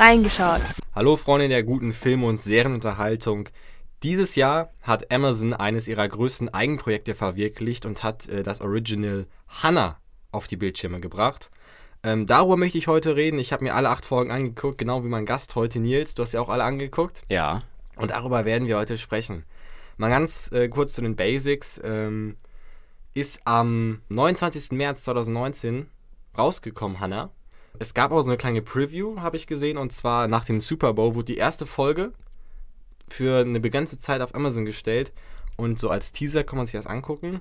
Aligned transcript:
reingeschaut. 0.00 0.62
Hallo 0.94 1.16
Freunde 1.16 1.48
der 1.48 1.62
guten 1.62 1.92
Film- 1.92 2.24
und 2.24 2.40
Serienunterhaltung. 2.40 3.50
Dieses 4.02 4.34
Jahr 4.34 4.72
hat 4.80 5.12
Amazon 5.12 5.52
eines 5.52 5.88
ihrer 5.88 6.08
größten 6.08 6.48
Eigenprojekte 6.48 7.14
verwirklicht 7.14 7.84
und 7.84 8.02
hat 8.02 8.26
äh, 8.28 8.42
das 8.42 8.62
Original 8.62 9.26
Hannah 9.46 9.98
auf 10.32 10.46
die 10.46 10.56
Bildschirme 10.56 11.00
gebracht. 11.00 11.50
Ähm, 12.02 12.26
darüber 12.26 12.56
möchte 12.56 12.78
ich 12.78 12.88
heute 12.88 13.14
reden. 13.14 13.38
Ich 13.38 13.52
habe 13.52 13.64
mir 13.64 13.74
alle 13.74 13.90
acht 13.90 14.06
Folgen 14.06 14.30
angeguckt, 14.30 14.78
genau 14.78 15.04
wie 15.04 15.08
mein 15.08 15.26
Gast 15.26 15.54
heute, 15.54 15.80
Nils. 15.80 16.14
Du 16.14 16.22
hast 16.22 16.32
ja 16.32 16.40
auch 16.40 16.48
alle 16.48 16.64
angeguckt. 16.64 17.22
Ja. 17.28 17.62
Und 17.96 18.10
darüber 18.10 18.46
werden 18.46 18.66
wir 18.66 18.78
heute 18.78 18.96
sprechen. 18.96 19.44
Mal 19.98 20.08
ganz 20.08 20.50
äh, 20.52 20.68
kurz 20.70 20.94
zu 20.94 21.02
den 21.02 21.14
Basics. 21.14 21.78
Ähm, 21.84 22.38
ist 23.12 23.42
am 23.44 24.00
29. 24.08 24.72
März 24.72 25.02
2019 25.02 25.90
rausgekommen, 26.38 27.00
Hannah. 27.00 27.30
Es 27.78 27.94
gab 27.94 28.12
auch 28.12 28.22
so 28.22 28.30
eine 28.30 28.36
kleine 28.36 28.62
Preview, 28.62 29.20
habe 29.20 29.36
ich 29.36 29.46
gesehen, 29.46 29.78
und 29.78 29.92
zwar 29.92 30.28
nach 30.28 30.44
dem 30.44 30.60
Super 30.60 30.92
Bowl 30.92 31.14
wurde 31.14 31.26
die 31.26 31.36
erste 31.36 31.66
Folge 31.66 32.12
für 33.08 33.40
eine 33.40 33.60
begrenzte 33.60 33.98
Zeit 33.98 34.20
auf 34.20 34.34
Amazon 34.34 34.64
gestellt 34.64 35.12
und 35.56 35.78
so 35.78 35.90
als 35.90 36.12
Teaser 36.12 36.44
kann 36.44 36.56
man 36.56 36.66
sich 36.66 36.74
das 36.74 36.86
angucken. 36.86 37.40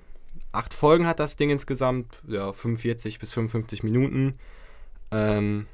Acht 0.51 0.73
Folgen 0.73 1.07
hat 1.07 1.19
das 1.19 1.35
Ding 1.35 1.49
insgesamt, 1.49 2.21
ja, 2.27 2.51
45 2.51 3.19
bis 3.19 3.33
55 3.33 3.83
Minuten. 3.83 4.39
Ähm, 5.11 5.67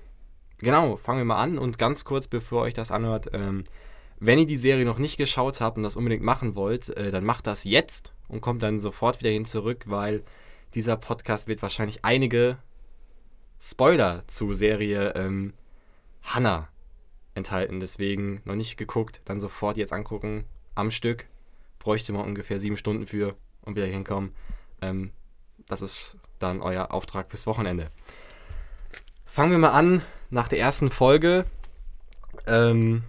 genau, 0.57 0.97
fangen 0.97 1.19
wir 1.19 1.25
mal 1.25 1.41
an 1.41 1.57
und 1.57 1.77
ganz 1.77 2.03
kurz, 2.03 2.27
bevor 2.27 2.63
euch 2.63 2.73
das 2.73 2.91
anhört, 2.91 3.29
ähm, 3.33 3.63
wenn 4.19 4.39
ihr 4.39 4.47
die 4.47 4.57
Serie 4.57 4.85
noch 4.85 4.97
nicht 4.97 5.17
geschaut 5.17 5.59
habt 5.61 5.77
und 5.77 5.83
das 5.83 5.97
unbedingt 5.97 6.23
machen 6.23 6.55
wollt, 6.55 6.89
äh, 6.89 7.11
dann 7.11 7.25
macht 7.25 7.47
das 7.47 7.63
jetzt 7.63 8.13
und 8.27 8.41
kommt 8.41 8.63
dann 8.63 8.79
sofort 8.79 9.19
wieder 9.19 9.31
hin 9.31 9.45
zurück, 9.45 9.85
weil 9.87 10.23
dieser 10.73 10.97
Podcast 10.97 11.47
wird 11.47 11.61
wahrscheinlich 11.61 12.03
einige 12.03 12.57
Spoiler 13.61 14.23
zu 14.27 14.53
Serie 14.53 15.13
ähm, 15.15 15.53
Hannah 16.23 16.67
enthalten. 17.35 17.79
Deswegen 17.79 18.41
noch 18.45 18.55
nicht 18.55 18.77
geguckt, 18.77 19.21
dann 19.25 19.39
sofort 19.39 19.77
jetzt 19.77 19.93
angucken. 19.93 20.45
Am 20.73 20.91
Stück. 20.91 21.27
Bräuchte 21.79 22.13
man 22.13 22.25
ungefähr 22.25 22.59
sieben 22.59 22.77
Stunden 22.77 23.05
für 23.05 23.35
und 23.61 23.75
wieder 23.75 23.85
hinkommen. 23.85 24.33
Ähm, 24.81 25.11
das 25.67 25.81
ist 25.81 26.17
dann 26.39 26.61
euer 26.61 26.91
Auftrag 26.91 27.29
fürs 27.29 27.47
Wochenende. 27.47 27.91
Fangen 29.25 29.51
wir 29.51 29.57
mal 29.57 29.69
an 29.69 30.01
nach 30.29 30.47
der 30.47 30.59
ersten 30.59 30.89
Folge. 30.89 31.45
Ähm, 32.47 33.03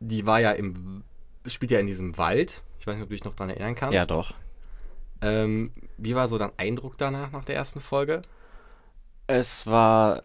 die 0.00 0.26
war 0.26 0.40
ja 0.40 0.52
im, 0.52 1.02
spielt 1.46 1.70
ja 1.70 1.80
in 1.80 1.86
diesem 1.86 2.18
Wald. 2.18 2.62
Ich 2.78 2.86
weiß 2.86 2.94
nicht, 2.94 3.02
ob 3.02 3.08
du 3.08 3.14
dich 3.14 3.24
noch 3.24 3.34
daran 3.34 3.50
erinnern 3.50 3.74
kannst. 3.74 3.94
Ja, 3.94 4.06
doch. 4.06 4.34
Ähm, 5.20 5.72
wie 5.96 6.14
war 6.14 6.28
so 6.28 6.38
dein 6.38 6.52
Eindruck 6.56 6.96
danach, 6.96 7.32
nach 7.32 7.44
der 7.44 7.56
ersten 7.56 7.80
Folge? 7.80 8.22
Es 9.30 9.66
war 9.66 10.22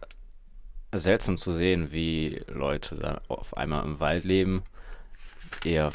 seltsam 0.93 1.37
zu 1.37 1.51
sehen, 1.51 1.91
wie 1.91 2.41
Leute 2.47 2.95
da 2.95 3.21
auf 3.27 3.57
einmal 3.57 3.83
im 3.83 3.99
Wald 3.99 4.23
leben. 4.23 4.63
Ihr 5.65 5.91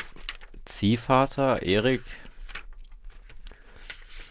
Ziehvater, 0.67 1.63
Erik, 1.63 2.03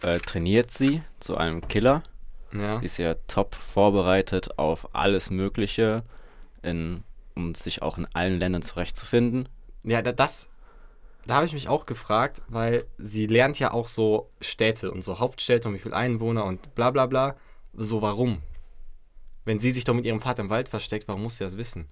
äh, 0.04 0.20
trainiert 0.20 0.72
sie 0.72 1.02
zu 1.20 1.38
einem 1.38 1.68
Killer. 1.68 2.04
Ja. 2.54 2.80
Ist 2.80 2.98
ja 2.98 3.16
top 3.28 3.56
vorbereitet 3.56 4.60
auf 4.60 4.94
alles 4.96 5.32
Mögliche, 5.32 6.04
in, 6.62 7.04
um 7.36 7.56
sich 7.56 7.82
auch 7.82 7.98
in 7.98 8.08
allen 8.14 8.40
Ländern 8.40 8.62
zurechtzufinden. 8.62 9.50
Ja, 9.84 10.04
da- 10.04 10.12
das, 10.12 10.50
da 11.26 11.36
habe 11.38 11.48
ich 11.48 11.54
mich 11.54 11.68
auch 11.68 11.88
gefragt, 11.88 12.44
weil 12.48 12.86
sie 13.00 13.26
lernt 13.26 13.58
ja 13.58 13.72
auch 13.74 13.88
so 13.88 14.30
Städte 14.40 14.92
und 14.92 15.02
so 15.02 15.18
Hauptstädte 15.20 15.68
und 15.68 15.74
wie 15.74 15.80
viele 15.80 15.96
Einwohner 15.96 16.46
und 16.46 16.76
bla 16.76 16.92
bla 16.92 17.08
bla. 17.08 17.36
So 17.74 18.02
warum? 18.04 18.42
Wenn 19.48 19.62
sie 19.62 19.72
sich 19.72 19.86
doch 19.86 19.94
mit 19.94 20.06
ihrem 20.06 20.20
Vater 20.20 20.42
im 20.42 20.50
Wald 20.50 20.68
versteckt, 20.68 21.08
warum 21.08 21.24
muss 21.24 21.38
sie 21.38 21.46
das 21.46 21.56
wissen? 21.56 21.88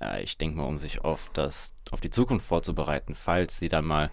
Ja, 0.00 0.18
ich 0.18 0.38
denke 0.38 0.56
mal, 0.56 0.64
um 0.64 0.80
sich 0.80 1.04
auf, 1.04 1.30
das, 1.32 1.72
auf 1.92 2.00
die 2.00 2.10
Zukunft 2.10 2.44
vorzubereiten, 2.44 3.14
falls 3.14 3.58
sie 3.58 3.68
dann 3.68 3.84
mal, 3.84 4.10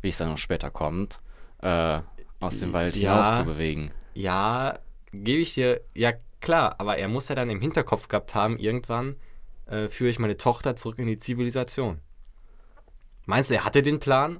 wie 0.00 0.10
es 0.10 0.18
dann 0.18 0.28
noch 0.28 0.38
später 0.38 0.70
kommt, 0.70 1.20
äh, 1.60 1.98
aus 2.38 2.60
dem 2.60 2.72
Wald 2.72 2.94
Ja. 2.94 3.10
hinaus 3.10 3.34
zu 3.34 3.44
bewegen. 3.44 3.90
Ja, 4.14 4.78
gebe 5.10 5.40
ich 5.40 5.54
dir, 5.54 5.80
ja 5.96 6.12
klar, 6.40 6.76
aber 6.78 6.96
er 6.96 7.08
muss 7.08 7.28
ja 7.28 7.34
dann 7.34 7.50
im 7.50 7.60
Hinterkopf 7.60 8.06
gehabt 8.06 8.36
haben, 8.36 8.56
irgendwann 8.58 9.16
äh, 9.66 9.88
führe 9.88 10.10
ich 10.10 10.20
meine 10.20 10.36
Tochter 10.36 10.76
zurück 10.76 11.00
in 11.00 11.08
die 11.08 11.18
Zivilisation. 11.18 11.98
Meinst 13.26 13.50
du, 13.50 13.54
er 13.54 13.64
hatte 13.64 13.82
den 13.82 13.98
Plan? 13.98 14.38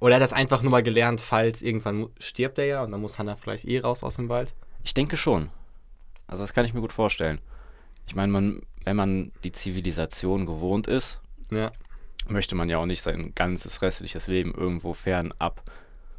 Oder 0.00 0.16
hat 0.16 0.22
er 0.22 0.26
das 0.28 0.32
einfach 0.32 0.62
nur 0.62 0.72
mal 0.72 0.82
gelernt, 0.82 1.20
falls 1.20 1.62
irgendwann 1.62 2.08
stirbt 2.18 2.58
er 2.58 2.66
ja 2.66 2.82
und 2.82 2.90
dann 2.90 3.00
muss 3.00 3.20
Hannah 3.20 3.36
vielleicht 3.36 3.66
eh 3.66 3.78
raus 3.78 4.02
aus 4.02 4.16
dem 4.16 4.28
Wald? 4.28 4.52
Ich 4.82 4.92
denke 4.92 5.16
schon. 5.16 5.50
Also 6.26 6.42
das 6.42 6.52
kann 6.52 6.64
ich 6.64 6.74
mir 6.74 6.80
gut 6.80 6.92
vorstellen. 6.92 7.38
Ich 8.06 8.14
meine, 8.14 8.32
man, 8.32 8.62
wenn 8.84 8.96
man 8.96 9.32
die 9.44 9.52
Zivilisation 9.52 10.46
gewohnt 10.46 10.86
ist, 10.86 11.20
Ja. 11.50 11.72
möchte 12.28 12.54
man 12.54 12.68
ja 12.68 12.78
auch 12.78 12.86
nicht 12.86 13.02
sein 13.02 13.32
ganzes 13.34 13.82
restliches 13.82 14.26
Leben 14.26 14.54
irgendwo 14.54 14.94
fernab 14.94 15.62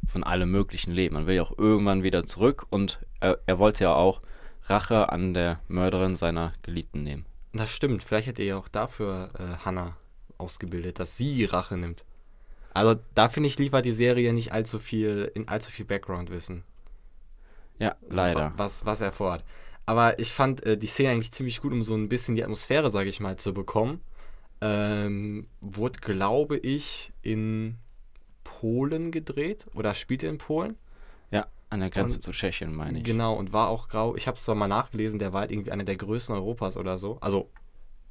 von 0.06 0.24
allem 0.24 0.50
möglichen 0.50 0.92
leben. 0.92 1.14
Man 1.14 1.26
will 1.26 1.34
ja 1.36 1.42
auch 1.42 1.56
irgendwann 1.58 2.02
wieder 2.02 2.24
zurück 2.24 2.66
und 2.70 2.98
er, 3.20 3.38
er 3.46 3.58
wollte 3.58 3.84
ja 3.84 3.94
auch 3.94 4.22
Rache 4.64 5.10
an 5.10 5.34
der 5.34 5.60
Mörderin 5.68 6.16
seiner 6.16 6.52
Geliebten 6.62 7.02
nehmen. 7.02 7.26
Das 7.52 7.70
stimmt. 7.70 8.04
Vielleicht 8.04 8.26
hätte 8.28 8.42
er 8.42 8.48
ja 8.48 8.56
auch 8.58 8.68
dafür 8.68 9.30
äh, 9.38 9.64
Hannah 9.64 9.96
ausgebildet, 10.38 10.98
dass 10.98 11.16
sie 11.16 11.44
Rache 11.44 11.76
nimmt. 11.76 12.04
Also 12.74 13.00
da 13.14 13.28
finde 13.28 13.48
ich, 13.48 13.58
liefert 13.58 13.84
die 13.84 13.92
Serie 13.92 14.32
nicht 14.32 14.52
allzu 14.52 14.78
viel, 14.78 15.30
in 15.34 15.48
allzu 15.48 15.70
viel 15.70 15.84
Background-Wissen. 15.84 16.62
Ja, 17.78 17.96
So, 18.08 18.16
leider. 18.16 18.52
Was, 18.56 18.84
was 18.86 19.00
er 19.00 19.12
vorhat. 19.12 19.42
Aber 19.88 20.18
ich 20.18 20.32
fand 20.34 20.66
äh, 20.66 20.76
die 20.76 20.86
Szene 20.86 21.12
eigentlich 21.12 21.32
ziemlich 21.32 21.62
gut, 21.62 21.72
um 21.72 21.82
so 21.82 21.94
ein 21.94 22.10
bisschen 22.10 22.36
die 22.36 22.44
Atmosphäre, 22.44 22.90
sage 22.90 23.08
ich 23.08 23.20
mal, 23.20 23.38
zu 23.38 23.54
bekommen. 23.54 24.02
Ähm, 24.60 25.46
wurde, 25.62 25.98
glaube 26.00 26.58
ich, 26.58 27.10
in 27.22 27.78
Polen 28.44 29.10
gedreht 29.10 29.66
oder 29.72 29.94
spielte 29.94 30.26
in 30.26 30.36
Polen. 30.36 30.76
Ja, 31.30 31.46
an 31.70 31.80
der 31.80 31.88
Grenze 31.88 32.16
Und- 32.16 32.22
zu 32.22 32.32
Tschechien, 32.32 32.74
meine 32.74 32.98
ich. 32.98 33.04
Genau, 33.04 33.34
und 33.34 33.54
war 33.54 33.68
auch 33.68 33.88
grau. 33.88 34.14
Ich 34.14 34.26
habe 34.26 34.36
es 34.36 34.44
zwar 34.44 34.54
mal 34.56 34.68
nachgelesen, 34.68 35.18
der 35.18 35.32
war 35.32 35.40
halt 35.40 35.52
irgendwie 35.52 35.72
einer 35.72 35.84
der 35.84 35.96
größten 35.96 36.34
Europas 36.34 36.76
oder 36.76 36.98
so. 36.98 37.16
Also, 37.22 37.48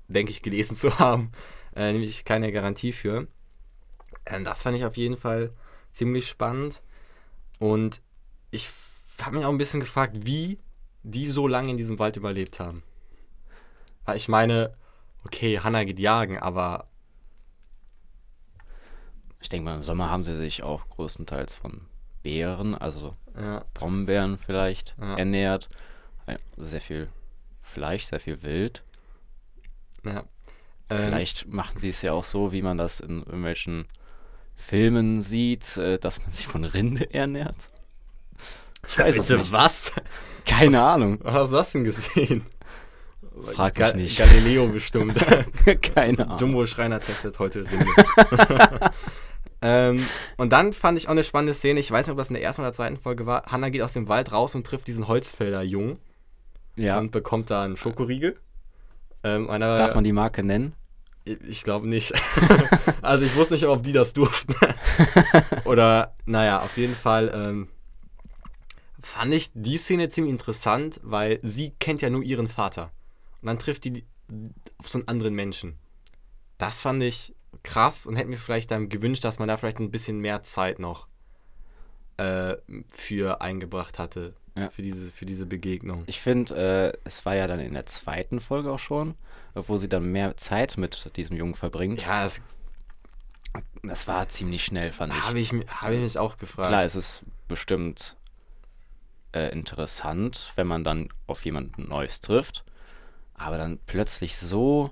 denke 0.08 0.32
ich, 0.32 0.42
gelesen 0.42 0.76
zu 0.76 0.98
haben. 0.98 1.32
Äh, 1.76 1.92
nämlich 1.92 2.26
keine 2.26 2.52
Garantie 2.52 2.92
für. 2.92 3.28
Ähm, 4.26 4.44
das 4.44 4.64
fand 4.64 4.76
ich 4.78 4.84
auf 4.86 4.98
jeden 4.98 5.18
Fall 5.18 5.52
ziemlich 5.94 6.28
spannend. 6.28 6.82
Und 7.60 8.02
ich 8.50 8.68
habe 9.22 9.36
mich 9.36 9.46
auch 9.46 9.52
ein 9.52 9.60
bisschen 9.60 9.80
gefragt, 9.80 10.16
wie 10.26 10.58
die 11.10 11.28
so 11.28 11.48
lange 11.48 11.70
in 11.72 11.78
diesem 11.78 12.00
Wald 12.00 12.18
überlebt 12.18 12.60
haben. 12.60 12.84
Weil 14.06 14.18
ich 14.18 14.28
meine, 14.28 14.74
okay, 15.26 15.60
Hannah 15.60 15.84
geht 15.84 16.00
jagen, 16.00 16.38
aber 16.38 16.88
Ich 19.40 19.50
denke 19.50 19.66
mal, 19.66 19.76
im 19.76 19.84
Sommer 19.84 20.10
haben 20.10 20.24
sie 20.24 20.36
sich 20.36 20.64
auch 20.64 20.88
größtenteils 20.90 21.54
von 21.54 21.82
Beeren, 22.24 22.74
also 22.76 23.16
ja, 23.40 23.64
Brombeeren 23.74 24.38
vielleicht, 24.38 24.96
Ja. 25.00 25.16
ernährt. 25.18 25.70
Sehr 26.58 26.82
viel 26.82 27.08
Fleisch, 27.62 28.06
sehr 28.06 28.20
viel 28.20 28.42
Wild. 28.44 28.84
ja. 30.04 30.24
Ähm, 30.90 30.98
Vielleicht 31.06 31.48
machen 31.48 31.78
sie 31.80 31.90
es 31.90 32.02
ja 32.02 32.14
auch 32.14 32.24
so, 32.24 32.52
wie 32.54 32.62
man 32.62 32.78
das 32.78 33.02
in 33.02 33.20
irgendwelchen 33.20 33.86
Filmen 34.56 35.20
sieht, 35.22 35.76
äh, 35.78 36.00
dass 36.00 36.22
man 36.22 36.32
sich 36.32 36.48
von 36.48 36.64
Rinde 36.64 37.14
ernährt. 37.14 37.70
Ich 38.88 38.98
weiß 38.98 39.18
es 39.18 39.28
bitte, 39.28 39.40
nicht. 39.40 39.52
was? 39.52 39.92
Keine 40.48 40.82
Ahnung. 40.84 41.20
Was 41.22 41.34
hast 41.34 41.52
du 41.52 41.56
das 41.58 41.72
denn 41.74 41.84
gesehen? 41.84 42.46
Frag 43.44 43.78
mich 43.78 43.92
Ga- 43.92 43.96
nicht. 43.98 44.18
Galileo 44.18 44.68
bestimmt. 44.68 45.16
Keine 45.96 46.24
Ahnung. 46.26 46.40
Jumbo 46.40 46.66
Schreiner 46.66 47.00
testet 47.00 47.38
heute 47.38 47.66
ähm, 49.62 50.04
und 50.38 50.52
dann 50.54 50.74
fand 50.74 50.98
ich 50.98 51.08
auch 51.08 51.12
eine 51.12 51.24
spannende 51.24 51.54
Szene. 51.54 51.80
Ich 51.80 51.92
weiß 51.92 52.08
nicht, 52.08 52.12
ob 52.12 52.18
das 52.18 52.30
in 52.30 52.34
der 52.36 52.44
ersten 52.44 52.62
oder 52.64 52.74
zweiten 52.74 52.98
Folge 52.98 53.26
war. 53.26 53.44
Hannah 53.46 53.70
geht 53.70 53.82
aus 53.84 53.94
dem 53.94 54.08
Wald 54.08 54.32
raus 54.32 54.56
und 54.56 54.66
trifft 54.66 54.88
diesen 54.88 55.08
Holzfälder 55.08 55.62
Jungen 55.62 56.00
Ja, 56.76 56.98
und 56.98 57.12
bekommt 57.12 57.52
da 57.52 57.64
einen 57.64 57.78
Schokoriegel. 57.78 58.38
Ähm, 59.24 59.50
einer, 59.50 59.78
darf 59.78 59.96
man 59.96 60.04
die 60.04 60.14
Marke 60.14 60.44
nennen? 60.44 60.74
ich 61.26 61.38
ich 61.48 61.64
glaube 61.64 61.88
nicht. 61.88 62.14
also 63.02 63.24
ich 63.26 63.36
wusste 63.36 63.56
nicht, 63.56 63.66
ob 63.66 63.84
die 63.84 63.92
das 63.94 64.14
durften. 64.14 64.56
Oder, 65.66 66.16
naja, 66.26 66.60
auf 66.62 66.78
jeden 66.78 66.96
Fall 66.96 67.32
ähm, 67.36 67.68
fand 69.08 69.34
ich 69.34 69.52
die 69.54 69.78
Szene 69.78 70.10
ziemlich 70.10 70.34
interessant, 70.34 71.00
weil 71.02 71.40
sie 71.42 71.72
kennt 71.80 72.02
ja 72.02 72.10
nur 72.10 72.24
ihren 72.24 72.48
Vater. 72.50 72.92
Und 73.42 73.48
dann 73.48 73.58
trifft 73.58 73.86
die 73.86 74.04
auf 74.78 74.90
so 74.90 75.00
einen 75.00 75.08
anderen 75.08 75.34
Menschen. 75.34 75.78
Das 76.58 76.82
fand 76.82 77.02
ich 77.02 77.34
krass 77.64 78.06
und 78.06 78.18
hätte 78.18 78.28
mir 78.28 78.38
vielleicht 78.38 78.70
dann 78.72 78.90
gewünscht, 78.90 79.24
dass 79.24 79.40
man 79.40 79.48
da 79.48 79.56
vielleicht 79.56 79.80
ein 79.80 79.92
bisschen 79.92 80.20
mehr 80.20 80.44
Zeit 80.44 80.80
noch 80.80 81.08
äh, 82.18 82.58
für 82.90 83.40
eingebracht 83.42 83.98
hatte. 83.98 84.34
Ja. 84.58 84.72
Für, 84.72 84.82
diese, 84.82 85.12
für 85.12 85.26
diese 85.26 85.46
Begegnung. 85.46 86.04
Ich 86.08 86.20
finde, 86.20 86.94
äh, 86.94 86.98
es 87.04 87.26
war 87.26 87.36
ja 87.36 87.46
dann 87.48 87.60
in 87.60 87.74
der 87.76 87.86
zweiten 87.86 88.40
Folge 88.40 88.72
auch 88.72 88.80
schon, 88.80 89.14
wo 89.54 89.78
sie 89.78 89.88
dann 89.88 90.12
mehr 90.12 90.36
Zeit 90.36 90.78
mit 90.78 91.16
diesem 91.16 91.38
Jungen 91.38 91.54
verbringt. 91.54 92.02
Ja, 92.02 92.24
das 92.24 92.42
Das 93.84 94.08
war 94.08 94.28
ziemlich 94.28 94.66
schnell, 94.66 94.92
fand 94.92 95.14
ich. 95.14 95.22
habe 95.22 95.40
ich, 95.40 95.54
hab 95.54 95.92
ich 95.92 96.00
mich 96.00 96.18
auch 96.18 96.38
gefragt. 96.38 96.70
Klar, 96.70 96.84
es 96.84 96.96
ist 96.96 97.24
bestimmt 97.48 98.18
äh, 99.38 99.50
interessant, 99.52 100.52
wenn 100.56 100.68
man 100.68 100.84
dann 100.84 101.10
auf 101.28 101.46
jemanden 101.46 101.88
Neues 101.88 102.20
trifft. 102.22 102.64
aber 103.40 103.58
dann 103.60 103.78
plötzlich 103.86 104.36
so 104.36 104.90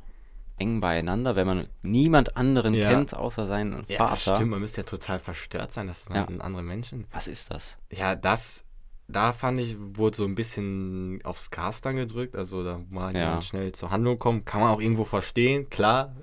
eng 0.57 0.80
beieinander, 0.80 1.36
wenn 1.36 1.47
man 1.47 1.68
niemand 1.81 2.38
anderen 2.38 2.75
Ja. 2.75 2.89
kennt 2.89 3.15
außer 3.15 3.47
seinen 3.47 3.86
Ja, 3.89 3.97
Vater. 3.97 4.12
das 4.13 4.21
stimmt. 4.21 4.51
Man 4.51 4.59
müsste 4.62 4.81
ja 4.81 4.86
total 4.86 5.18
verstört 5.19 5.74
sein, 5.74 5.88
dass 5.88 6.07
man 6.09 6.18
Ja. 6.19 6.25
einen 6.27 6.42
anderen 6.42 6.68
Menschen. 6.68 7.07
Was 7.12 7.27
ist 7.27 7.50
das? 7.50 7.77
Ja, 7.92 8.15
das, 8.15 8.63
da 9.07 9.33
fand 9.33 9.59
ich, 9.59 9.75
wurde 9.80 10.15
so 10.15 10.25
ein 10.25 10.36
bisschen 10.36 11.19
aufs 11.24 11.50
Gas 11.50 11.81
dann 11.81 11.95
gedrückt. 11.95 12.36
Also 12.36 12.63
da 12.63 12.80
mal 12.92 13.13
Ja. 13.15 13.21
jemand 13.21 13.45
schnell 13.45 13.71
zur 13.71 13.89
Handlung 13.89 14.19
kommen. 14.19 14.45
Kann 14.45 14.62
man 14.62 14.69
auch 14.69 14.80
irgendwo 14.80 15.06
verstehen, 15.06 15.68
klar. 15.71 16.15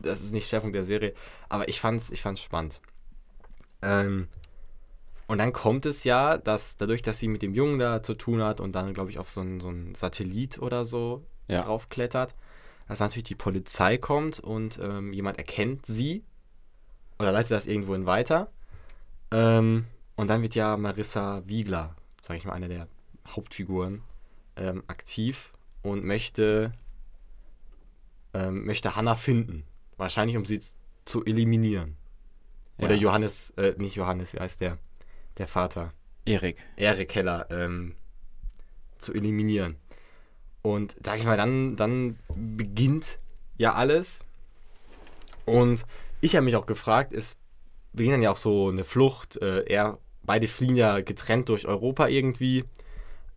Das 0.00 0.20
ist 0.20 0.32
nicht 0.32 0.48
Schärfung 0.50 0.72
der 0.72 0.84
Serie. 0.84 1.14
Aber 1.48 1.68
ich 1.68 1.80
fand's, 1.80 2.10
ich 2.10 2.22
fand's 2.22 2.40
spannend. 2.40 2.80
Ähm, 3.82 4.28
und 5.32 5.38
dann 5.38 5.54
kommt 5.54 5.86
es 5.86 6.04
ja, 6.04 6.36
dass 6.36 6.76
dadurch, 6.76 7.00
dass 7.00 7.18
sie 7.18 7.26
mit 7.26 7.40
dem 7.40 7.54
Jungen 7.54 7.78
da 7.78 8.02
zu 8.02 8.12
tun 8.12 8.42
hat 8.42 8.60
und 8.60 8.72
dann, 8.72 8.92
glaube 8.92 9.08
ich, 9.08 9.18
auf 9.18 9.30
so 9.30 9.40
einen 9.40 9.60
so 9.60 9.68
einen 9.68 9.94
Satellit 9.94 10.58
oder 10.58 10.84
so 10.84 11.24
Ja. 11.48 11.62
draufklettert, 11.62 12.34
dass 12.86 13.00
natürlich 13.00 13.24
die 13.24 13.34
Polizei 13.34 13.96
kommt 13.96 14.40
und 14.40 14.78
ähm, 14.82 15.14
jemand 15.14 15.38
erkennt 15.38 15.86
sie 15.86 16.22
oder 17.18 17.32
leitet 17.32 17.52
das 17.52 17.66
irgendwohin 17.66 18.04
weiter. 18.04 18.52
Ähm, 19.30 19.86
und 20.16 20.28
dann 20.28 20.42
wird 20.42 20.54
ja 20.54 20.76
Marissa 20.76 21.42
Wiegler, 21.46 21.96
sage 22.20 22.36
ich 22.36 22.44
mal, 22.44 22.52
eine 22.52 22.68
der 22.68 22.86
Hauptfiguren, 23.26 24.02
ähm, 24.56 24.82
aktiv 24.86 25.54
und 25.80 26.04
möchte, 26.04 26.72
ähm, 28.34 28.66
möchte 28.66 28.96
Hannah 28.96 29.16
finden. 29.16 29.64
Wahrscheinlich, 29.96 30.36
um 30.36 30.44
sie 30.44 30.60
zu 31.06 31.24
eliminieren. 31.24 31.96
Oder 32.76 32.96
Ja. 32.96 33.00
Johannes, 33.00 33.48
äh, 33.56 33.74
nicht 33.78 33.94
Johannes, 33.96 34.34
wie 34.34 34.40
heißt 34.40 34.60
der? 34.60 34.76
Der 35.38 35.48
Vater. 35.48 35.92
Erik. 36.24 36.56
Erik 36.76 37.14
Heller 37.14 37.46
ähm, 37.50 37.94
zu 38.98 39.12
eliminieren. 39.12 39.76
Und 40.62 40.94
sag 41.04 41.18
ich 41.18 41.24
mal, 41.24 41.36
dann, 41.36 41.76
dann 41.76 42.18
beginnt 42.34 43.18
ja 43.56 43.74
alles. 43.74 44.24
Und 45.44 45.84
ich 46.20 46.36
habe 46.36 46.44
mich 46.44 46.54
auch 46.56 46.66
gefragt, 46.66 47.12
es 47.12 47.36
beginnt 47.92 48.14
dann 48.14 48.22
ja 48.22 48.30
auch 48.30 48.36
so 48.36 48.68
eine 48.68 48.84
Flucht. 48.84 49.36
Äh, 49.42 49.64
er, 49.64 49.98
beide 50.22 50.46
fliehen 50.46 50.76
ja 50.76 51.00
getrennt 51.00 51.48
durch 51.48 51.66
Europa 51.66 52.06
irgendwie. 52.06 52.64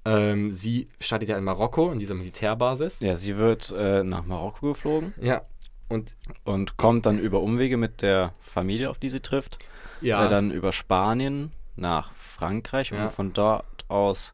Ähm, 0.06 0.51
sie 0.51 0.86
startet 1.00 1.30
ja 1.30 1.38
in 1.38 1.44
Marokko, 1.44 1.91
in 1.91 1.98
dieser 1.98 2.13
Militärbasis. 2.13 3.00
Ja, 3.00 3.15
sie 3.15 3.38
wird 3.38 3.74
äh, 3.75 4.03
nach 4.03 4.25
Marokko 4.25 4.68
geflogen 4.69 5.13
Ja. 5.19 5.41
Und 5.88 6.15
und 6.44 6.77
kommt 6.77 7.06
dann 7.06 7.19
über 7.19 7.41
Umwege 7.41 7.77
mit 7.77 8.01
der 8.01 8.33
Familie, 8.39 8.89
auf 8.89 8.98
die 8.98 9.09
sie 9.09 9.19
trifft, 9.19 9.59
ja, 10.01 10.25
äh, 10.25 10.30
dann 10.30 10.50
über 10.50 10.71
Spanien 10.71 11.51
nach 11.75 12.12
Frankreich 12.13 12.92
Ja. 12.92 13.06
und 13.06 13.12
von 13.12 13.33
dort 13.33 13.86
aus 13.89 14.33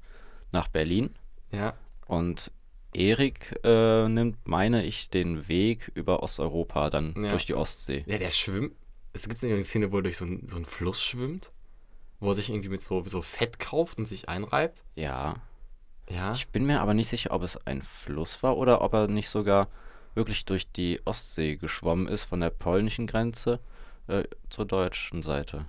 nach 0.52 0.68
Berlin. 0.68 1.16
ja, 1.52 1.74
Und 2.08 2.52
Erik 2.94 3.58
äh, 3.64 4.08
nimmt, 4.10 4.46
meine 4.48 4.84
ich, 4.84 5.10
den 5.10 5.48
Weg 5.48 5.92
über 5.96 6.22
Osteuropa, 6.24 6.90
dann 6.90 7.14
Ja. 7.24 7.30
durch 7.32 7.46
die 7.46 7.54
Ostsee. 7.56 8.04
ja, 8.06 8.18
der 8.18 8.32
schwimmt. 8.32 8.74
Es 9.14 9.28
gibt 9.28 9.42
eine 9.44 9.64
Szene, 9.64 9.92
wo 9.92 9.98
er 9.98 10.04
durch 10.04 10.18
so, 10.18 10.26
einen- 10.26 10.48
so 10.50 10.56
einen 10.58 10.66
Fluss 10.66 11.02
schwimmt, 11.02 11.52
wo 12.20 12.30
er 12.30 12.34
sich 12.36 12.50
irgendwie 12.50 12.70
mit 12.70 12.82
so, 12.84 13.04
so 13.06 13.22
Fett 13.22 13.60
kauft 13.60 13.98
und 13.98 14.06
sich 14.08 14.28
einreibt. 14.30 14.84
Ja. 14.96 15.36
Ja. 16.10 16.34
Ich 16.34 16.50
bin 16.50 16.66
mir 16.66 16.82
aber 16.82 16.94
nicht 16.94 17.08
sicher, 17.08 17.32
ob 17.32 17.44
es 17.44 17.56
ein 17.66 17.82
Fluss 17.82 18.44
war 18.44 18.58
oder 18.58 18.82
ob 18.82 18.94
er 18.94 19.08
nicht 19.08 19.30
sogar 19.30 19.68
wirklich 20.14 20.44
durch 20.44 20.70
die 20.72 21.00
Ostsee 21.06 21.56
geschwommen 21.56 22.08
ist, 22.10 22.24
von 22.26 22.42
der 22.42 22.50
polnischen 22.50 23.08
Grenze 23.08 23.60
äh, 24.08 24.24
zur 24.50 24.66
deutschen 24.66 25.24
Seite. 25.24 25.66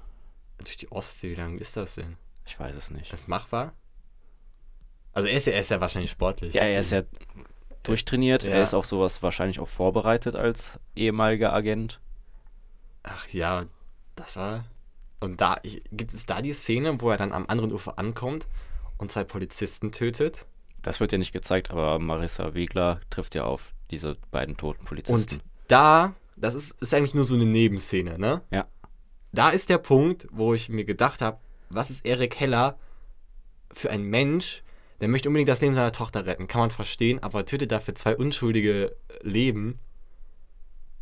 Durch 0.64 0.76
die 0.76 0.90
Ostsee, 0.90 1.30
wie 1.30 1.34
lang 1.34 1.58
ist 1.58 1.76
das 1.76 1.96
denn? 1.96 2.16
Ich 2.46 2.58
weiß 2.58 2.74
es 2.74 2.90
nicht. 2.90 3.12
Ist 3.12 3.28
machbar? 3.28 3.72
Also 5.12 5.28
er 5.28 5.36
ist 5.36 5.46
ja, 5.46 5.52
er 5.52 5.60
ist 5.60 5.70
ja 5.70 5.80
wahrscheinlich 5.80 6.10
sportlich. 6.10 6.54
Ja, 6.54 6.62
er 6.62 6.80
ist 6.80 6.92
ja 6.92 7.02
durchtrainiert. 7.82 8.44
Ja. 8.44 8.52
Er 8.52 8.62
ist 8.62 8.74
auf 8.74 8.86
sowas 8.86 9.22
wahrscheinlich 9.22 9.60
auch 9.60 9.68
vorbereitet 9.68 10.34
als 10.34 10.78
ehemaliger 10.94 11.52
Agent. 11.52 12.00
Ach 13.02 13.28
ja, 13.28 13.64
das 14.16 14.36
war. 14.36 14.64
Und 15.20 15.40
da 15.40 15.60
gibt 15.62 16.12
es 16.12 16.26
da 16.26 16.42
die 16.42 16.52
Szene, 16.52 17.00
wo 17.00 17.10
er 17.10 17.16
dann 17.16 17.32
am 17.32 17.46
anderen 17.46 17.72
Ufer 17.72 17.98
ankommt 17.98 18.48
und 18.98 19.12
zwei 19.12 19.24
Polizisten 19.24 19.92
tötet. 19.92 20.46
Das 20.82 20.98
wird 20.98 21.12
ja 21.12 21.18
nicht 21.18 21.32
gezeigt, 21.32 21.70
aber 21.70 21.98
Marissa 21.98 22.54
Wiegler 22.54 23.00
trifft 23.10 23.34
ja 23.34 23.44
auf 23.44 23.72
diese 23.90 24.16
beiden 24.30 24.56
toten 24.56 24.84
Polizisten. 24.84 25.36
Und 25.36 25.44
da, 25.68 26.14
das 26.36 26.54
ist, 26.54 26.82
ist 26.82 26.92
eigentlich 26.92 27.14
nur 27.14 27.24
so 27.24 27.34
eine 27.34 27.44
Nebenszene, 27.44 28.18
ne? 28.18 28.42
Ja. 28.50 28.66
Da 29.32 29.50
ist 29.50 29.70
der 29.70 29.78
Punkt, 29.78 30.26
wo 30.30 30.54
ich 30.54 30.68
mir 30.68 30.84
gedacht 30.84 31.22
habe, 31.22 31.38
was 31.70 31.90
ist 31.90 32.04
Erik 32.04 32.38
Heller 32.38 32.78
für 33.72 33.90
ein 33.90 34.02
Mensch, 34.02 34.62
der 35.00 35.08
möchte 35.08 35.28
unbedingt 35.28 35.48
das 35.48 35.60
Leben 35.60 35.74
seiner 35.74 35.92
Tochter 35.92 36.26
retten. 36.26 36.46
Kann 36.46 36.60
man 36.60 36.70
verstehen, 36.70 37.22
aber 37.22 37.44
tötet 37.46 37.72
dafür 37.72 37.94
zwei 37.94 38.14
unschuldige 38.16 38.94
Leben. 39.22 39.78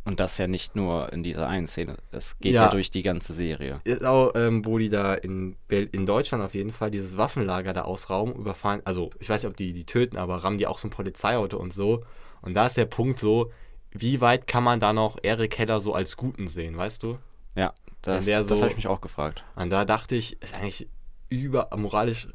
Und 0.03 0.19
das 0.19 0.39
ja 0.39 0.47
nicht 0.47 0.75
nur 0.75 1.13
in 1.13 1.21
dieser 1.21 1.47
einen 1.47 1.67
Szene. 1.67 1.97
Das 2.09 2.39
geht 2.39 2.53
Ja. 2.53 2.63
ja, 2.63 2.69
durch 2.69 2.89
die 2.89 3.03
ganze 3.03 3.33
Serie. 3.33 3.81
Ist 3.83 4.03
auch, 4.03 4.31
ähm, 4.33 4.65
wo 4.65 4.79
die 4.79 4.89
da 4.89 5.13
in, 5.13 5.55
in 5.69 6.07
Deutschland 6.07 6.43
auf 6.43 6.55
jeden 6.55 6.71
Fall 6.71 6.89
dieses 6.89 7.17
Waffenlager 7.17 7.73
da 7.73 7.83
ausrauben, 7.83 8.33
überfahren. 8.33 8.81
Also, 8.83 9.11
ich 9.19 9.29
weiß 9.29 9.43
nicht, 9.43 9.49
ob 9.51 9.57
die 9.57 9.73
die 9.73 9.85
töten, 9.85 10.17
aber 10.17 10.37
rammen 10.37 10.57
die 10.57 10.65
auch 10.65 10.79
so 10.79 10.87
ein 10.87 10.91
Polizeiauto 10.91 11.57
und 11.57 11.71
so. 11.71 12.03
Und 12.41 12.55
da 12.55 12.65
ist 12.65 12.77
der 12.77 12.85
Punkt 12.85 13.19
so, 13.19 13.51
wie 13.91 14.21
weit 14.21 14.47
kann 14.47 14.63
man 14.63 14.79
da 14.79 14.93
noch 14.93 15.19
Erik 15.21 15.59
Heller 15.59 15.81
so 15.81 15.93
als 15.93 16.17
Guten 16.17 16.47
sehen, 16.47 16.75
weißt 16.75 17.03
du? 17.03 17.17
Ja, 17.53 17.73
das, 18.01 18.25
das 18.25 18.47
so- 18.47 18.55
habe 18.57 18.67
ich 18.69 18.75
mich 18.77 18.87
auch 18.87 19.01
gefragt. 19.01 19.43
Und 19.55 19.69
da 19.69 19.85
dachte 19.85 20.15
ich, 20.15 20.41
ist 20.41 20.53
eigentlich 20.53 20.87
über 21.29 21.69
moralisch 21.75 22.27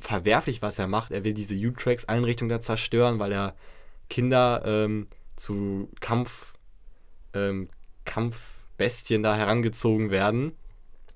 verwerflich, 0.00 0.62
was 0.62 0.78
er 0.78 0.86
macht. 0.86 1.10
Er 1.10 1.24
will 1.24 1.34
diese 1.34 1.54
U-Tracks-Einrichtung 1.54 2.48
da 2.48 2.60
zerstören, 2.60 3.18
weil 3.18 3.32
er 3.32 3.54
Kinder 4.08 4.62
ähm, 4.64 5.08
zu 5.36 5.90
Kampf, 6.00 6.54
ähm, 7.34 7.68
Kampfbestien 8.04 9.22
da 9.22 9.36
herangezogen 9.36 10.10
werden. 10.10 10.52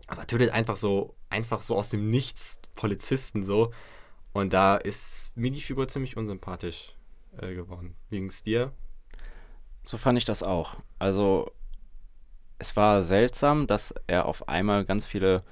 Aber 0.08 0.26
tötet 0.26 0.50
einfach 0.50 0.76
so, 0.76 1.14
einfach 1.28 1.61
so 1.61 1.76
aus 1.76 1.90
dem 1.90 2.11
Nichts 2.11 2.61
Polizisten 2.75 3.44
so. 3.44 3.73
Und 4.32 4.52
da 4.52 4.76
ist 4.76 5.37
mir 5.37 5.50
die 5.50 5.61
Figur 5.61 5.88
ziemlich 5.88 6.16
unsympathisch 6.16 6.94
äh, 7.40 7.55
geworden. 7.55 7.94
Wie 8.08 8.19
ging's 8.19 8.43
dir? 8.43 8.73
So 9.84 9.96
fand 9.96 10.19
ich 10.19 10.25
das 10.25 10.43
auch. 10.43 10.76
Also, 10.99 11.52
es 12.60 12.76
war 12.76 13.02
seltsam, 13.02 13.66
dass 13.66 13.92
er 14.06 14.26
auf 14.26 14.48
einmal 14.48 14.84
ganz 14.84 15.06
viele 15.06 15.42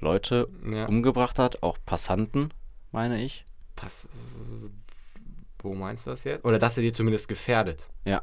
Leute 0.00 0.48
Ja. 0.70 0.86
umgebracht 0.86 1.38
hat, 1.38 1.62
auch 1.62 1.78
Passanten, 1.84 2.52
meine 2.92 3.22
ich. 3.22 3.44
Pass. 3.76 4.08
Wo 5.58 5.74
meinst 5.74 6.06
du 6.06 6.10
das 6.10 6.24
jetzt? 6.24 6.44
Oder 6.44 6.58
dass 6.58 6.76
er 6.76 6.82
die 6.82 6.92
zumindest 6.92 7.28
gefährdet. 7.28 7.88
Ja. 8.04 8.22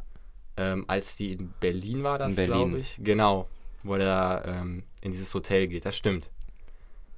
Ähm, 0.58 0.86
als 0.88 1.16
die 1.18 1.34
in 1.34 1.54
Berlin 1.60 2.04
war, 2.04 2.18
das 2.20 2.30
In 2.32 2.36
Berlin. 2.36 2.54
glaube 2.54 2.80
ich. 2.80 2.98
Genau. 3.02 3.48
Wo 3.84 3.96
er 3.96 4.44
ähm, 4.46 4.84
in 5.02 5.12
dieses 5.14 5.34
Hotel 5.34 5.68
geht. 5.68 5.86
Das 5.86 5.96
stimmt. 5.96 6.30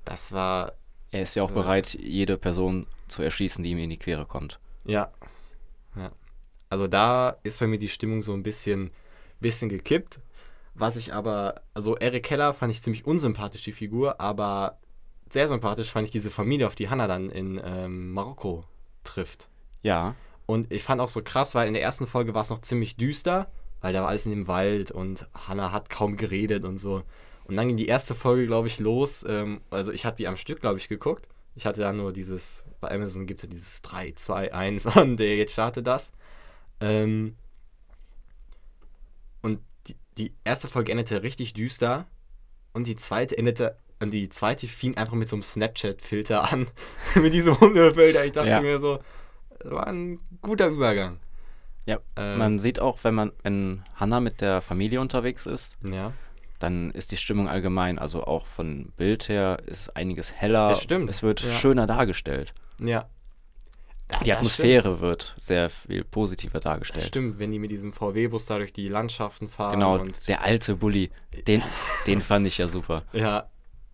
Das 0.06 0.32
war. 0.32 0.74
Er 1.12 1.24
ist 1.24 1.36
ja 1.36 1.44
auch 1.44 1.52
bereit, 1.52 1.94
jede 1.96 2.38
Person 2.38 2.86
zu 3.08 3.22
erschießen, 3.24 3.64
die 3.64 3.72
ihm 3.72 3.80
in 3.80 3.90
die 3.90 3.98
Quere 3.98 4.26
kommt. 4.26 4.60
Ja. 4.86 5.12
Ja. 5.96 6.12
Also 6.70 6.88
da 6.88 7.38
ist 7.44 7.60
bei 7.60 7.68
mir 7.68 7.80
die 7.80 7.90
Stimmung 7.90 8.22
so 8.24 8.34
ein 8.34 8.44
bisschen, 8.44 8.92
bisschen 9.40 9.70
gekippt. 9.70 10.20
Was 10.74 10.96
ich 10.96 11.14
aber. 11.14 11.62
Also 11.74 11.96
Eric 11.98 12.24
Keller 12.24 12.54
fand 12.54 12.72
ich 12.72 12.82
ziemlich 12.82 13.06
unsympathisch, 13.06 13.64
die 13.64 13.72
Figur. 13.72 14.20
Aber 14.22 14.80
sehr 15.30 15.48
sympathisch 15.48 15.92
fand 15.92 16.08
ich 16.08 16.12
diese 16.12 16.32
Familie, 16.32 16.68
auf 16.68 16.76
die 16.76 16.90
Hannah 16.90 17.08
dann 17.08 17.30
in 17.30 17.62
ähm, 17.64 18.12
Marokko 18.12 18.66
trifft. 19.04 19.50
Ja, 19.82 20.16
Und 20.46 20.72
ich 20.72 20.84
fand 20.84 21.00
auch 21.00 21.10
so 21.10 21.22
krass, 21.24 21.56
weil 21.56 21.68
in 21.68 21.74
der 21.74 21.82
ersten 21.82 22.08
Folge 22.08 22.34
war 22.34 22.42
es 22.42 22.50
noch 22.50 22.60
ziemlich 22.60 22.98
düster, 22.98 23.50
weil 23.80 23.94
da 23.94 24.02
war 24.02 24.10
alles 24.10 24.26
in 24.26 24.32
dem 24.32 24.48
Wald 24.50 24.92
und 24.92 25.28
Hannah 25.34 25.72
hat 25.72 25.90
kaum 25.90 26.18
geredet 26.18 26.66
und 26.66 26.78
so. 26.78 27.04
Und 27.46 27.56
dann 27.56 27.68
ging 27.70 27.78
die 27.78 27.88
erste 27.88 28.16
Folge, 28.16 28.48
glaube 28.48 28.68
ich, 28.68 28.80
los. 28.80 29.26
Ähm, 29.28 29.62
also 29.70 29.92
ich 29.94 30.06
hatte 30.06 30.18
die 30.18 30.28
am 30.28 30.36
Stück, 30.38 30.60
glaube 30.60 30.78
ich, 30.78 30.90
geguckt. 30.90 31.28
Ich 31.56 31.66
hatte 31.66 31.80
da 31.80 31.94
nur 31.94 32.12
dieses, 32.12 32.66
bei 32.82 32.92
Amazon 32.92 33.26
gibt 33.26 33.42
es 33.42 33.50
ja 33.50 33.50
dieses 33.50 33.82
3, 33.82 34.14
2, 34.16 34.54
1 34.54 34.86
und 34.98 35.20
äh, 35.22 35.38
jetzt 35.38 35.54
startet 35.54 35.88
das. 35.88 36.12
Ähm, 36.82 37.36
die, 40.18 40.34
erste 40.44 40.68
Folge 40.68 40.92
endete 40.92 41.24
richtig 41.24 41.54
düster 41.54 42.06
und 42.74 42.88
die 42.88 42.96
zweite 42.96 43.38
endete, 43.38 43.78
und 44.00 44.12
die 44.12 44.30
zweite 44.30 44.68
fing 44.68 44.98
einfach 44.98 45.14
mit 45.14 45.30
so 45.30 45.36
einem 45.36 45.44
Snapchat-Filter 45.44 46.44
an. 46.52 46.68
mit 47.16 47.34
diesem 47.34 47.60
Hundefilter. 47.60 48.26
Ich 48.26 48.32
dachte 48.34 48.50
Ja. 48.50 48.62
mir 48.62 48.80
so, 48.80 49.00
das 49.60 49.72
war 49.72 49.88
ein 49.88 50.20
guter 50.42 50.68
Übergang. 50.68 51.20
ja. 51.86 52.00
Ähm, 52.16 52.38
Man 52.38 52.60
sieht 52.60 52.80
auch, 52.80 53.04
wenn 53.04 53.14
man, 53.16 53.32
wenn 53.44 53.84
Hannah 53.96 54.20
mit 54.20 54.42
der 54.42 54.62
Familie 54.62 55.00
unterwegs 55.02 55.46
ist, 55.46 55.78
Ja. 55.84 56.14
dann 56.60 56.92
ist 56.92 57.12
die 57.12 57.18
Stimmung 57.18 57.48
allgemein, 57.48 58.00
also 58.00 58.24
auch 58.24 58.46
von 58.48 58.92
Bild 58.98 59.30
her, 59.30 59.58
ist 59.66 59.96
einiges 59.96 60.32
heller. 60.34 60.70
Das 60.70 60.82
stimmt, 60.84 61.10
Es 61.10 61.22
wird 61.24 61.42
ja. 61.42 61.52
schöner 61.54 61.88
dargestellt. 61.88 62.54
Ja. 62.80 63.06
Da- 64.12 64.20
Die 64.24 64.34
Atmosphäre 64.34 65.00
wird 65.00 65.34
sehr 65.40 65.70
viel 65.70 66.04
positiver 66.04 66.52
Stimmt. 66.52 66.66
Das 66.66 66.72
dargestellt. 66.72 67.06
stimmt, 67.06 67.40
wenn 67.40 67.52
die 67.52 67.60
mit 67.60 67.72
diesem 67.72 67.94
VW-Bus 67.94 68.46
da 68.46 68.58
durch 68.58 68.74
die 68.74 68.88
Landschaften 68.88 69.50
fahren. 69.50 69.74
Genau, 69.74 70.00
Und, 70.00 70.28
der 70.28 70.44
alte 70.44 70.76
Bulli, 70.76 71.10
den, 71.48 71.62
den 72.08 72.22
fand 72.22 72.46
ich 72.48 72.58
ja 72.58 72.68
super. 72.68 73.04
ja, 73.14 73.50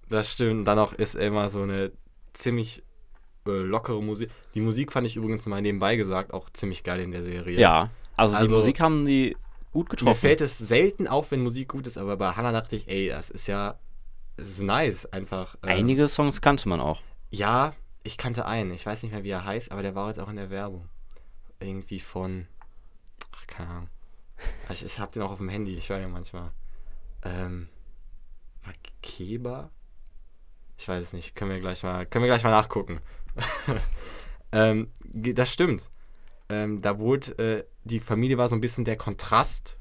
das 0.10 0.32
stimmt. 0.34 0.68
Dann 0.68 0.80
auch 0.80 0.94
ist 0.94 1.16
immer 1.16 1.50
so 1.50 1.62
eine 1.62 1.92
ziemlich 2.34 2.84
äh, 3.48 3.52
lockere 3.52 4.02
Musik. 4.02 4.30
Die 4.56 4.62
Musik 4.62 4.92
fand 4.92 5.06
ich 5.08 5.16
übrigens 5.16 5.46
mal 5.46 5.62
nebenbei 5.62 5.96
gesagt 5.96 6.34
auch 6.34 6.50
ziemlich 6.52 6.84
geil 6.84 7.00
in 7.02 7.12
der 7.12 7.24
Serie. 7.24 7.60
Ja, 7.60 7.90
also, 8.16 8.36
die 8.36 8.42
Also- 8.42 8.56
Musik 8.56 8.80
haben 8.80 9.06
die 9.06 9.36
gut 9.74 9.88
Mir 9.88 9.98
getroffen. 9.98 10.20
fällt 10.20 10.42
es 10.42 10.58
selten 10.58 11.08
auf, 11.08 11.32
wenn 11.32 11.44
Musik 11.44 11.68
gut 11.70 11.86
ist, 11.88 11.98
aber 11.98 12.18
bei 12.18 12.32
Hannah 12.32 12.52
dachte 12.52 12.76
ich, 12.76 12.88
ey, 12.88 13.10
das 13.10 13.30
ist 13.30 13.48
ja, 13.48 13.78
das 14.38 14.48
ist 14.50 14.62
nice, 14.64 15.06
einfach. 15.08 15.56
ähm, 15.64 15.70
Einige 15.70 16.08
Songs 16.08 16.42
kannte 16.42 16.68
man 16.70 16.80
auch. 16.80 17.02
Ja, 17.30 17.74
ich 18.04 18.18
kannte 18.18 18.46
einen. 18.46 18.72
Ich 18.72 18.86
weiß 18.86 19.04
nicht 19.04 19.12
mehr, 19.12 19.24
wie 19.24 19.30
er 19.30 19.46
heißt, 19.46 19.72
aber 19.72 19.82
der 19.82 19.96
war 19.96 20.08
jetzt 20.08 20.20
auch 20.20 20.30
in 20.30 20.36
der 20.36 20.50
Werbung. 20.50 20.88
Irgendwie 21.60 22.00
von. 22.00 22.48
Ach, 23.32 23.48
keine 23.48 23.70
Ahnung. 23.70 23.90
Ich, 24.70 24.86
ich 24.86 25.00
hab 25.00 25.12
den 25.12 25.24
auch 25.24 25.32
auf 25.32 25.40
dem 25.40 25.50
Handy, 25.50 25.76
ich 25.76 25.90
höre 25.90 26.00
den 26.00 26.12
manchmal. 26.12 26.52
Ähm. 27.24 27.70
Makeba? 28.66 29.72
Ich 30.78 30.88
weiß 30.88 31.02
es 31.02 31.14
nicht. 31.14 31.36
Können 31.36 31.52
wir 31.52 31.60
gleich 31.60 31.84
mal, 31.84 32.06
können 32.06 32.24
wir 32.24 32.30
gleich 32.30 32.44
mal 32.44 32.52
nachgucken. 32.52 33.00
ähm, 34.52 34.92
das 35.04 35.52
stimmt. 35.52 35.90
Ähm, 36.50 36.82
da 36.82 37.00
wurde, 37.00 37.38
äh, 37.38 37.64
die 37.84 38.00
Familie 38.00 38.38
war 38.38 38.48
so 38.48 38.56
ein 38.56 38.62
bisschen 38.62 38.86
der 38.86 38.98
Kontrast 38.98 39.78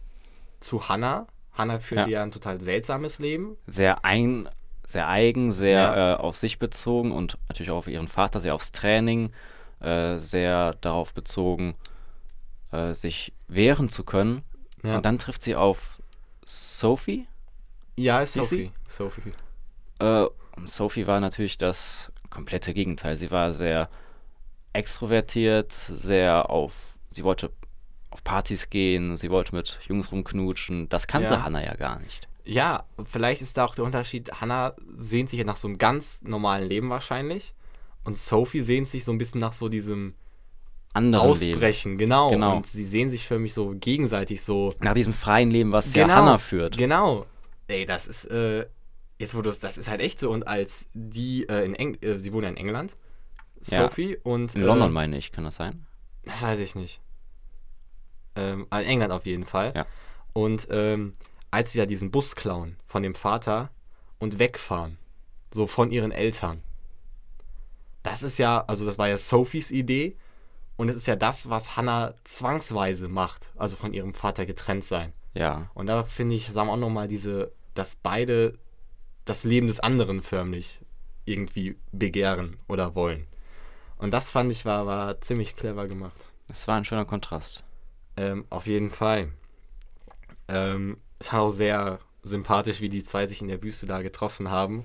zu 0.60 0.88
Hannah. 0.88 1.26
Hannah 1.52 1.78
führte 1.78 2.10
Ja. 2.10 2.18
ja 2.18 2.22
ein 2.22 2.30
total 2.30 2.60
seltsames 2.60 3.18
Leben. 3.18 3.56
Sehr 3.66 4.04
ein, 4.04 4.48
sehr 4.86 5.08
eigen, 5.08 5.52
sehr 5.52 5.78
Ja. 5.80 6.12
äh, 6.12 6.16
auf 6.16 6.36
sich 6.38 6.58
bezogen 6.58 7.12
und 7.12 7.36
natürlich 7.48 7.70
auch 7.70 7.76
auf 7.78 7.88
ihren 7.88 8.08
Vater, 8.08 8.40
sehr 8.40 8.54
aufs 8.54 8.72
Training, 8.72 9.30
äh, 9.80 10.16
sehr 10.16 10.72
darauf 10.80 11.12
bezogen, 11.12 11.74
äh, 12.72 12.94
sich 12.94 13.34
wehren 13.48 13.88
zu 13.90 14.04
können. 14.04 14.42
Ja, 14.82 14.96
Und 14.96 15.04
dann 15.04 15.18
trifft 15.18 15.42
sie 15.42 15.54
auf 15.56 16.00
Sophie. 16.46 17.26
ja 17.96 18.20
ist 18.20 18.34
Sophie. 18.34 18.70
Sophie. 18.86 19.32
Äh, 19.98 20.26
und 20.56 20.68
Sophie 20.68 21.06
war 21.06 21.20
natürlich 21.20 21.58
das 21.58 22.12
komplette 22.30 22.72
Gegenteil. 22.72 23.16
Sie 23.16 23.30
war 23.30 23.52
sehr 23.52 23.88
extrovertiert, 24.72 25.72
sehr 25.72 26.50
auf, 26.50 26.96
sie 27.10 27.24
wollte 27.24 27.50
auf 28.10 28.22
Partys 28.22 28.70
gehen, 28.70 29.16
sie 29.16 29.30
wollte 29.30 29.54
mit 29.54 29.78
Jungs 29.88 30.12
rumknutschen. 30.12 30.88
Das 30.88 31.06
kannte 31.06 31.34
Ja. 31.34 31.42
Hannah 31.42 31.64
ja 31.64 31.74
gar 31.74 31.98
nicht. 31.98 32.28
Ja, 32.46 32.84
vielleicht 33.04 33.42
ist 33.42 33.56
da 33.58 33.64
auch 33.64 33.74
der 33.74 33.84
Unterschied. 33.84 34.30
Hannah 34.40 34.74
sehnt 34.94 35.28
sich 35.30 35.38
ja 35.38 35.44
nach 35.44 35.56
so 35.56 35.66
einem 35.68 35.78
ganz 35.78 36.22
normalen 36.22 36.68
Leben 36.68 36.88
wahrscheinlich. 36.90 37.54
Und 38.04 38.16
Sophie 38.16 38.60
sehnt 38.60 38.88
sich 38.88 39.04
so 39.04 39.10
ein 39.12 39.18
bisschen 39.18 39.40
nach 39.40 39.52
so 39.52 39.68
diesem 39.68 40.14
Anderen 40.92 41.28
Leben. 41.34 41.54
Ausbrechen, 41.54 41.98
genau. 41.98 42.30
Genau. 42.30 42.56
Und 42.56 42.66
sie 42.66 42.84
sehen 42.84 43.10
sich 43.10 43.26
für 43.26 43.38
mich 43.38 43.52
so 43.52 43.74
gegenseitig 43.78 44.42
so. 44.42 44.72
Nach 44.80 44.94
diesem 44.94 45.12
freien 45.12 45.50
Leben, 45.50 45.72
was 45.72 45.92
ja 45.92 46.04
Genau, 46.04 46.14
Hannah 46.14 46.38
führt. 46.38 46.76
Genau. 46.76 47.26
Ey, 47.68 47.84
das 47.84 48.06
ist, 48.06 48.26
äh, 48.26 48.66
jetzt 49.18 49.34
wo 49.34 49.42
du 49.42 49.50
es, 49.50 49.58
das 49.58 49.76
ist 49.76 49.88
halt 49.90 50.00
echt 50.00 50.20
so. 50.20 50.30
Und 50.30 50.46
als 50.46 50.88
die 50.94 51.48
äh, 51.48 51.64
in 51.64 51.74
Eng 51.74 51.98
äh, 52.00 52.18
sie 52.18 52.32
wohnen 52.32 52.44
ja 52.44 52.50
in 52.50 52.56
England, 52.56 52.96
Ja. 53.64 53.82
Sophie, 53.82 54.16
und. 54.22 54.54
In 54.54 54.62
äh, 54.62 54.64
London 54.64 54.92
meine 54.92 55.18
ich, 55.18 55.32
kann 55.32 55.44
das 55.44 55.56
sein? 55.56 55.84
Das 56.24 56.42
weiß 56.42 56.60
ich 56.60 56.76
nicht. 56.76 57.00
Ähm, 58.36 58.66
aber 58.70 58.82
in 58.82 58.88
England 58.88 59.12
auf 59.12 59.26
jeden 59.26 59.44
Fall. 59.44 59.72
Ja. 59.74 59.86
Und 60.32 60.68
ähm, 60.70 61.14
als 61.50 61.72
sie 61.72 61.78
da 61.78 61.86
diesen 61.86 62.10
Bus 62.10 62.36
klauen 62.36 62.76
von 62.86 63.02
dem 63.02 63.14
Vater 63.14 63.70
und 64.18 64.38
wegfahren, 64.38 64.98
so 65.50 65.66
von 65.66 65.90
ihren 65.90 66.12
Eltern. 66.12 66.62
Das 68.02 68.22
ist 68.22 68.38
ja, 68.38 68.64
also 68.66 68.84
das 68.84 68.98
war 68.98 69.08
ja 69.08 69.18
Sophies 69.18 69.70
Idee 69.70 70.16
und 70.76 70.88
es 70.88 70.96
ist 70.96 71.06
ja 71.06 71.16
das, 71.16 71.50
was 71.50 71.76
Hannah 71.76 72.14
zwangsweise 72.24 73.08
macht, 73.08 73.50
also 73.56 73.76
von 73.76 73.92
ihrem 73.92 74.14
Vater 74.14 74.46
getrennt 74.46 74.84
sein. 74.84 75.12
Ja. 75.34 75.70
Und 75.74 75.86
da 75.86 76.02
finde 76.02 76.34
ich, 76.36 76.46
sagen 76.46 76.68
wir 76.68 76.72
auch 76.72 76.78
nochmal 76.78 77.08
diese, 77.08 77.52
dass 77.74 77.96
beide 77.96 78.58
das 79.24 79.44
Leben 79.44 79.66
des 79.66 79.80
anderen 79.80 80.22
förmlich 80.22 80.80
irgendwie 81.24 81.76
begehren 81.92 82.58
oder 82.68 82.94
wollen. 82.94 83.26
Und 83.98 84.12
das 84.12 84.30
fand 84.30 84.52
ich 84.52 84.64
war, 84.64 84.86
war 84.86 85.20
ziemlich 85.20 85.56
clever 85.56 85.88
gemacht. 85.88 86.24
Das 86.48 86.68
war 86.68 86.76
ein 86.76 86.84
schöner 86.84 87.04
Kontrast. 87.04 87.64
Ähm, 88.16 88.44
auf 88.50 88.66
jeden 88.66 88.90
Fall. 88.90 89.32
Ähm, 90.48 90.98
es 91.18 91.32
war 91.32 91.42
auch 91.42 91.50
sehr 91.50 91.98
sympathisch, 92.22 92.80
wie 92.80 92.88
die 92.88 93.02
zwei 93.02 93.26
sich 93.26 93.40
in 93.40 93.48
der 93.48 93.62
Wüste 93.62 93.86
da 93.86 94.02
getroffen 94.02 94.50
haben. 94.50 94.84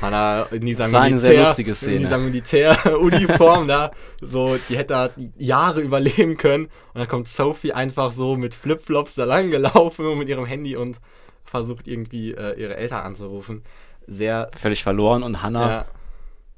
Hannah 0.00 0.46
in 0.52 0.64
dieser 0.64 0.84
Das 0.84 0.92
war 0.92 1.02
eine 1.02 1.18
sehr 1.18 1.40
lustige 1.40 1.74
Szene. 1.74 1.96
In 1.96 2.02
dieser 2.02 2.18
Militäruniform 2.18 3.66
da, 3.66 3.90
so, 4.20 4.56
die 4.68 4.76
hätte 4.76 4.94
da 4.94 5.10
Jahre 5.36 5.80
überleben 5.80 6.36
können. 6.36 6.66
Und 6.66 7.00
dann 7.00 7.08
kommt 7.08 7.28
Sophie 7.28 7.72
einfach 7.72 8.12
so 8.12 8.36
mit 8.36 8.54
Flipflops 8.54 9.16
da 9.16 9.24
lang 9.24 9.50
gelaufen 9.50 10.06
und 10.06 10.18
mit 10.18 10.28
ihrem 10.28 10.46
Handy 10.46 10.76
und 10.76 11.00
versucht 11.44 11.88
irgendwie 11.88 12.32
äh, 12.32 12.58
ihre 12.60 12.76
Eltern 12.76 13.00
anzurufen. 13.00 13.62
Sehr, 14.06 14.50
Völlig 14.56 14.82
verloren 14.82 15.22
und 15.22 15.42
Hannah, 15.42 15.70
ja, 15.70 15.84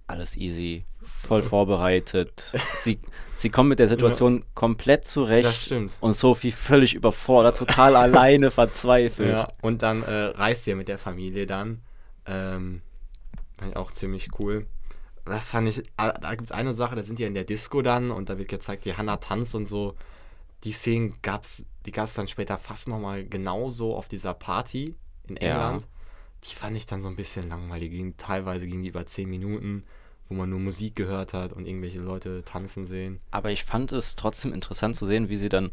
alles 0.06 0.36
easy, 0.36 0.84
voll 1.02 1.42
vorbereitet. 1.42 2.52
sie, 2.76 2.98
sie 3.34 3.50
kommt 3.50 3.70
mit 3.70 3.78
der 3.78 3.88
Situation 3.88 4.44
komplett 4.54 5.06
zurecht. 5.06 5.46
das 5.46 5.62
stimmt. 5.62 5.92
Und 6.00 6.14
Sophie 6.14 6.52
völlig 6.52 6.94
überfordert, 6.94 7.56
total 7.56 7.96
alleine, 7.96 8.50
verzweifelt. 8.50 9.40
Ja, 9.40 9.48
und 9.62 9.82
dann 9.82 10.02
äh, 10.02 10.26
reist 10.26 10.66
ihr 10.66 10.76
mit 10.76 10.88
der 10.88 10.98
Familie 10.98 11.46
dann. 11.46 11.82
Ähm, 12.26 12.82
fand 13.58 13.70
ich 13.70 13.76
auch 13.76 13.92
ziemlich 13.92 14.28
cool. 14.38 14.66
Das 15.24 15.50
fand 15.50 15.68
ich, 15.68 15.82
ah, 15.96 16.12
da 16.12 16.34
gibt 16.34 16.50
es 16.50 16.52
eine 16.52 16.74
Sache, 16.74 16.96
da 16.96 17.02
sind 17.02 17.18
die 17.18 17.24
in 17.24 17.34
der 17.34 17.44
Disco 17.44 17.80
dann 17.80 18.10
und 18.10 18.28
da 18.28 18.36
wird 18.36 18.48
gezeigt, 18.48 18.84
wie 18.84 18.94
Hannah 18.94 19.16
tanzt 19.16 19.54
und 19.54 19.66
so. 19.66 19.94
Die 20.64 20.72
Szenen 20.72 21.14
gab's, 21.22 21.64
die 21.86 21.92
gab 21.92 22.08
es 22.08 22.14
dann 22.14 22.28
später 22.28 22.58
fast 22.58 22.88
nochmal 22.88 23.24
genauso 23.24 23.96
auf 23.96 24.08
dieser 24.08 24.34
Party 24.34 24.94
in 25.26 25.36
Ja. 25.36 25.78
Die 26.44 26.54
fand 26.54 26.76
ich 26.76 26.86
dann 26.86 27.00
so 27.02 27.08
ein 27.08 27.16
bisschen 27.16 27.48
langweilig. 27.48 27.90
Ging, 27.90 28.16
teilweise 28.16 28.66
ging 28.66 28.82
die 28.82 28.88
über 28.88 29.06
10 29.06 29.28
Minuten, 29.28 29.84
wo 30.28 30.34
man 30.34 30.50
nur 30.50 30.60
Musik 30.60 30.94
gehört 30.94 31.32
hat 31.32 31.52
und 31.52 31.66
irgendwelche 31.66 32.00
Leute 32.00 32.42
tanzen 32.44 32.84
sehen. 32.86 33.20
Aber 33.30 33.50
ich 33.50 33.64
fand 33.64 33.92
es 33.92 34.14
trotzdem 34.16 34.52
interessant 34.52 34.96
zu 34.96 35.06
sehen, 35.06 35.28
wie 35.28 35.36
sie 35.36 35.48
dann 35.48 35.70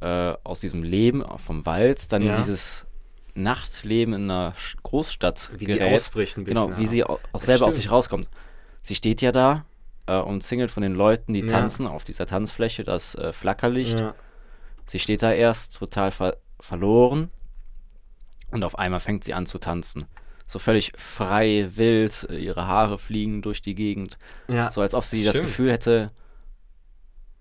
äh, 0.00 0.34
aus 0.44 0.60
diesem 0.60 0.82
Leben 0.82 1.24
vom 1.38 1.64
Wald 1.66 2.12
dann 2.12 2.22
Ja. 2.22 2.32
in 2.32 2.36
dieses 2.38 2.86
Nachtleben 3.34 4.14
in 4.14 4.30
einer 4.30 4.54
Großstadt 4.82 5.50
Wie 5.58 5.64
gerät. 5.66 5.94
ausbricht 5.94 6.36
ein 6.38 6.44
bisschen. 6.44 6.66
Genau, 6.66 6.76
wie 6.78 6.82
ja. 6.84 6.88
sie 6.88 7.04
au- 7.04 7.18
auch 7.32 7.40
selber 7.42 7.66
aus 7.66 7.76
sich 7.76 7.90
rauskommt. 7.90 8.30
Sie 8.82 8.94
steht 8.94 9.20
ja 9.20 9.32
da 9.32 9.66
äh, 10.06 10.16
umzingelt 10.18 10.70
von 10.70 10.82
den 10.82 10.94
Leuten, 10.94 11.32
die 11.34 11.40
Ja. 11.40 11.46
tanzen 11.48 11.86
auf 11.86 12.04
dieser 12.04 12.24
Tanzfläche, 12.26 12.84
das 12.84 13.14
äh, 13.16 13.32
Flackerlicht. 13.32 14.02
Sie 14.86 14.98
steht 14.98 15.22
da 15.22 15.32
erst 15.32 15.76
total 15.78 16.10
ver 16.12 16.36
verloren 16.60 17.30
und 18.50 18.64
auf 18.64 18.78
einmal 18.78 19.00
fängt 19.00 19.24
sie 19.24 19.34
an 19.34 19.46
zu 19.46 19.58
tanzen. 19.58 20.06
So 20.48 20.58
völlig 20.58 20.92
frei, 20.96 21.70
wild, 21.74 22.28
ihre 22.30 22.66
Haare 22.66 22.98
fliegen 22.98 23.42
durch 23.42 23.62
die 23.62 23.74
Gegend. 23.74 24.16
Ja. 24.48 24.70
So 24.70 24.80
als 24.80 24.94
ob 24.94 25.04
sie 25.04 25.24
das 25.24 25.36
Stimmt. 25.36 25.48
Gefühl 25.48 25.72
hätte, 25.72 26.06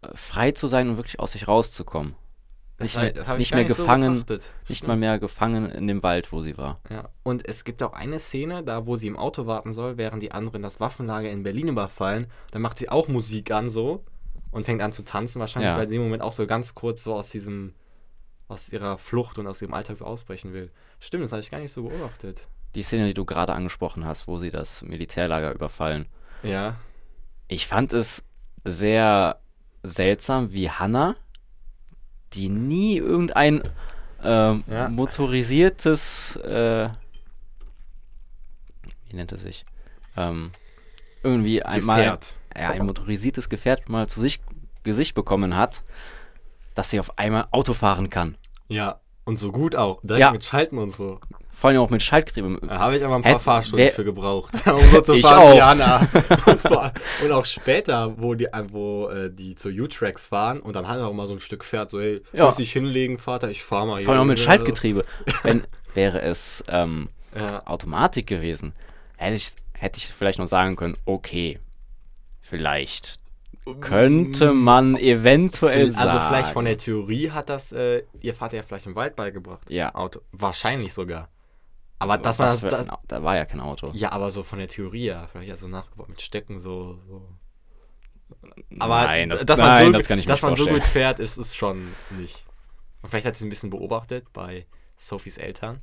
äh, 0.02 0.08
frei 0.14 0.52
zu 0.52 0.68
sein 0.68 0.90
und 0.90 0.98
wirklich 0.98 1.20
aus 1.20 1.34
sich 1.34 1.48
rauszukommen. 1.48 2.16
Das 2.78 2.96
Nicht 2.96 3.18
das 3.18 3.28
ich 3.30 3.38
nicht 3.38 3.52
mehr 3.54 3.64
nicht 3.64 3.74
so 3.74 3.84
gefangen, 3.84 4.20
betrachtet. 4.26 4.50
nicht 4.68 4.86
mal 4.86 4.98
mehr 4.98 5.18
gefangen 5.18 5.70
in 5.72 5.88
dem 5.88 6.04
Wald, 6.04 6.34
wo 6.34 6.42
sie 6.42 6.58
war. 6.58 6.82
Ja, 6.90 7.08
und 7.24 7.48
es 7.48 7.64
gibt 7.64 7.82
auch 7.82 7.94
eine 7.94 8.20
Szene, 8.20 8.64
da 8.64 8.86
wo 8.86 8.98
sie 8.98 9.08
im 9.08 9.16
Auto 9.18 9.46
warten 9.46 9.72
soll, 9.72 9.96
während 9.98 10.22
die 10.22 10.34
anderen 10.34 10.62
das 10.62 10.82
Waffenlager 10.82 11.30
in 11.30 11.44
Berlin 11.44 11.70
überfallen. 11.70 12.28
Dann 12.52 12.62
macht 12.62 12.78
sie 12.78 12.90
auch 12.90 13.08
Musik 13.08 13.52
an 13.52 13.70
so 13.70 14.04
und 14.52 14.66
fängt 14.66 14.82
an 14.82 14.92
zu 14.92 15.04
tanzen, 15.06 15.40
wahrscheinlich, 15.40 15.72
Ja. 15.72 15.78
weil 15.78 15.88
sie 15.88 15.96
im 15.96 16.02
Moment 16.04 16.22
auch 16.22 16.34
so 16.34 16.46
ganz 16.48 16.76
kurz 16.76 17.02
so 17.04 17.14
aus 17.16 17.30
diesem, 17.30 17.74
aus 18.50 18.68
ihrer 18.70 18.98
Flucht 18.98 19.40
und 19.40 19.48
aus 19.48 19.62
ihrem 19.62 19.74
Alltag 19.74 19.96
so 19.96 20.04
ausbrechen 20.06 20.52
will. 20.52 20.70
Stimmt, 21.06 21.24
das 21.26 21.32
habe 21.34 21.42
ich 21.42 21.52
gar 21.52 21.60
nicht 21.60 21.72
so 21.72 21.84
beobachtet. 21.84 22.48
Die 22.74 22.82
Szene, 22.82 23.06
die 23.06 23.14
du 23.14 23.26
gerade 23.26 23.54
angesprochen 23.54 24.06
hast, 24.06 24.28
wo 24.28 24.40
sie 24.40 24.50
das 24.50 24.82
Militärlager 24.82 25.54
überfallen. 25.54 26.08
Ja. 26.42 26.78
Ich 27.48 27.68
fand 27.68 27.94
es 27.94 28.26
sehr 28.64 29.40
seltsam, 29.84 30.52
wie 30.52 30.72
Hannah, 30.72 31.16
die 32.34 32.50
nie 32.50 32.98
irgendein 32.98 33.62
ähm, 34.24 34.64
Ja. 34.68 34.90
motorisiertes, 34.90 36.38
äh, 36.38 36.90
wie 39.10 39.16
nennt 39.16 39.32
es 39.32 39.44
sich, 39.44 39.64
ähm, 40.18 40.52
irgendwie 41.22 41.62
einmal 41.62 41.98
Gefährt. 42.00 42.34
ja, 42.58 42.72
ein 42.72 42.86
motorisiertes 42.88 43.48
Gefährt 43.50 43.90
mal 43.90 44.10
zu 44.10 44.20
sich 44.20 44.42
Gesicht 44.82 45.14
bekommen 45.14 45.56
hat, 45.56 45.84
dass 46.74 46.90
sie 46.90 47.00
auf 47.00 47.20
einmal 47.20 47.48
Auto 47.52 47.74
fahren 47.74 48.10
kann. 48.10 48.36
Ja. 48.70 49.00
Und 49.28 49.38
so 49.40 49.52
gut 49.52 49.76
auch. 49.76 50.00
Direkt 50.04 50.22
Ja. 50.24 50.32
mit 50.32 50.46
Schalten 50.46 50.78
und 50.78 50.94
so. 50.96 51.20
Vor 51.52 51.70
allem 51.72 51.80
auch 51.80 51.90
mit 51.90 52.04
Schaltgetriebe. 52.04 52.60
Da 52.68 52.78
habe 52.80 52.96
ich 52.96 53.04
aber 53.04 53.16
ein 53.16 53.24
paar 53.24 53.34
Hätt- 53.34 53.42
Fahrstunden 53.42 53.90
für 53.92 54.04
gebraucht, 54.04 54.54
um 54.68 54.80
so 54.82 55.02
zu 55.02 55.14
Ich 55.16 55.24
fahren 55.24 55.60
auch. 55.60 55.62
Hannah. 55.62 56.08
Und, 57.24 57.32
auch 57.32 57.46
später, 57.46 58.14
wo 58.22 58.36
die, 58.36 58.48
wo, 58.70 59.10
äh, 59.10 59.32
die 59.34 59.56
zu 59.56 59.70
U-Tracks 59.70 60.28
fahren 60.28 60.60
und 60.60 60.76
dann 60.76 60.88
Hannah 60.88 61.08
auch 61.08 61.14
mal 61.14 61.26
so 61.28 61.34
ein 61.34 61.40
Stück 61.40 61.64
fährt, 61.66 61.90
so, 61.90 62.00
hey, 62.00 62.22
Ja. 62.34 62.46
muss 62.46 62.60
ich 62.60 62.72
hinlegen, 62.72 63.18
Vater, 63.18 63.50
ich 63.50 63.64
fahr 63.64 63.86
mal 63.86 63.98
hier. 63.98 64.06
Vor 64.06 64.14
allem 64.14 64.22
auch 64.24 64.28
mit 64.28 64.38
Ja. 64.38 64.46
Schaltgetriebe. 64.46 65.02
Wenn, 65.44 65.64
wäre 65.96 66.22
es 66.22 66.64
ähm, 66.68 67.10
Ja. 67.36 67.66
Automatik 67.66 68.28
gewesen, 68.28 68.74
hätte 69.18 69.36
ich, 69.38 69.52
hätte 69.74 69.98
ich 69.98 70.06
vielleicht 70.08 70.38
noch 70.40 70.48
sagen 70.48 70.76
können, 70.76 70.96
okay, 71.06 71.60
vielleicht 72.42 73.20
könnte 73.74 74.54
man 74.54 74.96
eventuell 74.96 75.86
also 75.86 75.98
sagen. 75.98 76.28
vielleicht 76.28 76.52
von 76.52 76.66
der 76.66 76.78
Theorie 76.78 77.32
hat 77.32 77.50
das 77.50 77.72
äh, 77.72 78.04
ihr 78.22 78.36
Vater 78.36 78.58
ja 78.58 78.64
vielleicht 78.64 78.86
im 78.86 78.96
Wald 78.96 79.16
beigebracht. 79.16 79.70
Ja. 79.70 79.94
Auto. 79.96 80.22
Wahrscheinlich 80.32 80.94
sogar. 80.94 81.30
Aber 81.98 82.18
das 82.18 82.38
war 82.40 82.48
das, 82.48 82.60
für 82.60 82.70
da, 83.08 83.24
war 83.24 83.36
ja 83.36 83.46
kein 83.46 83.60
Auto. 83.60 83.90
Ja, 83.94 84.12
aber 84.12 84.30
so 84.30 84.44
von 84.44 84.60
der 84.60 84.68
Theorie 84.68 85.06
ja. 85.06 85.28
Vielleicht 85.28 85.52
also 85.52 85.68
nachgebaut 85.68 86.10
mit 86.10 86.22
Stecken 86.22 86.60
so. 86.60 87.00
so. 87.08 87.28
Aber 88.80 89.04
nein, 89.04 89.30
das, 89.30 89.46
dass 89.46 89.58
man, 89.58 89.68
nein, 89.68 89.86
so, 89.88 89.92
das 89.94 90.08
kann 90.08 90.20
ich 90.20 90.26
dass 90.26 90.42
man 90.42 90.56
so 90.56 90.66
gut 90.66 90.84
fährt, 90.84 91.20
ist 91.20 91.38
es 91.38 91.56
schon 91.56 91.88
nicht. 92.12 92.44
Und 93.02 93.10
vielleicht 93.10 93.26
hat 93.26 93.38
sie 93.38 93.46
ein 93.46 93.50
bisschen 93.50 93.70
beobachtet 93.70 94.32
bei 94.34 94.66
Sophies 94.98 95.38
Eltern. 95.38 95.80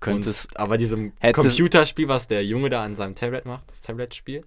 Könntest, 0.00 0.58
aber 0.58 0.78
diesem 0.78 1.12
Computerspiel, 1.20 2.08
was 2.08 2.28
der 2.28 2.44
Junge 2.44 2.70
da 2.70 2.84
an 2.84 2.94
seinem 2.94 3.14
Tablet 3.14 3.46
macht, 3.46 3.68
das 3.70 3.80
Tablet-Spiel. 3.80 4.44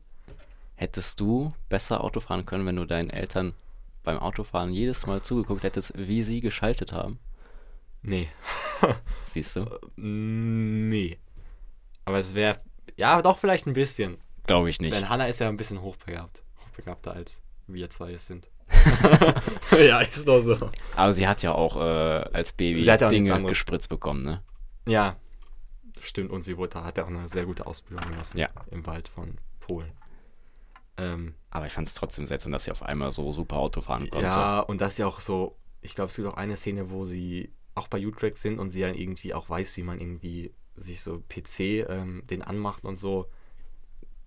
Hättest 0.82 1.20
du 1.20 1.54
besser 1.70 2.04
Auto 2.04 2.20
fahren 2.20 2.46
können, 2.46 2.66
wenn 2.66 2.76
du 2.76 2.86
deinen 2.86 3.12
Eltern 3.12 3.54
beim 4.04 4.18
Autofahren 4.18 4.74
jedes 4.74 5.06
Mal 5.06 5.22
zugeguckt 5.22 5.64
hättest, 5.64 5.94
wie 5.96 6.24
sie 6.24 6.42
geschaltet 6.42 6.92
haben? 6.92 7.20
Nee. 8.02 8.28
Siehst 9.26 9.56
du? 9.56 9.80
nee. 9.96 11.20
Aber 12.04 12.18
es 12.18 12.34
wäre, 12.34 12.58
ja, 12.96 13.22
doch 13.22 13.38
vielleicht 13.38 13.68
ein 13.68 13.74
bisschen. 13.74 14.18
Glaube 14.48 14.72
ich 14.72 14.82
nicht. 14.82 14.96
Denn 14.96 15.08
Hannah 15.08 15.28
ist 15.28 15.40
ja 15.40 15.50
ein 15.50 15.58
bisschen 15.58 15.84
hochbegabt. 15.84 16.42
Hochbegabter 16.66 17.14
als 17.14 17.44
wir 17.68 17.92
zwei 17.92 18.14
es 18.14 18.26
sind. 18.26 18.50
ja, 19.80 20.02
ist 20.02 20.28
doch 20.28 20.42
so. 20.42 20.58
Aber 20.96 21.14
sie 21.14 21.28
hat 21.28 21.44
ja 21.44 21.54
auch 21.54 21.78
äh, 21.78 22.26
als 22.34 22.54
Baby 22.54 22.82
ja 22.82 22.98
Dinge 22.98 23.40
gespritzt 23.44 23.90
bekommen, 23.90 24.24
ne? 24.24 24.42
Ja, 24.88 25.16
stimmt. 26.00 26.32
Und 26.32 26.42
sie 26.42 26.58
wurde, 26.58 26.84
hat 26.84 26.98
ja 26.98 27.04
auch 27.04 27.10
eine 27.10 27.30
sehr 27.30 27.46
gute 27.46 27.68
Ausbildung 27.68 28.10
genossen. 28.10 28.40
Ja. 28.40 28.50
Im 28.72 28.88
Wald 28.88 29.08
von 29.08 29.38
Polen. 29.60 29.92
Ähm, 30.98 31.34
Aber 31.50 31.66
ich 31.68 31.74
fand 31.74 31.88
es 31.88 31.94
trotzdem 31.94 32.26
seltsam, 32.26 32.52
dass 32.52 32.66
sie 32.66 32.72
auf 32.72 32.84
einmal 32.84 33.12
so 33.12 33.32
super 33.32 33.58
Auto 33.58 33.82
fahren 33.82 34.10
konnte. 34.10 34.26
ja, 34.28 34.60
und 34.60 34.82
das 34.82 34.92
ist 34.94 34.98
ja 35.00 35.08
auch 35.08 35.20
so, 35.20 35.56
ich 35.82 35.96
glaube, 35.96 36.10
es 36.10 36.16
gibt 36.16 36.28
auch 36.28 36.36
eine 36.38 36.58
Szene, 36.58 36.90
wo 36.92 37.06
sie 37.06 37.52
auch 37.76 37.88
bei 37.88 38.06
U-Track 38.06 38.38
sind 38.38 38.60
und 38.60 38.70
sie 38.70 38.82
dann 38.82 38.94
irgendwie 38.96 39.34
auch 39.34 39.50
weiß, 39.50 39.78
wie 39.78 39.84
man 39.84 40.00
irgendwie 40.00 40.54
sich 40.76 41.02
so 41.02 41.20
PC 41.30 41.60
ähm, 41.90 42.24
den 42.30 42.42
anmacht 42.44 42.84
und 42.84 42.98
so. 42.98 43.28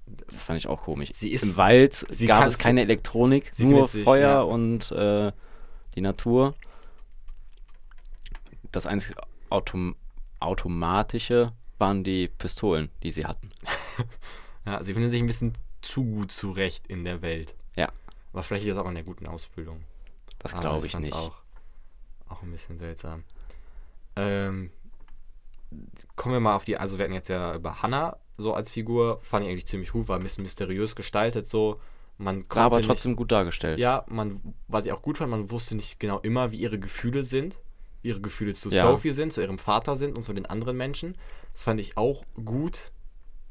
Das 0.06 0.42
fand 0.42 0.58
ich 0.58 0.66
auch 0.66 0.82
komisch. 0.82 1.10
Sie 1.14 1.30
ist- 1.32 1.42
Im 1.42 1.56
Wald 1.56 1.94
sie 2.10 2.26
gab 2.26 2.46
es 2.46 2.58
keine 2.58 2.80
Elektronik, 2.82 3.50
sie 3.54 3.64
nur 3.64 3.88
findet 3.88 3.90
sich, 3.92 4.04
Feuer 4.04 4.28
ja. 4.28 4.40
und 4.42 4.90
äh, 4.92 5.32
die 5.94 6.00
Natur. 6.00 6.54
Das 8.72 8.86
einzige 8.86 9.14
Autom 9.50 9.96
automatische 10.40 11.52
waren 11.78 12.04
die 12.04 12.28
Pistolen, 12.28 12.90
die 13.02 13.10
sie 13.10 13.26
hatten. 13.26 13.50
Ja, 14.66 14.82
sie 14.82 14.94
findet 14.94 15.10
sich 15.10 15.20
ein 15.20 15.26
bisschen 15.26 15.52
zu 15.84 16.04
gut 16.04 16.32
zurecht 16.32 16.86
in 16.88 17.04
der 17.04 17.22
Welt. 17.22 17.54
Ja. 17.76 17.90
Aber 18.32 18.42
vielleicht 18.42 18.66
ist 18.66 18.76
das 18.76 18.84
auch 18.84 18.88
in 18.88 18.94
der 18.94 19.04
guten 19.04 19.26
Ausbildung. 19.26 19.84
Das 20.38 20.52
Aber 20.52 20.60
glaube 20.62 20.86
ich 20.86 20.92
fand's 20.92 21.10
nicht. 21.10 21.16
Auch, 21.18 21.36
auch 22.28 22.42
ein 22.42 22.50
bisschen 22.50 22.78
seltsam. 22.78 23.24
Ähm, 24.16 24.70
kommen 26.16 26.34
wir 26.34 26.40
mal 26.40 26.54
auf 26.54 26.64
die, 26.64 26.76
also 26.76 26.98
wir 26.98 27.04
hatten 27.04 27.14
jetzt 27.14 27.28
ja 27.28 27.54
über 27.54 27.82
Hannah 27.82 28.16
so 28.36 28.54
als 28.54 28.70
Figur, 28.72 29.18
fand 29.22 29.44
ich 29.44 29.50
eigentlich 29.50 29.66
ziemlich 29.66 29.92
gut, 29.92 30.08
war 30.08 30.16
ein 30.18 30.22
bisschen 30.22 30.42
mysteriös 30.42 30.96
gestaltet 30.96 31.48
so. 31.48 31.80
Man 32.16 32.46
konnte 32.48 32.56
War 32.56 32.64
aber 32.66 32.76
nicht- 32.78 32.86
trotzdem 32.86 33.16
gut 33.16 33.32
dargestellt. 33.32 33.78
Ja, 33.80 34.04
man, 34.08 34.40
was 34.68 34.86
ich 34.86 34.92
auch 34.92 35.02
gut 35.02 35.18
fand, 35.18 35.30
man 35.30 35.50
wusste 35.50 35.74
nicht 35.74 35.98
genau 35.98 36.20
immer, 36.20 36.52
wie 36.52 36.58
ihre 36.58 36.78
Gefühle 36.78 37.24
sind. 37.24 37.58
Wie 38.02 38.08
ihre 38.08 38.20
Gefühle 38.20 38.54
zu 38.54 38.68
Ja. 38.68 38.82
Sophie 38.82 39.10
sind, 39.12 39.32
zu 39.32 39.40
ihrem 39.40 39.58
Vater 39.58 39.96
sind 39.96 40.14
und 40.16 40.22
zu 40.22 40.32
den 40.32 40.46
anderen 40.46 40.76
Menschen. 40.76 41.16
Das 41.52 41.64
fand 41.64 41.80
ich 41.80 41.96
auch 41.96 42.24
gut, 42.44 42.92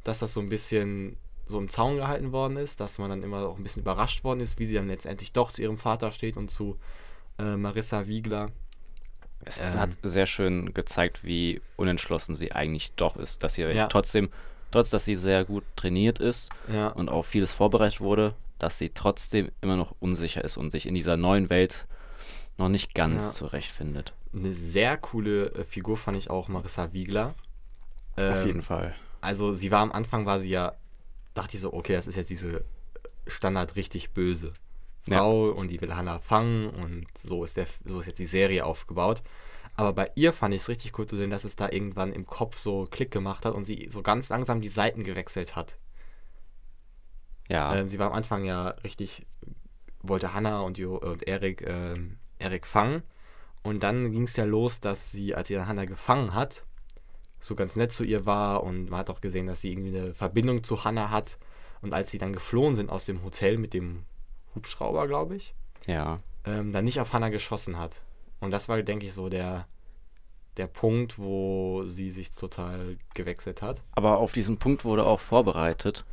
dass 0.05 0.19
das 0.19 0.33
so 0.33 0.39
ein 0.39 0.47
bisschen 0.49 1.17
so 1.45 1.59
im 1.59 1.69
Zaun 1.69 1.97
gehalten 1.97 2.31
worden 2.31 2.57
ist, 2.57 2.79
dass 2.79 2.97
man 2.99 3.09
dann 3.09 3.23
immer 3.23 3.45
auch 3.47 3.57
ein 3.57 3.63
bisschen 3.63 3.81
überrascht 3.81 4.23
worden 4.23 4.39
ist, 4.39 4.59
wie 4.59 4.65
sie 4.65 4.75
dann 4.75 4.87
letztendlich 4.87 5.33
doch 5.33 5.51
zu 5.51 5.61
ihrem 5.61 5.77
Vater 5.77 6.11
steht 6.11 6.37
und 6.37 6.49
zu 6.49 6.77
äh, 7.39 7.57
Marissa 7.57 8.07
Wiegler. 8.07 8.51
Es 9.45 9.73
Ähm. 9.75 9.81
hat 9.81 9.89
sehr 10.03 10.25
schön 10.25 10.73
gezeigt, 10.73 11.23
wie 11.23 11.61
unentschlossen 11.75 12.35
sie 12.35 12.51
eigentlich 12.53 12.93
doch 12.95 13.17
ist. 13.17 13.43
Dass 13.43 13.55
sie 13.55 13.63
Ja. 13.63 13.87
trotzdem, 13.87 14.29
trotz 14.71 14.89
dass 14.89 15.03
sie 15.05 15.15
sehr 15.15 15.43
gut 15.43 15.63
trainiert 15.75 16.19
ist 16.19 16.49
Ja, 16.71 16.87
und 16.89 17.09
auf 17.09 17.27
vieles 17.27 17.51
vorbereitet 17.51 17.99
wurde, 17.99 18.35
dass 18.59 18.77
sie 18.77 18.89
trotzdem 18.89 19.51
immer 19.61 19.75
noch 19.75 19.93
unsicher 19.99 20.43
ist 20.43 20.55
und 20.55 20.71
sich 20.71 20.85
in 20.85 20.95
dieser 20.95 21.17
neuen 21.17 21.49
Welt 21.49 21.85
noch 22.57 22.69
nicht 22.69 22.93
ganz 22.95 23.25
Ja. 23.25 23.31
zurechtfindet. 23.31 24.13
eine 24.33 24.53
sehr 24.53 24.95
coole 24.97 25.47
äh, 25.53 25.63
Figur 25.65 25.97
fand 25.97 26.17
ich 26.17 26.29
auch 26.29 26.47
Marissa 26.47 26.93
Wiegler. 26.93 27.35
Auf 28.15 28.39
Ähm, 28.41 28.47
jeden 28.47 28.61
Fall. 28.61 28.95
Also 29.21 29.51
sie 29.53 29.71
war 29.71 29.81
am 29.81 29.91
Anfang, 29.91 30.25
war 30.25 30.39
sie 30.39 30.49
ja, 30.51 30.73
dachte 31.33 31.55
ich 31.55 31.61
so, 31.61 31.73
okay, 31.73 31.93
das 31.93 32.07
ist 32.07 32.15
jetzt 32.15 32.29
diese 32.29 32.63
Standard 33.27 33.75
richtig 33.75 34.11
böse 34.11 34.53
Ja. 35.07 35.19
Frau 35.19 35.49
und 35.49 35.69
die 35.69 35.81
will 35.81 35.95
Hannah 35.95 36.19
fangen 36.19 36.69
und 36.69 37.05
so 37.23 37.43
ist 37.43 37.57
der, 37.57 37.67
so 37.85 37.99
ist 37.99 38.07
jetzt 38.07 38.19
die 38.19 38.25
Serie 38.25 38.65
aufgebaut. 38.65 39.23
Aber 39.75 39.93
bei 39.93 40.11
ihr 40.15 40.33
fand 40.33 40.53
ich 40.53 40.61
es 40.61 40.69
richtig 40.69 40.97
cool 40.99 41.07
zu 41.07 41.17
sehen, 41.17 41.31
dass 41.31 41.45
es 41.45 41.55
da 41.55 41.69
irgendwann 41.69 42.13
im 42.13 42.27
Kopf 42.27 42.57
so 42.59 42.87
Klick 42.91 43.09
gemacht 43.11 43.43
hat 43.45 43.55
und 43.55 43.63
sie 43.63 43.89
so 43.91 44.03
ganz 44.03 44.29
langsam 44.29 44.61
die 44.61 44.69
Seiten 44.69 45.03
gewechselt 45.03 45.55
hat. 45.55 45.77
Ja, 47.49 47.75
Ähm, 47.75 47.89
sie 47.89 47.99
war 47.99 48.07
am 48.07 48.13
Anfang 48.13 48.45
ja 48.45 48.69
richtig, 48.83 49.25
wollte 50.01 50.33
Hannah 50.33 50.61
und, 50.61 50.77
jo, 50.77 50.97
und 50.97 51.27
Erik, 51.27 51.63
ähm, 51.67 52.17
Erik 52.39 52.67
fangen. 52.67 53.03
Und 53.63 53.81
dann 53.83 54.11
ging 54.11 54.23
es 54.23 54.35
ja 54.35 54.43
los, 54.45 54.79
dass 54.79 55.11
sie, 55.11 55.33
als 55.35 55.47
sie 55.47 55.55
dann 55.55 55.67
Hannah 55.67 55.85
gefangen 55.85 56.33
hat, 56.33 56.65
so 57.43 57.55
ganz 57.55 57.75
nett 57.75 57.91
zu 57.91 58.03
ihr 58.05 58.25
war 58.25 58.63
und 58.63 58.89
man 58.89 58.99
hat 58.99 59.09
auch 59.09 59.19
gesehen, 59.21 59.47
dass 59.47 59.59
sie 59.61 59.71
irgendwie 59.71 59.97
eine 59.97 60.13
Verbindung 60.13 60.63
zu 60.63 60.83
Hannah 60.83 61.09
hat. 61.09 61.37
Und 61.81 61.93
als 61.93 62.09
sie 62.11 62.17
dann 62.17 62.31
geflohen 62.31 62.75
sind 62.75 62.89
aus 62.89 63.03
dem 63.05 63.23
Hotel 63.23 63.57
mit 63.57 63.73
dem 63.73 64.03
Hubschrauber, 64.55 65.07
glaube 65.07 65.35
ich, 65.35 65.53
ja. 65.85 66.19
ähm, 66.45 66.71
dann 66.71 66.85
nicht 66.85 67.01
auf 67.01 67.11
Hannah 67.11 67.27
geschossen 67.29 67.77
hat. 67.77 68.01
Und 68.39 68.51
das 68.51 68.69
war, 68.69 68.81
denke 68.81 69.05
ich, 69.05 69.11
so 69.13 69.27
der, 69.27 69.67
der 70.55 70.67
Punkt, 70.67 71.19
wo 71.19 71.83
sie 71.85 72.11
sich 72.11 72.31
total 72.31 72.97
gewechselt 73.13 73.61
hat. 73.61 73.83
Aber 73.91 74.19
auf 74.19 74.31
diesen 74.31 74.57
Punkt 74.59 74.85
wurde 74.85 75.05
auch 75.05 75.19
vorbereitet, 75.19 76.05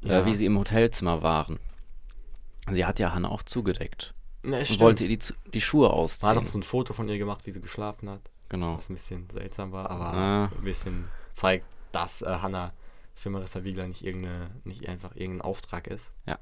Ja. 0.00 0.20
äh, 0.20 0.26
wie 0.26 0.34
sie 0.34 0.46
im 0.46 0.58
Hotelzimmer 0.58 1.22
waren. 1.22 1.60
Sie 2.70 2.84
hat 2.84 2.98
ja 2.98 3.12
Hannah 3.14 3.28
auch 3.30 3.42
zugedeckt 3.44 4.14
Ne, 4.42 4.58
und 4.58 4.64
stimmt. 4.64 4.80
wollte 4.80 5.04
ihr 5.04 5.16
die, 5.16 5.34
die 5.52 5.60
Schuhe 5.60 5.82
Man 5.88 5.92
hat 5.92 5.98
ausziehen. 6.04 6.38
auch 6.38 6.46
so 6.48 6.58
ein 6.58 6.62
Foto 6.64 6.92
von 6.94 7.08
ihr 7.08 7.18
gemacht, 7.18 7.46
wie 7.46 7.50
sie 7.52 7.60
geschlafen 7.60 8.10
hat. 8.10 8.20
Genau. 8.54 8.76
Was 8.76 8.88
ein 8.90 8.94
bisschen 8.94 9.28
seltsam 9.32 9.72
war, 9.72 9.90
aber 9.90 10.12
Ah. 10.14 10.44
ein 10.56 10.64
bisschen 10.64 11.08
zeigt, 11.32 11.66
dass 11.92 12.22
äh, 12.22 12.26
Hannah 12.40 12.72
für 13.14 13.30
Marissa 13.30 13.62
Wiegler 13.64 13.86
nicht, 13.86 14.04
irgendeine, 14.04 14.50
nicht 14.64 14.88
einfach 14.88 15.14
irgendein 15.16 15.42
Auftrag 15.42 15.86
ist. 15.86 16.14
Ja. 16.26 16.38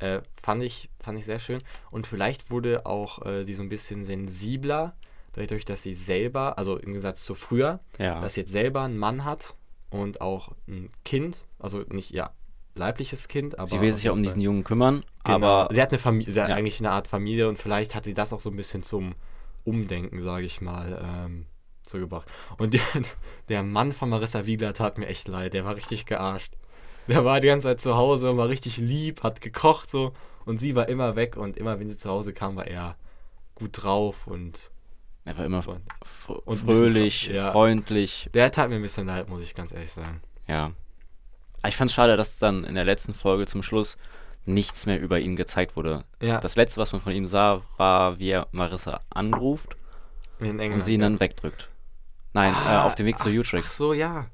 Äh, 0.00 0.22
fand, 0.42 0.62
ich, 0.62 0.88
fand 1.00 1.18
ich 1.18 1.24
sehr 1.24 1.38
schön. 1.38 1.60
Und 1.90 2.06
vielleicht 2.06 2.50
wurde 2.50 2.86
auch 2.86 3.24
äh, 3.24 3.44
sie 3.44 3.54
so 3.54 3.62
ein 3.62 3.68
bisschen 3.68 4.04
sensibler, 4.04 4.94
dadurch, 5.34 5.64
dass 5.64 5.82
sie 5.82 5.94
selber, 5.94 6.58
also 6.58 6.76
im 6.76 6.86
Gegensatz 6.86 7.24
zu 7.24 7.34
früher, 7.34 7.80
Ja. 7.98 8.20
dass 8.20 8.34
sie 8.34 8.40
jetzt 8.40 8.50
selber 8.52 8.82
einen 8.82 8.98
Mann 8.98 9.24
hat 9.24 9.54
und 9.90 10.20
auch 10.20 10.52
ein 10.66 10.90
Kind, 11.04 11.46
also 11.58 11.84
nicht 11.88 12.12
ihr 12.14 12.30
leibliches 12.74 13.28
Kind, 13.28 13.58
aber. 13.58 13.68
sie 13.68 13.80
will 13.80 13.92
sich 13.92 14.04
ja 14.04 14.12
um 14.12 14.22
diesen 14.22 14.40
Jungen 14.40 14.64
kümmern, 14.64 15.04
Genau. 15.24 15.36
aber 15.36 15.74
sie 15.74 15.80
hat 15.82 15.90
eine 15.90 15.98
Familie, 15.98 16.32
sie 16.32 16.40
hat 16.42 16.48
Ja. 16.48 16.56
eigentlich 16.56 16.80
eine 16.80 16.90
Art 16.90 17.06
Familie 17.06 17.48
und 17.48 17.58
vielleicht 17.58 17.94
hat 17.94 18.04
sie 18.04 18.14
das 18.14 18.32
auch 18.32 18.40
so 18.40 18.48
ein 18.50 18.56
bisschen 18.56 18.82
zum 18.82 19.14
Umdenken, 19.64 20.22
sage 20.22 20.44
ich 20.44 20.60
mal, 20.60 21.00
ähm, 21.02 21.46
so 21.88 21.98
gebracht. 21.98 22.28
Und 22.58 22.74
die, 22.74 22.80
der 23.48 23.62
Mann 23.62 23.92
von 23.92 24.08
Marissa 24.08 24.46
Wiegler 24.46 24.74
tat 24.74 24.98
mir 24.98 25.06
echt 25.06 25.28
leid, 25.28 25.54
der 25.54 25.64
war 25.64 25.76
richtig 25.76 26.06
gearscht. 26.06 26.54
Der 27.08 27.24
war 27.24 27.40
die 27.40 27.48
ganze 27.48 27.66
Zeit 27.68 27.80
zu 27.80 27.96
Hause 27.96 28.30
und 28.30 28.36
war 28.36 28.48
richtig 28.48 28.76
lieb, 28.76 29.22
hat 29.22 29.40
gekocht 29.40 29.90
so 29.90 30.12
und 30.44 30.60
sie 30.60 30.74
war 30.74 30.88
immer 30.88 31.16
weg 31.16 31.36
und 31.36 31.56
immer 31.56 31.80
wenn 31.80 31.88
sie 31.88 31.96
zu 31.96 32.08
Hause 32.08 32.32
kam, 32.32 32.56
war 32.56 32.66
er 32.66 32.96
gut 33.54 33.82
drauf 33.82 34.26
und 34.26 34.70
er 35.24 35.38
war 35.38 35.44
immer 35.44 35.62
Und 36.44 36.58
fröhlich, 36.58 37.28
ja. 37.28 37.52
freundlich. 37.52 38.28
Der 38.34 38.50
tat 38.50 38.68
mir 38.70 38.76
ein 38.76 38.82
bisschen 38.82 39.06
leid, 39.06 39.28
muss 39.28 39.42
ich 39.42 39.54
ganz 39.54 39.72
ehrlich 39.72 39.92
sagen. 39.92 40.20
Ja. 40.48 40.72
Aber 41.60 41.68
ich 41.68 41.76
fand 41.76 41.90
es 41.90 41.94
schade, 41.94 42.16
dass 42.16 42.38
dann 42.38 42.64
in 42.64 42.74
der 42.74 42.84
letzten 42.84 43.14
Folge 43.14 43.46
zum 43.46 43.62
Schluss 43.62 43.96
nichts 44.44 44.86
mehr 44.86 45.00
über 45.00 45.20
ihn 45.20 45.36
gezeigt 45.36 45.76
wurde. 45.76 46.04
Ja, 46.20 46.38
Das 46.40 46.56
letzte, 46.56 46.80
was 46.80 46.92
man 46.92 47.00
von 47.00 47.12
ihm 47.12 47.26
sah, 47.26 47.62
war, 47.76 48.18
wie 48.18 48.30
er 48.30 48.48
Marissa 48.52 49.00
anruft 49.10 49.76
England. 50.40 50.74
und 50.74 50.80
sie 50.82 50.94
ihn 50.94 51.00
ja. 51.00 51.06
dann 51.06 51.20
wegdrückt. 51.20 51.68
Nein, 52.32 52.52
äh, 52.52 52.56
Ah, 52.56 52.84
auf 52.84 52.94
dem 52.94 53.06
Weg 53.06 53.18
zu 53.18 53.28
ach- 53.28 53.32
Ach 53.32 53.38
Utrix. 53.38 53.76
so, 53.76 53.92
ja. 53.92 54.26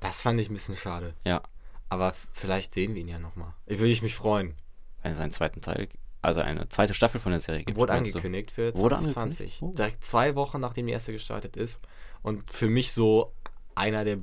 Das 0.00 0.22
fand 0.22 0.40
ich 0.40 0.50
ein 0.50 0.54
bisschen 0.54 0.76
schade. 0.76 1.14
Ja, 1.24 1.42
Aber 1.88 2.14
vielleicht 2.32 2.74
sehen 2.74 2.94
wir 2.94 3.00
ihn 3.02 3.08
ja 3.08 3.18
nochmal. 3.18 3.52
Würde 3.66 3.86
ich 3.88 4.02
mich 4.02 4.14
freuen. 4.14 4.54
wenn 5.02 5.12
es 5.12 5.20
einen 5.20 5.30
zweiten 5.32 5.60
Teil, 5.60 5.88
also 6.20 6.40
eine 6.40 6.68
zweite 6.68 6.92
Staffel 6.94 7.20
von 7.20 7.30
der 7.30 7.38
Serie 7.40 7.62
gibt. 7.62 7.78
Wurde 7.78 7.92
angekündigt 7.92 8.50
für 8.50 8.74
Wurde 8.76 8.96
2020. 8.96 9.40
angekündigt? 9.40 9.62
Oh. 9.62 9.72
Direkt 9.76 10.04
zwei 10.04 10.34
Wochen, 10.34 10.60
nachdem 10.60 10.86
die 10.88 10.92
erste 10.92 11.12
gestartet 11.12 11.56
ist. 11.56 11.80
Und 12.22 12.50
für 12.50 12.66
mich 12.68 12.92
so 12.92 13.32
einer 13.76 14.04
der 14.04 14.18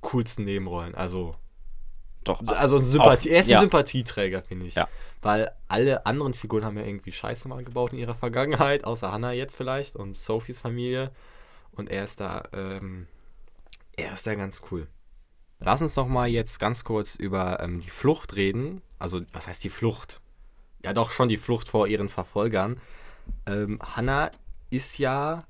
coolsten 0.00 0.44
Nebenrollen. 0.44 0.94
Also, 0.94 1.36
Doch, 2.24 2.46
also 2.46 2.76
ein 2.76 2.84
Sympathie, 2.84 3.30
auch, 3.30 3.34
er 3.34 3.40
ist 3.40 3.46
ein 3.46 3.52
ja. 3.52 3.60
Sympathieträger, 3.60 4.42
finde 4.42 4.66
ich. 4.66 4.74
Ja. 4.74 4.88
Weil 5.22 5.50
alle 5.68 6.06
anderen 6.06 6.34
Figuren 6.34 6.64
haben 6.64 6.76
ja 6.76 6.84
irgendwie 6.84 7.12
Scheiße 7.12 7.48
mal 7.48 7.64
gebaut 7.64 7.92
in 7.92 7.98
ihrer 7.98 8.14
Vergangenheit, 8.14 8.84
außer 8.84 9.10
Hannah 9.10 9.32
jetzt 9.32 9.56
vielleicht 9.56 9.96
und 9.96 10.16
Sophies 10.16 10.60
Familie. 10.60 11.10
Und 11.72 11.90
er 11.90 12.04
ist 12.04 12.20
da, 12.20 12.44
ähm, 12.52 13.06
er 13.96 14.12
ist 14.12 14.26
da 14.26 14.34
ganz 14.34 14.62
cool. 14.70 14.86
Lass 15.58 15.80
uns 15.80 15.94
doch 15.94 16.08
mal 16.08 16.28
jetzt 16.28 16.58
ganz 16.58 16.84
kurz 16.84 17.14
über 17.14 17.60
ähm, 17.60 17.80
die 17.80 17.90
Flucht 17.90 18.36
reden. 18.36 18.82
Also, 18.98 19.22
was 19.32 19.46
heißt 19.46 19.62
die 19.64 19.70
Flucht? 19.70 20.20
Ja, 20.84 20.92
doch 20.92 21.12
schon 21.12 21.28
die 21.28 21.36
Flucht 21.36 21.68
vor 21.68 21.86
ihren 21.86 22.08
Verfolgern. 22.08 22.80
Ähm, 23.46 23.78
Hannah 23.80 24.30
ist 24.70 24.98
ja 24.98 25.40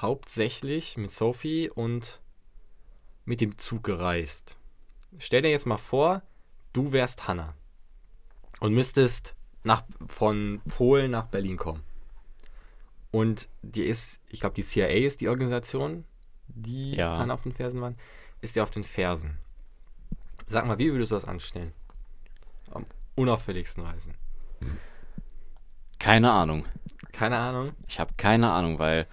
hauptsächlich 0.00 0.96
mit 0.98 1.10
Sophie 1.10 1.70
und 1.70 2.20
mit 3.24 3.40
dem 3.40 3.56
Zug 3.58 3.82
gereist. 3.84 4.56
Stell 5.18 5.42
dir 5.42 5.50
jetzt 5.50 5.66
mal 5.66 5.76
vor, 5.78 6.22
du 6.72 6.92
wärst 6.92 7.26
Hannah. 7.28 7.54
und 8.60 8.72
müsstest 8.72 9.34
nach, 9.64 9.84
von 10.06 10.62
Polen 10.68 11.10
nach 11.10 11.26
Berlin 11.26 11.56
kommen. 11.58 11.82
Und 13.10 13.48
die 13.62 13.82
ist, 13.82 14.20
ich 14.28 14.40
glaube, 14.40 14.54
die 14.54 14.62
CIA 14.62 14.86
ist 15.06 15.20
die 15.20 15.28
Organisation, 15.28 16.04
die 16.48 16.94
Ja. 16.96 17.18
Hannah 17.18 17.34
auf 17.34 17.42
den 17.42 17.52
Fersen 17.52 17.80
waren, 17.80 17.96
ist 18.40 18.56
dir 18.56 18.62
auf 18.62 18.70
den 18.70 18.84
Fersen. 18.84 19.36
Sag 20.46 20.66
mal, 20.66 20.78
wie 20.78 20.90
würdest 20.92 21.10
du 21.10 21.16
das 21.16 21.24
anstellen? 21.24 21.72
Am 22.70 22.86
unauffälligsten 23.14 23.82
Reisen. 23.84 24.14
Keine 25.98 26.30
Ahnung. 26.32 26.66
Keine 27.12 27.36
Ahnung. 27.38 27.72
Ich 27.88 27.98
habe 27.98 28.12
keine 28.16 28.50
Ahnung, 28.52 28.78
weil 28.78 29.06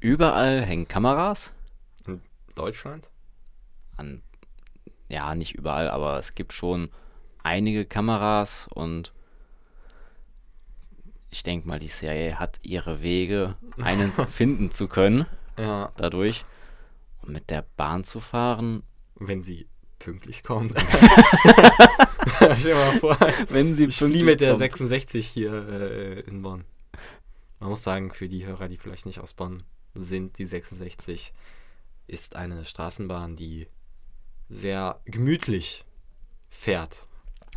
überall 0.00 0.64
hängen 0.64 0.88
Kameras. 0.88 1.52
Deutschland? 2.54 3.08
An, 3.96 4.22
ja, 5.12 5.34
nicht 5.34 5.54
überall, 5.54 5.88
aber 5.88 6.18
es 6.18 6.34
gibt 6.34 6.52
schon 6.52 6.90
einige 7.42 7.84
Kameras 7.84 8.68
und 8.72 9.12
ich 11.30 11.42
denke 11.42 11.66
mal, 11.68 11.78
die 11.78 11.88
CIA 11.88 12.38
hat 12.38 12.58
ihre 12.62 13.02
Wege, 13.02 13.56
einen 13.80 14.10
finden 14.28 14.70
zu 14.70 14.88
können 14.88 15.26
Ja. 15.58 15.92
dadurch. 15.96 16.44
Und 17.22 17.32
mit 17.32 17.50
der 17.50 17.64
Bahn 17.76 18.04
zu 18.04 18.20
fahren, 18.20 18.82
Wenn 19.14 19.42
sie 19.42 19.66
pünktlich 19.98 20.42
kommt. 20.42 20.74
Stell 22.36 22.56
dir 22.56 22.74
mal 22.74 22.98
vor, 22.98 23.16
wenn 23.50 23.74
sie 23.74 23.84
ich 23.86 23.96
fliege 23.96 24.24
mit 24.24 24.40
der 24.40 24.56
66 24.56 25.26
hier 25.26 25.52
äh, 25.68 26.20
in 26.20 26.42
Bonn. 26.42 26.64
Man 27.60 27.68
muss 27.70 27.82
sagen, 27.84 28.12
für 28.12 28.28
die 28.28 28.44
Hörer, 28.44 28.68
die 28.68 28.76
vielleicht 28.78 29.06
nicht 29.06 29.20
aus 29.20 29.34
Bonn 29.34 29.62
sind, 29.94 30.38
die 30.38 30.44
66 30.44 31.32
ist 32.08 32.34
eine 32.34 32.64
Straßenbahn, 32.64 33.36
die 33.36 33.68
sehr 34.52 35.00
gemütlich 35.06 35.84
fährt. 36.50 37.08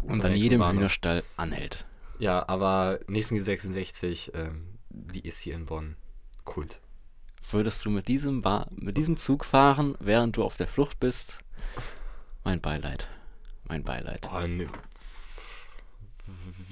und 0.01 0.23
an 0.23 0.35
jedem 0.35 0.59
Bahnhof. 0.59 0.77
Hühnerstall 0.77 1.23
anhält. 1.37 1.85
Ja, 2.19 2.47
aber 2.47 2.99
nächsten 3.07 3.41
66, 3.41 4.31
ähm, 4.33 4.79
die 4.89 5.27
ist 5.27 5.39
hier 5.39 5.55
in 5.55 5.65
Bonn 5.65 5.97
Kult. 6.45 6.79
Würdest 7.51 7.85
du 7.85 7.91
mit 7.91 8.07
diesem, 8.07 8.41
ba 8.41 8.67
mit 8.71 8.97
diesem 8.97 9.17
Zug 9.17 9.45
fahren, 9.45 9.95
während 9.99 10.37
du 10.37 10.43
auf 10.43 10.57
der 10.57 10.67
Flucht 10.67 10.99
bist? 10.99 11.39
Mein 12.43 12.61
Beileid. 12.61 13.07
Mein 13.67 13.83
Beileid. 13.83 14.27
Oh, 14.33 14.47
ne. 14.47 14.67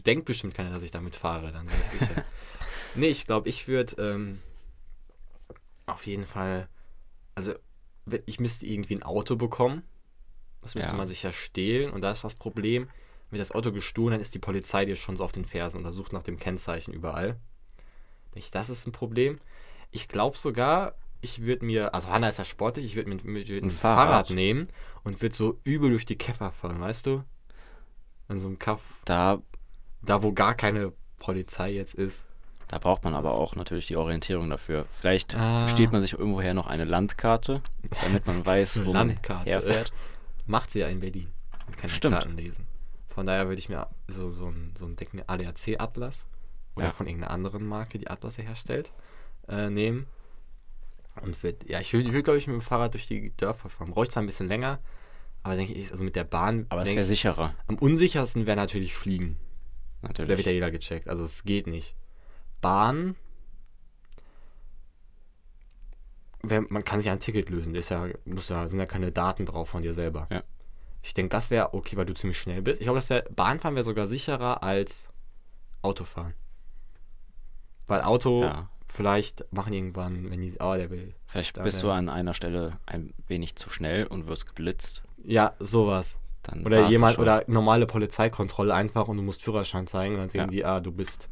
Denkt 0.06 0.26
bestimmt 0.26 0.56
keiner, 0.56 0.72
dass 0.72 0.84
ich 0.84 0.92
damit 0.92 1.16
fahre, 1.16 1.52
dann 1.52 1.68
bin 1.68 1.76
ich 1.84 2.00
sicher. 2.00 2.24
nee, 2.96 3.08
ich 3.08 3.26
glaube, 3.26 3.50
ich 3.50 3.68
würde 3.68 3.96
ähm, 4.02 4.40
auf 5.86 6.06
jeden 6.08 6.26
Fall, 6.26 6.70
also 7.36 7.54
ich 8.26 8.40
müsste 8.40 8.66
irgendwie 8.66 8.96
ein 8.96 9.04
Auto 9.04 9.36
bekommen. 9.36 9.84
Das 10.64 10.76
müsste 10.76 10.92
Ja. 10.92 10.98
man 10.98 11.08
sich 11.08 11.22
ja 11.24 11.32
stehlen 11.32 11.92
und 11.92 12.02
da 12.02 12.12
ist 12.12 12.24
das 12.24 12.36
Problem, 12.36 12.88
wenn 13.30 13.40
das 13.40 13.52
Auto 13.52 13.72
gestohlen, 13.72 14.12
dann 14.12 14.22
ist 14.22 14.34
die 14.36 14.40
Polizei 14.40 14.86
dir 14.86 14.96
schon 14.96 15.16
so 15.18 15.24
auf 15.24 15.32
den 15.32 15.46
Fersen 15.46 15.78
und 15.78 15.84
da 15.84 15.92
sucht 15.92 16.14
nach 16.14 16.24
dem 16.24 16.38
Kennzeichen 16.40 16.94
überall. 16.94 17.38
Das 18.52 18.70
ist 18.70 18.88
ein 18.88 18.92
Problem. 18.92 19.40
Ich 19.92 20.08
glaube 20.08 20.38
sogar, 20.38 20.94
ich 21.22 21.42
würde 21.44 21.66
mir, 21.66 21.94
also 21.94 22.10
Hanna 22.10 22.30
ist 22.30 22.40
ja 22.40 22.46
sportlich, 22.46 22.86
ich 22.86 22.96
würde 22.96 23.10
mir, 23.10 23.18
mir 23.24 23.48
würd 23.48 23.64
ein, 23.64 23.68
Ein 23.68 23.72
Fahrrad. 23.72 24.08
Fahrrad. 24.08 24.30
nehmen 24.32 24.68
und 25.04 25.22
würde 25.22 25.36
so 25.36 25.60
übel 25.64 25.92
durch 25.92 26.06
die 26.06 26.16
Käfer 26.18 26.52
fahren, 26.52 26.80
weißt 26.82 27.06
du? 27.06 27.24
An 28.28 28.40
so 28.40 28.48
einem 28.48 28.58
Kaff, 28.60 28.82
Da, 29.06 29.40
da 30.02 30.24
wo 30.24 30.32
gar 30.34 30.56
keine 30.56 30.94
Polizei 31.20 31.72
jetzt 31.74 31.94
ist. 31.96 32.26
da 32.70 32.80
braucht 32.80 33.04
man 33.04 33.14
aber 33.14 33.34
auch 33.34 33.56
natürlich 33.56 33.86
die 33.88 33.98
Orientierung 33.98 34.50
dafür. 34.50 34.86
Vielleicht 34.90 35.36
Ah. 35.36 35.68
steht 35.68 35.92
man 35.92 36.02
sich 36.02 36.14
irgendwoher 36.14 36.54
noch 36.56 36.66
eine 36.68 36.86
Landkarte, 36.86 37.62
damit 38.04 38.26
man 38.26 38.44
weiß, 38.46 38.82
wo 38.86 38.94
man 38.94 39.10
herfährt. 39.46 39.94
Macht 40.46 40.72
sie 40.72 40.80
ja 40.80 40.88
in 40.88 41.00
Berlin. 41.00 41.32
Man 41.68 41.76
kann 41.78 41.90
Stimmt. 41.90 42.16
Karten 42.16 42.36
lesen. 42.38 42.68
Von 43.10 43.26
daher 43.26 43.48
würde 43.48 43.60
ich 43.60 43.70
mir 43.70 43.88
so, 44.08 44.30
so 44.30 44.48
ein, 44.50 44.74
so 44.78 44.86
ein 44.86 44.96
Decken 44.96 45.22
ADAC-Atlas 45.28 46.28
oder 46.76 46.88
Ja. 46.88 46.92
von 46.92 47.08
irgendeiner 47.08 47.32
anderen 47.34 47.66
Marke, 47.66 48.00
die 48.00 48.10
Atlasse 48.10 48.42
herstellt, 48.42 48.92
äh, 49.48 49.70
nehmen. 49.70 50.08
Und 51.22 51.42
würd, 51.44 51.70
ja, 51.70 51.80
ich 51.80 51.94
würde, 51.94 52.12
würd, 52.12 52.24
glaube 52.24 52.40
ich, 52.40 52.48
mit 52.48 52.56
dem 52.56 52.62
Fahrrad 52.62 52.96
durch 52.96 53.08
die 53.08 53.32
Dörfer 53.38 53.70
fahren. 53.70 53.92
Brauche 53.92 54.06
ich 54.06 54.10
zwar 54.12 54.24
ein 54.24 54.26
bisschen 54.26 54.48
länger, 54.48 54.80
aber 55.44 55.56
denke 55.56 55.74
ich, 55.74 55.92
also 55.92 56.04
mit 56.04 56.16
der 56.16 56.24
Bahn. 56.24 56.66
Aber 56.70 56.82
es 56.82 56.90
wäre 56.90 57.02
ich, 57.02 57.08
sicherer, 57.08 57.54
am 57.68 57.78
unsichersten 57.78 58.48
wäre 58.48 58.58
natürlich 58.58 58.96
Fliegen. 58.96 59.38
Da 60.02 60.08
wird 60.10 60.20
natürlich. 60.20 60.46
ja 60.48 60.52
jeder 60.52 60.72
gecheckt. 60.72 61.08
Also 61.08 61.24
es 61.24 61.44
geht 61.44 61.68
nicht. 61.68 61.96
Bahn. 62.62 63.16
Wer, 66.46 66.64
man 66.70 66.84
kann 66.84 67.00
sich 67.00 67.10
ein 67.10 67.20
Ticket 67.20 67.50
lösen. 67.50 67.74
Ist 67.76 67.90
ja, 67.90 68.08
muss 68.26 68.50
ja, 68.50 68.68
sind 68.68 68.80
ja 68.80 68.86
keine 68.86 69.12
Daten 69.12 69.46
drauf 69.46 69.70
von 69.70 69.82
dir 69.82 69.94
selber. 69.94 70.28
Ja. 70.30 70.44
Ich 71.02 71.14
denke, 71.14 71.30
das 71.30 71.50
wäre 71.50 71.74
okay, 71.74 71.96
weil 71.98 72.06
du 72.06 72.14
ziemlich 72.14 72.38
schnell 72.38 72.62
bist. 72.62 72.82
Ich 72.82 72.86
glaube, 72.86 72.98
dass 72.98 73.08
der 73.08 73.24
Bahnfahren 73.34 73.76
wäre 73.76 73.84
sogar 73.84 74.08
sicherer 74.08 74.62
als 74.64 75.10
Autofahren. 75.82 76.34
Weil 77.88 78.02
Auto 78.02 78.44
Ja. 78.44 78.70
vielleicht 78.88 79.46
machen 79.54 79.74
irgendwann, 79.74 80.30
wenn 80.32 80.42
die. 80.42 80.54
Oh, 80.60 80.74
der 80.76 80.90
will. 80.90 81.14
Vielleicht 81.28 81.62
bist 81.64 81.82
du 81.84 81.88
wär- 81.88 81.94
an 81.96 82.10
einer 82.10 82.34
Stelle 82.34 82.78
ein 82.86 83.14
wenig 83.28 83.56
zu 83.56 83.70
schnell 83.70 84.06
und 84.08 84.28
wirst 84.28 84.48
geblitzt. 84.48 85.04
Ja, 85.24 85.54
sowas. 85.60 86.20
Dann 86.44 86.66
Oder 86.66 86.90
jemand, 86.90 87.20
oder 87.20 87.44
normale 87.48 87.86
Polizeikontrolle 87.88 88.74
einfach 88.74 89.08
und 89.08 89.16
du 89.18 89.24
musst 89.24 89.44
Führerschein 89.44 89.88
zeigen 89.88 90.16
und 90.16 90.20
dann 90.22 90.30
sehen 90.30 90.42
Ja. 90.42 90.48
die, 90.48 90.66
ah, 90.66 90.80
du 90.82 90.92
bist 90.92 91.30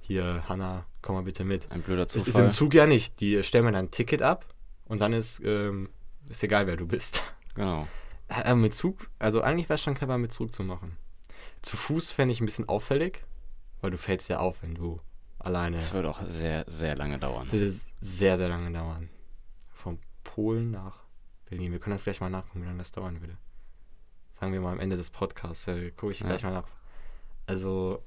hier, 0.00 0.42
Hanna, 0.48 0.86
komm 1.02 1.14
mal 1.16 1.22
bitte 1.22 1.44
mit. 1.44 1.70
ein 1.70 1.82
blöder 1.82 2.02
Es 2.06 2.14
ist 2.16 2.24
Zufall. 2.26 2.46
im 2.46 2.52
Zug 2.52 2.74
ja 2.74 2.86
nicht. 2.86 3.20
Die 3.20 3.42
stellen 3.42 3.64
mir 3.64 3.72
dann 3.72 3.86
ein 3.86 3.90
Ticket 3.90 4.22
ab 4.22 4.46
und 4.86 4.98
dann 5.00 5.12
ist, 5.12 5.40
ähm, 5.44 5.88
ist 6.28 6.42
egal, 6.42 6.66
wer 6.66 6.76
du 6.76 6.86
bist. 6.86 7.22
Genau. 7.54 7.88
Äh, 8.28 8.54
mit 8.54 8.72
Zug, 8.74 9.10
also 9.18 9.42
eigentlich 9.42 9.68
wäre 9.68 9.74
es 9.74 9.82
schon 9.82 9.94
clever, 9.94 10.16
mit 10.18 10.32
Zug 10.32 10.54
zu 10.54 10.62
machen. 10.62 10.96
Zu 11.62 11.76
Fuß 11.76 12.12
fände 12.12 12.32
ich 12.32 12.40
ein 12.40 12.46
bisschen 12.46 12.68
auffällig, 12.68 13.24
weil 13.80 13.90
du 13.90 13.98
fällst 13.98 14.28
ja 14.28 14.38
auf, 14.38 14.62
wenn 14.62 14.74
du 14.74 15.00
alleine. 15.38 15.78
Es 15.78 15.92
wird 15.92 16.06
auch 16.06 16.22
sehr, 16.28 16.64
sehr 16.68 16.96
lange 16.96 17.18
dauern. 17.18 17.44
Das 17.44 17.52
würde 17.52 17.74
sehr, 18.00 18.38
sehr 18.38 18.48
lange 18.48 18.70
dauern. 18.70 19.08
Von 19.72 19.98
Polen 20.22 20.70
nach 20.70 21.00
Berlin. 21.46 21.72
Wir 21.72 21.80
können 21.80 21.94
das 21.96 22.04
gleich 22.04 22.20
mal 22.20 22.30
nachgucken, 22.30 22.62
wie 22.62 22.66
lange 22.66 22.78
das 22.78 22.92
dauern 22.92 23.20
würde. 23.20 23.36
Sagen 24.32 24.52
wir 24.52 24.60
mal 24.60 24.72
am 24.72 24.80
Ende 24.80 24.96
des 24.96 25.10
Podcasts. 25.10 25.66
Äh, 25.68 25.90
Gucke 25.90 26.12
ich 26.12 26.20
Ja. 26.20 26.26
gleich 26.28 26.44
mal 26.44 26.52
nach. 26.52 26.68
Also, 27.46 28.02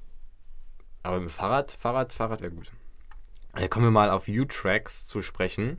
aber 1.04 1.20
mit 1.20 1.32
Fahrrad, 1.32 1.72
Fahrrad, 1.74 2.14
Fahrrad 2.14 2.42
wäre 2.42 2.52
gut. 2.52 2.72
Äh, 3.54 3.68
kommen 3.68 3.86
wir 3.86 3.92
mal 3.92 4.10
auf 4.10 4.28
U-Tracks 4.28 5.08
zu 5.08 5.22
sprechen. 5.22 5.78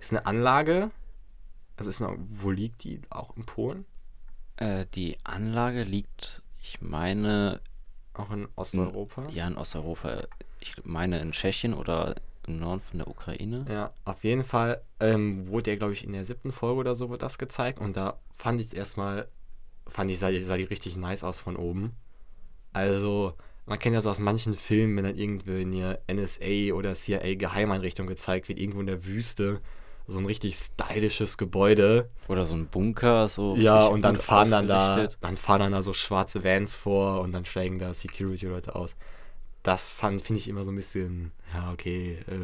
Ist 0.00 0.12
eine 0.12 0.26
Anlage. 0.26 0.90
Also 1.76 1.90
ist 1.90 2.02
eine, 2.02 2.16
wo 2.18 2.50
liegt 2.50 2.84
die? 2.84 3.00
Auch 3.10 3.36
in 3.36 3.44
Polen? 3.46 3.84
Äh, 4.56 4.86
die 4.94 5.16
Anlage 5.24 5.84
liegt, 5.84 6.42
ich 6.62 6.80
meine, 6.80 7.60
Auch 8.14 8.30
in 8.30 8.48
Osteuropa? 8.56 9.28
ja 9.30 9.46
in 9.46 9.56
Osteuropa. 9.56 10.24
Ich 10.60 10.74
meine 10.84 11.20
in 11.20 11.32
Tschechien 11.32 11.74
oder 11.74 12.16
im 12.46 12.58
Norden 12.58 12.80
von 12.80 12.98
der 12.98 13.08
Ukraine. 13.08 13.64
Ja, 13.68 13.92
auf 14.04 14.24
jeden 14.24 14.44
Fall 14.44 14.82
ähm, 15.00 15.48
wurde 15.48 15.70
ja, 15.70 15.76
glaube 15.76 15.92
ich, 15.92 16.04
in 16.04 16.12
der 16.12 16.24
siebten 16.24 16.52
Folge 16.52 16.80
oder 16.80 16.96
so 16.96 17.08
wird 17.10 17.22
das 17.22 17.38
gezeigt 17.38 17.78
und 17.78 17.96
da 17.96 18.18
fand 18.34 18.60
ich 18.60 18.66
es 18.68 18.72
erstmal, 18.72 19.28
fand 19.86 20.10
ich, 20.10 20.18
sah, 20.18 20.30
sah 20.40 20.56
die 20.56 20.64
richtig 20.64 20.96
nice 20.96 21.24
aus 21.24 21.38
von 21.38 21.56
oben. 21.56 21.96
Also, 22.72 23.34
man 23.66 23.78
kennt 23.78 23.94
ja 23.94 24.00
so 24.00 24.10
aus 24.10 24.18
manchen 24.18 24.54
Filmen, 24.54 24.96
wenn 24.96 25.04
dann 25.04 25.16
irgendwo 25.16 25.52
in 25.52 25.72
der 25.72 26.00
NSA 26.12 26.74
oder 26.74 26.94
CIA 26.94 27.34
Geheimeinrichtung 27.36 28.06
gezeigt 28.06 28.48
wird, 28.48 28.58
irgendwo 28.58 28.80
in 28.80 28.86
der 28.86 29.04
Wüste, 29.04 29.60
so 30.06 30.18
ein 30.18 30.26
richtig 30.26 30.56
stylisches 30.56 31.38
Gebäude. 31.38 32.10
Oder 32.28 32.44
so 32.44 32.54
ein 32.56 32.66
Bunker, 32.66 33.28
so. 33.28 33.54
Ja, 33.56 33.86
und 33.86 34.02
dann 34.02 34.16
fahren 34.16 34.50
dann 34.50 34.66
da, 34.66 35.08
dann 35.20 35.36
fahren 35.36 35.60
dann 35.60 35.72
da 35.72 35.82
so 35.82 35.92
schwarze 35.92 36.42
Vans 36.42 36.74
vor 36.74 37.20
und 37.20 37.32
dann 37.32 37.44
steigen 37.44 37.78
da 37.78 37.94
Security-Leute 37.94 38.74
aus. 38.74 38.96
Das 39.62 39.88
fand, 39.88 40.20
finde 40.20 40.40
ich 40.40 40.48
immer 40.48 40.64
so 40.64 40.72
ein 40.72 40.76
bisschen, 40.76 41.30
ja, 41.54 41.70
okay, 41.72 42.18
äh, 42.26 42.34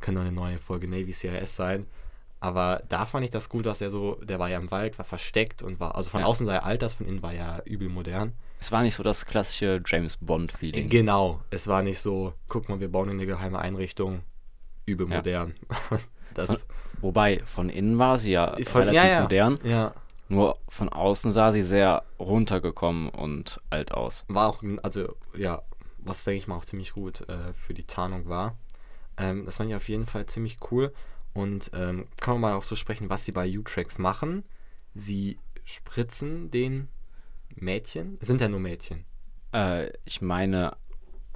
kann 0.00 0.14
doch 0.14 0.20
eine 0.20 0.30
neue 0.32 0.58
Folge 0.58 0.86
Navy 0.86 1.12
CIS 1.12 1.56
sein. 1.56 1.86
Aber 2.40 2.82
da 2.88 3.06
fand 3.06 3.24
ich 3.24 3.30
das 3.30 3.48
gut, 3.48 3.66
dass 3.66 3.80
er 3.80 3.90
so, 3.90 4.16
der 4.22 4.38
war 4.38 4.48
ja 4.48 4.58
im 4.58 4.70
Wald, 4.70 4.98
war 4.98 5.04
versteckt 5.06 5.62
und 5.62 5.80
war, 5.80 5.96
also 5.96 6.10
von 6.10 6.20
Ja. 6.20 6.26
außen 6.26 6.46
sah 6.46 6.52
er 6.54 6.64
alt, 6.64 6.82
das 6.82 6.94
von 6.94 7.06
innen 7.06 7.22
war 7.22 7.32
ja 7.32 7.60
übel 7.64 7.88
modern. 7.88 8.32
Es 8.60 8.72
war 8.72 8.82
nicht 8.82 8.94
so 8.94 9.02
das 9.02 9.24
klassische 9.24 9.80
James 9.86 10.16
Bond-Feeling. 10.16 10.88
Genau, 10.88 11.40
es 11.50 11.66
war 11.68 11.82
nicht 11.82 12.00
so, 12.00 12.34
guck 12.48 12.68
mal, 12.68 12.80
wir 12.80 12.90
bauen 12.90 13.08
eine 13.08 13.24
geheime 13.26 13.58
Einrichtung, 13.58 14.22
übel 14.86 15.08
Ja. 15.08 15.16
modern. 15.16 15.54
das 16.34 16.66
Wobei, 17.00 17.40
von 17.44 17.70
innen 17.70 17.98
war 17.98 18.18
sie 18.18 18.32
ja 18.32 18.56
von, 18.64 18.80
relativ 18.82 19.00
ja, 19.02 19.06
ja, 19.08 19.22
modern. 19.22 19.58
Ja, 19.62 19.94
Nur 20.28 20.58
von 20.68 20.88
außen 20.88 21.30
sah 21.30 21.52
sie 21.52 21.62
sehr 21.62 22.02
runtergekommen 22.18 23.08
und 23.10 23.60
alt 23.70 23.92
aus. 23.92 24.24
war 24.28 24.48
auch, 24.48 24.62
also 24.82 25.14
ja, 25.36 25.62
was 25.98 26.24
denke 26.24 26.38
ich 26.38 26.48
mal 26.48 26.56
auch 26.56 26.64
ziemlich 26.64 26.92
gut 26.92 27.28
äh, 27.28 27.52
für 27.54 27.74
die 27.74 27.84
Tarnung 27.84 28.28
war. 28.28 28.56
Ähm, 29.16 29.44
das 29.44 29.58
fand 29.58 29.70
ich 29.70 29.76
auf 29.76 29.88
jeden 29.88 30.06
Fall 30.06 30.26
ziemlich 30.26 30.56
cool. 30.70 30.92
Und 31.34 31.70
ähm, 31.74 32.08
kann 32.20 32.34
man 32.34 32.40
mal 32.50 32.54
auch 32.56 32.62
so 32.64 32.74
sprechen, 32.74 33.10
was 33.10 33.24
sie 33.24 33.32
bei 33.32 33.48
U-Tracks 33.48 33.98
machen. 33.98 34.42
Sie 34.94 35.38
spritzen 35.64 36.50
den 36.50 36.88
Mädchen, 37.60 38.18
es 38.20 38.28
sind 38.28 38.40
ja 38.40 38.48
nur 38.48 38.60
Mädchen. 38.60 39.04
Äh, 39.52 39.90
ich 40.04 40.20
meine, 40.20 40.76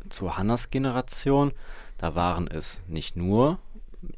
zu 0.08 0.36
Hannas 0.36 0.70
Generation, 0.70 1.52
da 1.98 2.14
waren 2.14 2.46
es 2.48 2.80
nicht 2.86 3.16
nur 3.16 3.58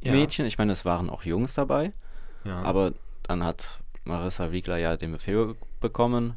Ja. 0.00 0.12
Mädchen, 0.12 0.46
ich 0.46 0.58
meine, 0.58 0.72
es 0.72 0.84
waren 0.84 1.10
auch 1.10 1.24
Jungs 1.24 1.54
dabei. 1.54 1.92
Ja. 2.44 2.62
Aber 2.62 2.92
dann 3.22 3.42
hat 3.44 3.80
Marissa 4.04 4.50
Wiegler 4.52 4.76
ja 4.78 4.96
den 4.96 5.12
Befehl 5.12 5.56
bekommen, 5.80 6.34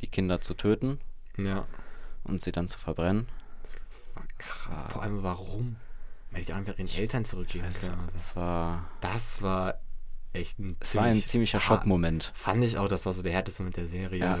die 0.00 0.06
Kinder 0.08 0.40
zu 0.40 0.54
töten. 0.54 0.98
ja. 1.36 1.64
und 2.24 2.40
sie 2.42 2.52
dann 2.52 2.68
zu 2.68 2.78
verbrennen. 2.78 3.26
War 4.14 4.24
krass. 4.38 4.92
Vor 4.92 5.02
allem 5.02 5.22
warum? 5.22 5.76
Weil 6.30 6.44
die 6.44 6.52
einfach 6.52 6.78
ihren 6.78 6.88
Eltern 6.88 7.24
zurückgeben 7.24 7.64
Das, 7.66 7.80
können. 7.80 8.08
das 8.12 8.36
war, 8.36 8.88
Das 9.00 9.42
war 9.42 9.74
echt 10.32 10.58
ein 10.60 10.76
es 10.80 10.94
war 10.94 11.04
ein 11.04 11.20
ziemlicher 11.20 11.58
Schockmoment. 11.60 12.30
Fand 12.34 12.62
ich 12.62 12.76
auch, 12.78 12.88
das 12.88 13.06
war 13.06 13.14
so 13.14 13.22
der 13.22 13.32
härteste 13.32 13.62
mit 13.62 13.76
der 13.76 13.86
Serie. 13.86 14.20
Ja. 14.20 14.38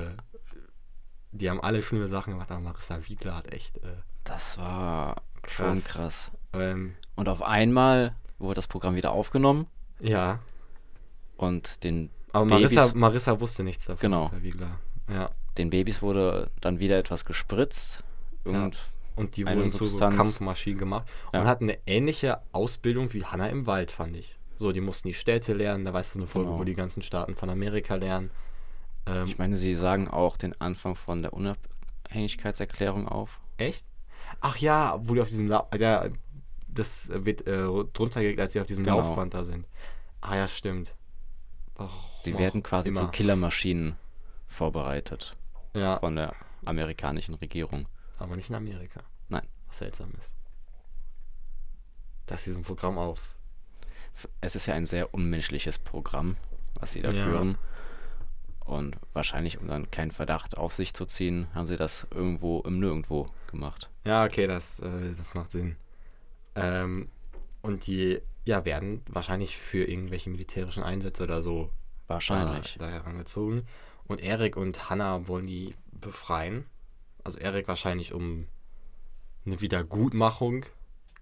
Die 1.32 1.48
haben 1.48 1.60
alle 1.60 1.82
schlimme 1.82 2.08
Sachen 2.08 2.32
gemacht, 2.32 2.50
aber 2.50 2.60
Marissa 2.60 2.98
Wiedler 3.08 3.36
hat 3.36 3.52
echt. 3.52 3.78
Äh, 3.78 3.96
Das 4.24 4.58
war 4.58 5.22
schon 5.48 5.74
Krass. 5.82 5.84
krass. 5.84 6.30
ähm, 6.52 6.94
Und 7.16 7.28
auf 7.28 7.42
einmal 7.42 8.14
wurde 8.38 8.54
das 8.56 8.66
Programm 8.66 8.94
wieder 8.96 9.12
aufgenommen 9.12 9.66
ja, 10.00 10.38
und 11.36 11.84
den, 11.84 12.10
aber 12.32 12.46
Babys- 12.46 12.74
Marissa, 12.74 12.92
Marissa 12.96 13.40
wusste 13.40 13.62
nichts 13.64 13.84
davon. 13.86 14.00
Genau. 14.00 14.30
Ja. 15.10 15.30
den 15.58 15.70
Babys 15.70 16.00
wurde 16.02 16.48
dann 16.60 16.78
wieder 16.80 16.96
etwas 16.98 17.24
gespritzt. 17.24 18.02
Und 18.44 18.78
Und 19.16 19.36
die 19.36 19.44
wurden 19.44 19.68
zu 19.70 19.84
so. 19.84 19.98
Kampfmaschinen 19.98 20.78
gemacht 20.78 21.08
Ja. 21.34 21.40
und 21.40 21.46
hatten 21.46 21.64
eine 21.64 21.78
ähnliche 21.86 22.40
Ausbildung 22.52 23.12
wie 23.12 23.24
Hannah 23.24 23.48
im 23.48 23.66
Wald, 23.66 23.90
fand 23.90 24.16
ich. 24.16 24.38
So, 24.56 24.72
die 24.72 24.80
mussten 24.80 25.08
die 25.08 25.14
Städte 25.14 25.52
lernen, 25.52 25.84
da 25.84 25.92
weißt 25.92 26.14
du 26.14 26.20
eine 26.20 26.26
Folge, 26.28 26.48
Genau. 26.48 26.60
wo 26.60 26.64
die 26.64 26.74
ganzen 26.74 27.02
Staaten 27.02 27.34
von 27.34 27.50
Amerika 27.50 27.96
lernen. 27.96 28.30
Ähm, 29.06 29.24
ich 29.26 29.38
meine, 29.38 29.56
sie 29.56 29.74
sagen 29.74 30.08
auch 30.08 30.36
den 30.36 30.58
Anfang 30.60 30.94
von 30.94 31.22
der 31.22 31.32
Unabhängigkeitserklärung 31.32 33.08
auf. 33.08 33.40
echt? 33.58 33.84
Ach 34.40 34.56
ja, 34.58 34.98
wo 35.02 35.14
die 35.14 35.20
auf 35.20 35.28
diesem 35.28 35.48
La 35.48 35.66
ja, 35.76 36.08
das 36.68 37.08
wird 37.12 37.46
äh, 37.48 37.62
drunter 37.92 38.20
gelegt, 38.22 38.38
als 38.40 38.52
sie 38.52 38.60
auf 38.60 38.66
diesem 38.66 38.84
Genau. 38.84 38.98
Laufband 39.00 39.34
da 39.34 39.44
sind. 39.44 39.66
Ah 40.20 40.36
ja, 40.36 40.46
stimmt. 40.46 40.94
Warum 41.74 41.92
Sie 42.22 42.36
werden 42.38 42.62
quasi 42.62 42.92
zu 42.92 43.00
immer. 43.02 43.10
Killermaschinen 43.10 43.96
vorbereitet 44.46 45.36
Ja, 45.74 45.98
von 45.98 46.14
der 46.16 46.34
amerikanischen 46.64 47.34
Regierung. 47.34 47.86
aber 48.18 48.36
nicht 48.36 48.50
in 48.50 48.54
Amerika. 48.56 49.00
Nein. 49.28 49.46
Was 49.66 49.78
seltsam 49.78 50.12
ist. 50.18 50.32
Dass 52.26 52.44
diesem 52.44 52.62
Programm 52.62 52.98
auf. 52.98 53.34
Es 54.40 54.54
ist 54.54 54.66
ja 54.66 54.74
ein 54.74 54.86
sehr 54.86 55.12
unmenschliches 55.14 55.78
Programm, 55.78 56.36
was 56.74 56.92
sie 56.92 57.02
da 57.02 57.10
Ja. 57.10 57.24
führen. 57.24 57.58
Und 58.70 58.96
wahrscheinlich, 59.14 59.58
um 59.60 59.66
dann 59.66 59.90
keinen 59.90 60.12
Verdacht 60.12 60.56
auf 60.56 60.72
sich 60.72 60.94
zu 60.94 61.04
ziehen, 61.04 61.48
haben 61.54 61.66
sie 61.66 61.76
das 61.76 62.06
irgendwo 62.14 62.60
im 62.60 62.78
Nirgendwo 62.78 63.26
gemacht. 63.50 63.90
Ja, 64.04 64.24
okay, 64.24 64.46
das, 64.46 64.78
äh, 64.78 65.12
das 65.18 65.34
macht 65.34 65.50
Sinn. 65.50 65.74
Ähm, 66.54 67.08
und 67.62 67.88
die 67.88 68.20
ja, 68.44 68.64
werden 68.64 69.02
wahrscheinlich 69.08 69.56
für 69.56 69.84
irgendwelche 69.84 70.30
militärischen 70.30 70.84
Einsätze 70.84 71.24
oder 71.24 71.42
so 71.42 71.70
Wahrscheinlich. 72.06 72.76
Da, 72.78 72.86
da 72.86 72.92
herangezogen. 72.92 73.66
Und 74.06 74.20
Erik 74.20 74.56
und 74.56 74.88
Hannah 74.88 75.26
wollen 75.26 75.48
die 75.48 75.74
befreien. 75.92 76.64
Also 77.24 77.38
Erik 77.38 77.66
wahrscheinlich 77.66 78.12
um 78.12 78.46
eine 79.46 79.60
Wiedergutmachung 79.60 80.64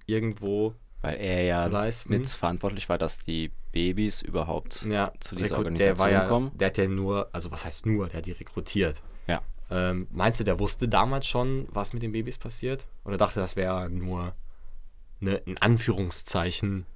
irgendwo 0.06 0.74
Weil 1.00 1.16
er 1.20 1.42
ja 1.44 1.62
zu 1.64 1.68
leisten. 1.68 2.12
mit 2.12 2.28
verantwortlich 2.28 2.88
war, 2.88 2.98
dass 2.98 3.18
die 3.20 3.52
Babys 3.72 4.20
überhaupt 4.22 4.82
ja, 4.82 5.12
zu 5.20 5.37
dieser 5.37 5.54
rekrut- 5.54 5.58
Organisation 5.58 5.94
der 5.94 5.98
war 5.98 6.11
ja, 6.11 6.26
kommen. 6.26 6.50
Der 6.58 6.66
hat 6.68 6.78
ja 6.78 6.88
nur, 6.88 7.28
also 7.32 7.50
was 7.52 7.64
heißt 7.64 7.87
nur, 7.87 8.08
der 8.08 8.18
hat 8.18 8.26
die 8.26 8.32
rekrutiert. 8.32 9.00
Ja. 9.28 9.42
Ähm, 9.70 10.08
meinst 10.11 10.40
du, 10.40 10.44
der 10.44 10.58
wusste 10.58 10.88
damals 10.88 11.26
schon, 11.26 11.68
was 11.70 11.92
mit 11.92 12.02
den 12.02 12.12
Babys 12.12 12.38
passiert? 12.38 12.87
Oder 13.04 13.16
dachte, 13.16 13.38
das 13.38 13.54
wäre 13.54 13.88
nur 13.90 14.34
eine, 15.20 15.37
in 15.37 15.58
Anführungszeichen, 15.58 16.87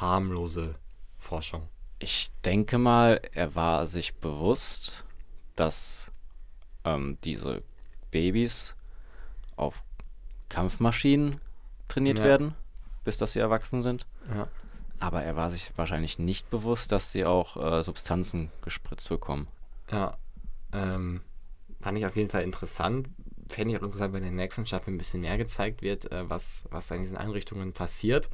harmlose 0.00 0.74
Forschung? 1.18 1.68
Ich 1.98 2.30
denke 2.44 2.78
mal, 2.78 3.20
er 3.32 3.54
war 3.54 3.86
sich 3.86 4.14
bewusst, 4.16 5.04
dass 5.54 6.10
ähm, 6.84 7.16
diese 7.24 7.62
Babys 8.10 8.74
auf 9.56 9.84
Kampfmaschinen 10.48 11.40
trainiert 11.88 12.18
Ja. 12.18 12.24
werden, 12.24 12.54
bis 13.06 13.16
dass 13.16 13.32
sie 13.32 13.40
erwachsen 13.40 13.80
sind. 13.80 14.06
Ja. 14.34 14.44
Aber 14.98 15.22
er 15.22 15.36
war 15.36 15.50
sich 15.50 15.72
wahrscheinlich 15.76 16.18
nicht 16.18 16.50
bewusst, 16.50 16.92
dass 16.92 17.12
sie 17.12 17.24
auch 17.24 17.56
äh, 17.56 17.82
Substanzen 17.82 18.50
gespritzt 18.62 19.08
bekommen. 19.08 19.46
Ja, 19.90 20.18
ähm, 20.72 21.20
fand 21.80 21.96
ich 21.96 22.04
auf 22.04 22.16
jeden 22.16 22.30
Fall 22.30 22.42
interessant. 22.42 23.08
Fände 23.48 23.72
ich 23.72 23.80
auch 23.80 23.84
interessant, 23.84 24.12
wenn 24.12 24.24
in 24.24 24.36
der 24.36 24.44
nächsten 24.44 24.66
Staffel 24.66 24.92
ein 24.92 24.98
bisschen 24.98 25.20
mehr 25.20 25.38
gezeigt 25.38 25.82
wird, 25.82 26.10
äh, 26.12 26.28
was, 26.28 26.64
was 26.70 26.90
in 26.90 27.02
diesen 27.02 27.16
Einrichtungen 27.16 27.72
passiert. 27.72 28.28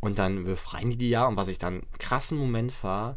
Und 0.00 0.18
dann 0.18 0.44
befreien 0.44 0.90
die 0.90 0.96
die 0.96 1.10
ja. 1.10 1.26
Und 1.26 1.36
was 1.36 1.48
ich 1.48 1.58
dann 1.58 1.82
krassen 1.98 2.38
Moment 2.38 2.82
war, 2.82 3.16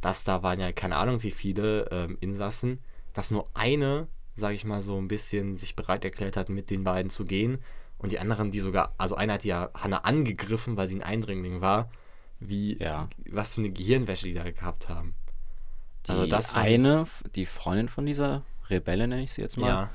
dass 0.00 0.22
da 0.22 0.42
waren 0.42 0.60
ja 0.60 0.70
keine 0.72 0.96
Ahnung 0.96 1.22
wie 1.22 1.30
viele 1.30 1.88
ähm, 1.90 2.18
Insassen, 2.20 2.80
dass 3.12 3.30
nur 3.30 3.48
eine, 3.54 4.06
sage 4.36 4.54
ich 4.54 4.64
mal, 4.64 4.82
so 4.82 4.98
ein 4.98 5.08
bisschen 5.08 5.56
sich 5.56 5.76
bereit 5.76 6.04
erklärt 6.04 6.36
hat, 6.36 6.48
mit 6.48 6.70
den 6.70 6.84
beiden 6.84 7.10
zu 7.10 7.24
gehen. 7.24 7.58
Und 7.98 8.12
die 8.12 8.18
anderen, 8.18 8.50
die 8.50 8.60
sogar, 8.60 8.92
also 8.98 9.14
einer 9.16 9.34
hat 9.34 9.44
ja 9.44 9.70
Hannah 9.74 9.98
angegriffen, 9.98 10.76
weil 10.76 10.86
sie 10.88 10.96
ein 10.96 11.02
Eindringling 11.02 11.60
war. 11.60 11.90
Wie, 12.40 12.76
Ja. 12.78 13.08
was 13.30 13.54
für 13.54 13.60
eine 13.62 13.70
Gehirnwäsche 13.70 14.26
die 14.26 14.34
da 14.34 14.50
gehabt 14.50 14.88
haben. 14.88 15.14
Die 16.06 16.10
Also 16.10 16.26
das 16.26 16.50
fand 16.50 16.66
ich- 16.66 16.74
eine, 16.74 17.06
die 17.34 17.46
Freundin 17.46 17.88
von 17.88 18.04
dieser 18.04 18.42
Rebelle, 18.68 19.08
nenne 19.08 19.22
ich 19.22 19.32
sie 19.32 19.40
jetzt 19.40 19.56
mal, 19.56 19.68
Ja. 19.68 19.90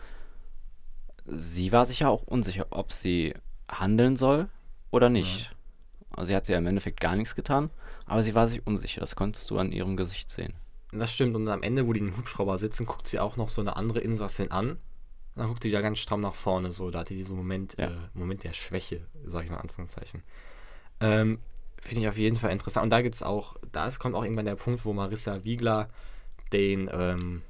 sie 1.27 1.71
war 1.71 1.85
sich 1.85 1.99
ja 1.99 2.09
auch 2.09 2.23
unsicher, 2.23 2.67
ob 2.71 2.91
sie 2.91 3.33
handeln 3.69 4.15
soll 4.17 4.49
oder 4.91 5.09
nicht. 5.09 5.51
Also 6.11 6.27
sie 6.29 6.35
hat 6.35 6.47
ja 6.47 6.57
im 6.57 6.65
Endeffekt 6.65 6.99
gar 6.99 7.15
nichts 7.15 7.35
getan, 7.35 7.69
aber 8.05 8.23
sie 8.23 8.33
war 8.35 8.47
sich 8.47 8.65
unsicher. 8.65 9.01
Das 9.01 9.15
konntest 9.15 9.49
du 9.51 9.59
an 9.59 9.71
ihrem 9.71 9.95
Gesicht 9.95 10.31
sehen. 10.31 10.53
Das 10.91 11.13
stimmt. 11.13 11.35
Und 11.35 11.47
am 11.47 11.61
Ende, 11.61 11.85
wo 11.85 11.93
die 11.93 11.99
im 11.99 12.17
Hubschrauber 12.17 12.57
sitzen, 12.57 12.87
guckt 12.87 13.05
sie 13.05 13.19
auch 13.19 13.37
noch 13.37 13.49
so 13.49 13.61
eine 13.61 13.75
andere 13.75 13.99
Insassin 13.99 14.49
an. 14.49 14.77
Dann 15.39 15.47
guckt 15.47 15.63
sie 15.63 15.69
wieder 15.69 15.81
ganz 15.81 15.99
stramm 15.99 16.19
nach 16.19 16.35
vorne. 16.35 16.71
So, 16.73 16.91
da 16.91 16.99
hat 16.99 17.09
die 17.09 17.15
diesen 17.15 17.37
Moment, 17.37 17.77
Ja. 17.79 17.87
äh, 17.87 17.97
Moment 18.13 18.43
der 18.43 18.51
Schwäche, 18.51 19.05
sage 19.25 19.45
ich 19.45 19.49
mal 19.49 19.55
in 19.55 19.61
Anführungszeichen. 19.63 20.21
Ähm, 20.99 21.39
Finde 21.81 22.01
ich 22.01 22.09
auf 22.09 22.17
jeden 22.17 22.35
Fall 22.35 22.51
interessant. 22.51 22.83
Und 22.83 22.89
da 22.89 23.01
gibt 23.01 23.15
es 23.15 23.23
auch, 23.23 23.55
da 23.71 23.89
kommt 23.91 24.15
auch 24.15 24.23
irgendwann 24.23 24.43
der 24.43 24.57
Punkt, 24.57 24.83
wo 24.83 24.91
Marissa 24.91 25.45
Wiegler 25.45 25.87
den 26.51 26.89
ähm, 26.91 27.41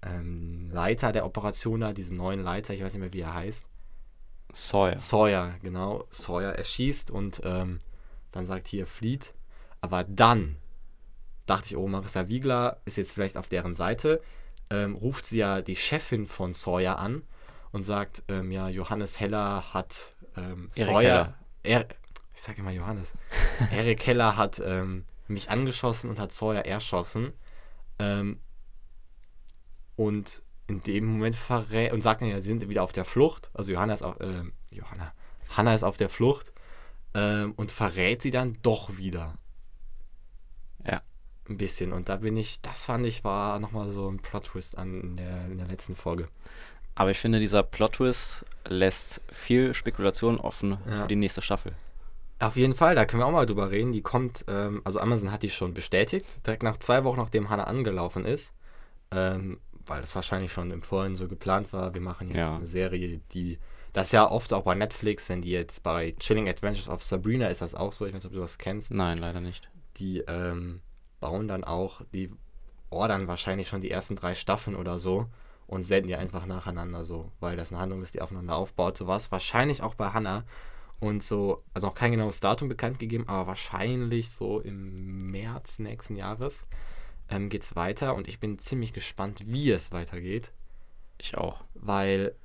ähm, 0.00 0.70
Leiter 0.70 1.12
der 1.12 1.26
Operation 1.26 1.80
da, 1.80 1.92
diesen 1.92 2.16
neuen 2.16 2.42
Leiter, 2.42 2.72
ich 2.72 2.82
weiß 2.82 2.94
nicht 2.94 3.02
mehr, 3.02 3.12
wie 3.12 3.20
er 3.20 3.34
heißt, 3.34 3.66
Sawyer. 4.54 4.98
Sawyer, 4.98 5.54
genau, 5.60 6.06
Sawyer 6.10 6.52
erschießt 6.52 7.10
und 7.10 7.42
ähm, 7.44 7.80
dann 8.30 8.46
sagt 8.46 8.68
hier 8.68 8.86
flieht. 8.86 9.34
Aber 9.82 10.02
dann 10.04 10.56
dachte 11.44 11.66
ich, 11.66 11.76
oh, 11.76 11.88
Marissa 11.88 12.28
Wiegler 12.28 12.80
ist 12.86 12.96
jetzt 12.96 13.12
vielleicht 13.12 13.36
auf 13.36 13.50
deren 13.50 13.74
Seite. 13.74 14.22
Ähm, 14.72 14.96
ruft 14.96 15.26
sie 15.26 15.36
ja 15.36 15.60
die 15.60 15.76
Chefin 15.76 16.26
von 16.26 16.54
Sawyer 16.54 16.98
an 16.98 17.22
und 17.72 17.84
sagt, 17.84 18.22
ähm, 18.28 18.50
ja, 18.50 18.70
Johannes 18.70 19.20
Heller 19.20 19.74
hat 19.74 20.16
ähm, 20.34 20.70
Sawyer. 20.74 21.34
Er, 21.62 21.86
ich 22.34 22.40
sage 22.40 22.60
immer 22.60 22.70
Johannes. 22.70 23.12
Erik 23.70 24.06
Heller 24.06 24.38
hat 24.38 24.62
ähm, 24.64 25.04
mich 25.28 25.50
angeschossen 25.50 26.08
und 26.08 26.18
hat 26.18 26.32
Sawyer 26.32 26.64
erschossen. 26.64 27.34
Ähm, 27.98 28.40
und 29.96 30.40
in 30.68 30.82
dem 30.82 31.04
Moment 31.04 31.36
verrät 31.36 31.92
und 31.92 32.00
sagt 32.00 32.22
dann 32.22 32.30
ja, 32.30 32.40
sie 32.40 32.48
sind 32.48 32.66
wieder 32.66 32.82
auf 32.82 32.92
der 32.92 33.04
Flucht. 33.04 33.50
Also 33.52 33.72
Johanna 33.72 33.92
ist 33.92 34.02
auf, 34.02 34.16
ähm, 34.20 34.54
Johanna, 34.70 35.12
Hanna 35.50 35.74
ist 35.74 35.82
auf 35.82 35.98
der 35.98 36.08
Flucht 36.08 36.50
ähm, 37.12 37.52
und 37.56 37.70
verrät 37.70 38.22
sie 38.22 38.30
dann 38.30 38.56
doch 38.62 38.96
wieder. 38.96 39.36
Ja. 40.86 41.02
Ein 41.48 41.56
bisschen. 41.56 41.92
Und 41.92 42.08
da 42.08 42.16
bin 42.16 42.36
ich, 42.36 42.60
das 42.60 42.84
fand 42.84 43.04
ich, 43.06 43.24
war 43.24 43.58
nochmal 43.58 43.90
so 43.90 44.08
ein 44.10 44.18
Plot-Twist 44.18 44.78
an 44.78 45.00
in 45.00 45.16
der, 45.16 45.46
in 45.46 45.58
der 45.58 45.66
letzten 45.66 45.96
Folge. 45.96 46.28
Aber 46.94 47.10
ich 47.10 47.18
finde, 47.18 47.40
dieser 47.40 47.62
Plot-Twist 47.62 48.44
lässt 48.66 49.22
viel 49.30 49.74
Spekulation 49.74 50.38
offen 50.38 50.78
Ja. 50.88 51.02
für 51.02 51.08
die 51.08 51.16
nächste 51.16 51.42
Staffel. 51.42 51.72
Auf 52.38 52.56
jeden 52.56 52.74
Fall, 52.74 52.94
da 52.94 53.04
können 53.04 53.22
wir 53.22 53.26
auch 53.26 53.32
mal 53.32 53.46
drüber 53.46 53.70
reden. 53.70 53.92
Die 53.92 54.02
kommt, 54.02 54.44
ähm, 54.48 54.82
also 54.84 55.00
Amazon 55.00 55.30
hat 55.32 55.42
die 55.42 55.50
schon 55.50 55.74
bestätigt, 55.74 56.26
direkt 56.46 56.62
nach 56.62 56.76
zwei 56.76 57.04
Wochen, 57.04 57.18
nachdem 57.18 57.50
Hannah 57.50 57.64
angelaufen 57.64 58.24
ist. 58.24 58.52
Ähm, 59.10 59.58
weil 59.86 60.00
das 60.00 60.14
wahrscheinlich 60.14 60.52
schon 60.52 60.70
im 60.70 60.82
Vorhinein 60.82 61.16
so 61.16 61.26
geplant 61.28 61.72
war. 61.72 61.92
Wir 61.94 62.00
machen 62.00 62.28
jetzt 62.28 62.36
Ja. 62.36 62.56
eine 62.56 62.66
Serie, 62.66 63.20
die. 63.32 63.58
Das 63.92 64.06
ist 64.06 64.12
ja 64.12 64.30
oft 64.30 64.52
auch 64.54 64.62
bei 64.62 64.74
Netflix, 64.74 65.28
wenn 65.28 65.42
die 65.42 65.50
jetzt 65.50 65.82
bei 65.82 66.12
Chilling 66.18 66.48
Adventures 66.48 66.88
of 66.88 67.02
Sabrina 67.02 67.48
ist 67.48 67.60
das 67.62 67.74
auch 67.74 67.92
so. 67.92 68.06
Ich 68.06 68.12
weiß 68.14 68.20
nicht, 68.22 68.26
ob 68.26 68.32
du 68.32 68.40
das 68.40 68.58
kennst. 68.58 68.92
Nein, 68.94 69.18
leider 69.18 69.40
nicht. 69.40 69.68
Die 69.98 70.20
ähm, 70.20 70.80
bauen 71.22 71.48
dann 71.48 71.64
auch, 71.64 72.02
die 72.12 72.30
ordern 72.90 73.28
wahrscheinlich 73.28 73.68
schon 73.68 73.80
die 73.80 73.90
ersten 73.90 74.16
drei 74.16 74.34
Staffeln 74.34 74.76
oder 74.76 74.98
so 74.98 75.28
und 75.66 75.84
senden 75.84 76.08
die 76.08 76.16
einfach 76.16 76.44
nacheinander 76.44 77.04
so, 77.04 77.32
weil 77.40 77.56
das 77.56 77.72
eine 77.72 77.80
Handlung 77.80 78.02
ist, 78.02 78.12
die 78.12 78.20
aufeinander 78.20 78.56
aufbaut. 78.56 78.98
So 78.98 79.06
war 79.06 79.16
es 79.16 79.32
wahrscheinlich 79.32 79.82
auch 79.82 79.94
bei 79.94 80.10
Hannah. 80.10 80.44
Und 81.00 81.22
so, 81.22 81.64
also 81.74 81.86
noch 81.88 81.94
kein 81.94 82.12
genaues 82.12 82.38
Datum 82.40 82.68
bekannt 82.68 82.98
gegeben, 82.98 83.28
aber 83.28 83.48
wahrscheinlich 83.48 84.30
so 84.30 84.60
im 84.60 85.30
März 85.32 85.78
nächsten 85.78 86.14
Jahres 86.16 86.66
ähm, 87.28 87.48
geht 87.48 87.62
es 87.62 87.74
weiter 87.74 88.14
und 88.14 88.28
ich 88.28 88.38
bin 88.38 88.58
ziemlich 88.58 88.92
gespannt, 88.92 89.42
wie 89.46 89.70
es 89.72 89.90
weitergeht, 89.90 90.52
Ich 91.18 91.36
auch. 91.36 91.64
weil 91.74 92.36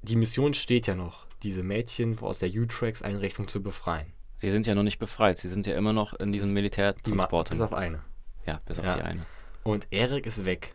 die 0.00 0.16
Mission 0.16 0.54
steht 0.54 0.86
ja 0.86 0.94
noch, 0.94 1.26
diese 1.42 1.62
Mädchen 1.62 2.18
aus 2.20 2.38
der 2.38 2.48
U-Trax-Einrichtung 2.50 3.46
zu 3.48 3.62
befreien. 3.62 4.12
Sie 4.42 4.50
sind 4.50 4.66
ja 4.66 4.74
noch 4.74 4.82
nicht 4.82 4.98
befreit. 4.98 5.38
Sie 5.38 5.48
sind 5.48 5.68
ja 5.68 5.76
immer 5.76 5.92
noch 5.92 6.14
in 6.14 6.32
diesen 6.32 6.52
Militärtransportern. 6.52 7.58
Bis 7.58 7.64
auf 7.64 7.72
eine. 7.72 8.02
Ja, 8.44 8.60
bis 8.66 8.80
auf 8.80 8.84
Ja. 8.84 8.96
die 8.96 9.02
eine. 9.02 9.24
Und 9.62 9.86
Erik 9.92 10.26
ist 10.26 10.44
weg. 10.44 10.74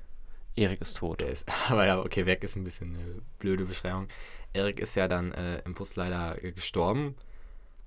Erik 0.55 0.79
ist 0.79 0.95
tot. 0.95 1.19
Der 1.19 1.27
ist, 1.27 1.45
aber 1.69 1.85
ja, 1.85 1.99
okay, 1.99 2.25
weg 2.25 2.45
ist 2.45 2.55
ein 2.55 2.63
bisschen 2.63 2.95
eine 2.95 3.21
blöde 3.39 3.65
Beschreibung. 3.65 4.07
Erik 4.53 4.79
ist 4.79 4.95
ja 4.95 5.09
dann 5.09 5.33
äh, 5.33 5.57
im 5.65 5.73
Bus 5.73 5.97
leider 5.97 6.41
äh, 6.41 6.53
gestorben. 6.53 7.15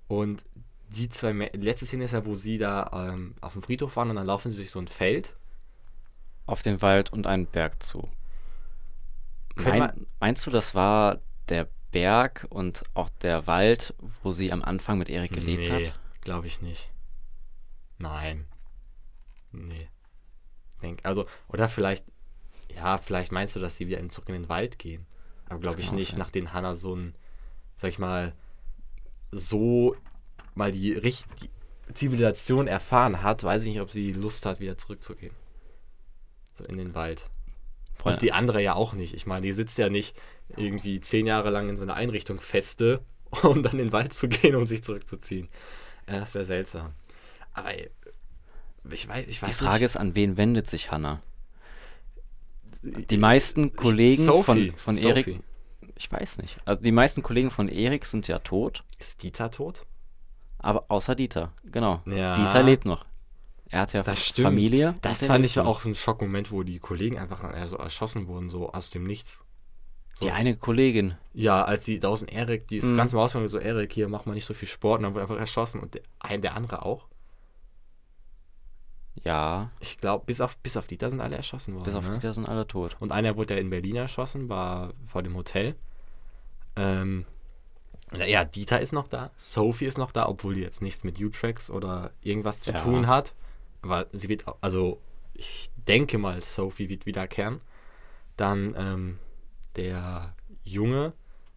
Und 0.07 0.45
die 0.91 1.09
zwei, 1.09 1.33
die 1.33 1.57
letzte 1.65 1.87
Szene 1.87 2.05
ist 2.05 2.13
ja, 2.13 2.27
wo 2.27 2.35
sie 2.35 2.59
da 2.59 3.09
ähm, 3.11 3.35
auf 3.41 3.55
dem 3.55 3.63
Friedhof 3.63 3.97
waren 3.97 4.11
und 4.11 4.17
dann 4.17 4.27
laufen 4.27 4.51
sie 4.51 4.59
durch 4.59 4.71
so 4.71 4.81
ein 4.81 4.89
Feld. 4.89 5.35
Auf 6.45 6.61
den 6.61 6.83
Wald 6.83 7.11
und 7.11 7.27
einen 7.27 7.47
Berg 7.47 7.83
zu. 7.83 8.07
Mein, 9.55 10.07
meinst 10.21 10.47
du, 10.47 10.51
das 10.51 10.75
war 10.75 11.21
der 11.49 11.69
Berg 11.91 12.47
und 12.51 12.85
auch 12.95 13.09
der 13.09 13.47
Wald, 13.47 13.95
wo 14.23 14.31
sie 14.31 14.53
am 14.53 14.63
Anfang 14.63 14.99
mit 14.99 15.09
Erik 15.09 15.33
gelebt 15.33 15.71
hat? 15.71 15.99
glaube 16.21 16.47
ich 16.47 16.61
nicht. 16.61 16.91
Nein. 17.99 18.47
Nee. 19.53 19.89
Denk, 20.83 21.01
also, 21.05 21.27
oder 21.49 21.69
vielleicht, 21.69 22.05
ja, 22.75 22.99
vielleicht 22.99 23.33
meinst 23.33 23.57
du, 23.57 23.61
dass 23.61 23.77
sie 23.77 23.89
wieder 23.89 24.07
zurück 24.11 24.29
in 24.29 24.35
den 24.35 24.49
Wald 24.49 24.79
gehen. 24.79 25.07
Aber 25.47 25.61
glaube 25.61 25.81
ich 25.81 25.93
nicht, 25.93 26.13
sein. 26.13 26.19
nachdem 26.19 26.53
Hannah 26.53 26.77
so 26.77 26.95
ein, 26.95 27.15
sag 27.77 27.91
ich 27.91 27.99
mal, 27.99 28.35
so 29.33 29.97
mal 30.55 30.73
die 30.73 30.93
richtige 30.93 31.51
Zivilisation 31.93 32.67
erfahren 32.69 33.23
hat, 33.23 33.43
weiß 33.43 33.63
ich 33.63 33.69
nicht, 33.71 33.81
ob 33.81 33.91
sie 33.91 34.13
Lust 34.13 34.47
hat, 34.47 34.61
wieder 34.61 34.79
zurückzugehen. 34.79 35.35
So 36.55 36.65
in 36.65 36.77
den 36.77 36.95
Wald. 36.95 37.29
Und 38.01 38.05
Freunde, 38.13 38.21
die 38.21 38.33
andere 38.33 38.63
ja 38.63 38.75
auch 38.75 38.93
nicht. 38.95 39.15
Ich 39.15 39.27
meine, 39.27 39.43
die 39.43 39.53
sitzt 39.53 39.79
ja 39.79 39.89
nicht 39.89 40.17
irgendwie 40.57 41.01
zehn 41.01 41.27
Jahre 41.27 41.51
lang 41.51 41.69
in 41.69 41.77
so 41.77 41.83
einer 41.83 41.95
Einrichtung 41.95 42.41
feste, 42.41 43.01
um 43.43 43.63
dann 43.63 43.73
in 43.73 43.79
den 43.79 43.93
Wald 43.93 44.13
zu 44.13 44.29
gehen 44.29 44.57
und 44.57 44.67
sich 44.67 44.83
zurückzuziehen. 44.83 45.49
Ja, 46.09 46.21
das 46.21 46.35
wäre 46.35 46.45
seltsam. 46.45 46.93
Aber 47.53 47.73
ey, 47.75 47.91
ich 48.91 49.09
weiß, 49.09 49.27
ich 49.29 49.43
weiß 49.43 49.49
die 49.49 49.65
Frage 49.65 49.85
nicht. 49.85 49.95
ist, 49.95 49.97
an 49.97 50.15
wen 50.15 50.37
wendet 50.37 50.67
sich 50.67 50.91
Hannah? 50.91 51.23
Die 52.83 53.19
meisten 53.19 53.77
Kollegen 53.77 54.25
Sophie, 54.25 54.71
von, 54.71 54.77
von 54.77 54.95
Sophie. 54.97 55.09
Erik, 55.09 55.41
ich 55.97 56.11
weiß 56.11 56.39
nicht. 56.39 56.59
Also 56.65 56.81
die 56.81 56.93
meisten 56.93 57.23
Kollegen 57.23 57.51
von 57.51 57.69
Erik 57.69 58.07
sind 58.07 58.27
ja 58.27 58.39
tot, 58.39 58.85
Ist 58.99 59.23
Dieter 59.23 59.51
tot? 59.51 59.85
aber 60.59 60.85
außer 60.89 61.15
Dieter, 61.15 61.53
genau. 61.65 62.03
Ja. 62.07 62.35
Dieter 62.35 62.63
lebt 62.63 62.87
noch. 62.87 63.05
Er 63.71 63.81
hat 63.83 63.93
ja 63.93 64.03
Das 64.03 64.25
stimmt. 64.27 64.47
Familie. 64.47 64.97
Das 65.01 65.25
fand 65.25 65.45
ich 65.45 65.55
ja 65.55 65.65
auch 65.65 65.81
so 65.81 65.89
ein 65.89 65.95
Schockmoment, 65.95 66.51
wo 66.51 66.63
die 66.65 66.79
Kollegen 66.81 67.19
einfach 67.19 67.41
dann 67.41 67.67
so 67.67 67.77
erschossen 67.77 68.27
wurden, 68.27 68.49
so 68.51 68.73
aus 68.73 68.91
dem 68.91 69.05
Nichts. 69.05 69.45
So, 70.15 70.27
Die 70.27 70.33
eine 70.33 70.57
Kollegin, 70.57 71.15
Ja, 71.33 71.65
als 71.65 71.85
die 71.85 72.01
draußen 72.01 72.27
Erik, 72.29 72.67
die 72.69 72.79
ist 72.79 72.87
Mhm. 72.87 72.97
ganz 72.97 73.13
mal 73.13 73.21
rausgegangen, 73.21 73.49
so 73.49 73.59
Erik, 73.59 73.93
hier 73.93 74.09
mach 74.09 74.27
mal 74.27 74.35
nicht 74.35 74.45
so 74.45 74.55
viel 74.55 74.69
Sport 74.69 74.99
und 74.99 75.05
dann 75.05 75.15
wurde 75.15 75.23
einfach 75.23 75.39
erschossen 75.39 75.81
und 75.81 75.95
der, 75.95 76.03
ein, 76.19 76.43
der 76.43 76.57
andere 76.57 76.85
auch. 76.85 77.07
ja, 79.23 79.71
Ich 79.81 79.99
glaube, 79.99 80.25
bis 80.27 80.41
auf, 80.41 80.57
bis 80.59 80.77
auf 80.77 80.87
Dieter 80.87 81.11
sind 81.11 81.21
alle 81.21 81.37
erschossen 81.37 81.75
worden. 81.75 81.85
bis 81.85 81.95
auf 81.95 82.09
ne? 82.09 82.15
Dieter 82.15 82.33
sind 82.35 82.47
alle 82.49 82.67
tot. 82.67 82.97
Und 83.01 83.13
einer 83.13 83.37
wurde 83.37 83.55
ja 83.55 83.61
in 83.61 83.71
Berlin 83.71 83.97
erschossen, 83.97 84.49
war 84.49 84.95
vor 85.07 85.23
dem 85.23 85.37
Hotel. 85.37 85.75
Ähm, 86.77 87.27
ja, 88.17 88.45
Dieter 88.45 88.81
ist 88.81 88.93
noch 88.93 89.09
da, 89.09 89.31
Sophie 89.37 89.87
ist 89.87 89.99
noch 89.99 90.11
da, 90.13 90.27
obwohl 90.29 90.55
die 90.55 90.63
jetzt 90.63 90.81
nichts 90.83 91.05
mit 91.05 91.21
U-Tracks 91.21 91.71
oder 91.71 92.11
irgendwas 92.23 92.61
zu 92.61 92.73
Ja. 92.73 92.79
tun 92.79 93.07
hat. 93.07 93.35
Aber 93.83 94.07
sie 94.13 94.29
wird, 94.29 94.45
also 94.61 95.01
ich 95.35 95.71
denke 95.77 96.19
mal, 96.19 96.43
Sophie 96.43 96.89
wird 96.89 97.07
wiederkehren. 97.07 97.61
Dann 98.37 98.75
ähm, 98.77 99.19
der 99.77 100.35
Junge, 100.65 101.13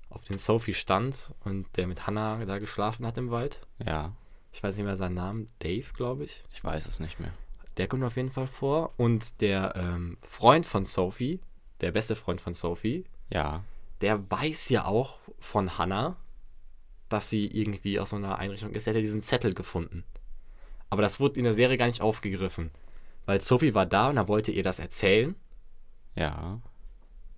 auf 0.09 0.23
den 0.23 0.37
Sophie 0.37 0.73
stand 0.73 1.31
und 1.43 1.65
der 1.75 1.87
mit 1.87 2.05
Hannah 2.05 2.43
da 2.45 2.59
geschlafen 2.59 3.05
hat 3.05 3.17
im 3.17 3.31
Wald. 3.31 3.61
Ja, 3.83 4.13
Ich 4.51 4.61
weiß 4.61 4.75
nicht 4.77 4.85
mehr 4.85 4.97
seinen 4.97 5.15
Namen, 5.15 5.49
Dave, 5.59 5.87
glaube 5.93 6.23
ich. 6.25 6.43
ich 6.53 6.63
weiß 6.63 6.85
es 6.85 6.99
nicht 6.99 7.19
mehr. 7.19 7.33
Der 7.77 7.87
kommt 7.87 8.03
auf 8.03 8.15
jeden 8.15 8.29
Fall 8.29 8.45
vor. 8.45 8.93
Und 8.97 9.41
der 9.41 9.75
ähm, 9.75 10.17
Freund 10.21 10.65
von 10.65 10.85
Sophie, 10.85 11.39
der 11.81 11.91
beste 11.91 12.15
Freund 12.15 12.39
von 12.39 12.53
Sophie, 12.53 13.05
Ja, 13.31 13.63
der 14.01 14.29
weiß 14.29 14.69
ja 14.69 14.85
auch 14.85 15.17
von 15.39 15.77
Hannah, 15.77 16.15
dass 17.09 17.29
sie 17.29 17.47
irgendwie 17.47 17.99
aus 17.99 18.11
so 18.11 18.17
einer 18.17 18.37
Einrichtung 18.37 18.71
ist. 18.73 18.85
Der 18.85 18.91
hat 18.91 18.97
ja 18.97 19.01
diesen 19.01 19.23
Zettel 19.23 19.53
gefunden. 19.53 20.03
Aber 20.93 21.01
das 21.01 21.19
wurde 21.19 21.39
in 21.39 21.43
der 21.43 21.55
Serie 21.55 21.75
gar 21.75 21.87
nicht 21.87 22.01
aufgegriffen. 22.01 22.69
Weil 23.25 23.41
Sophie 23.41 23.73
war 23.73 23.87
da 23.87 24.09
und 24.11 24.17
er 24.17 24.27
wollte 24.27 24.51
ihr 24.51 24.61
das 24.61 24.77
erzählen. 24.77 25.33
ja, 26.13 26.59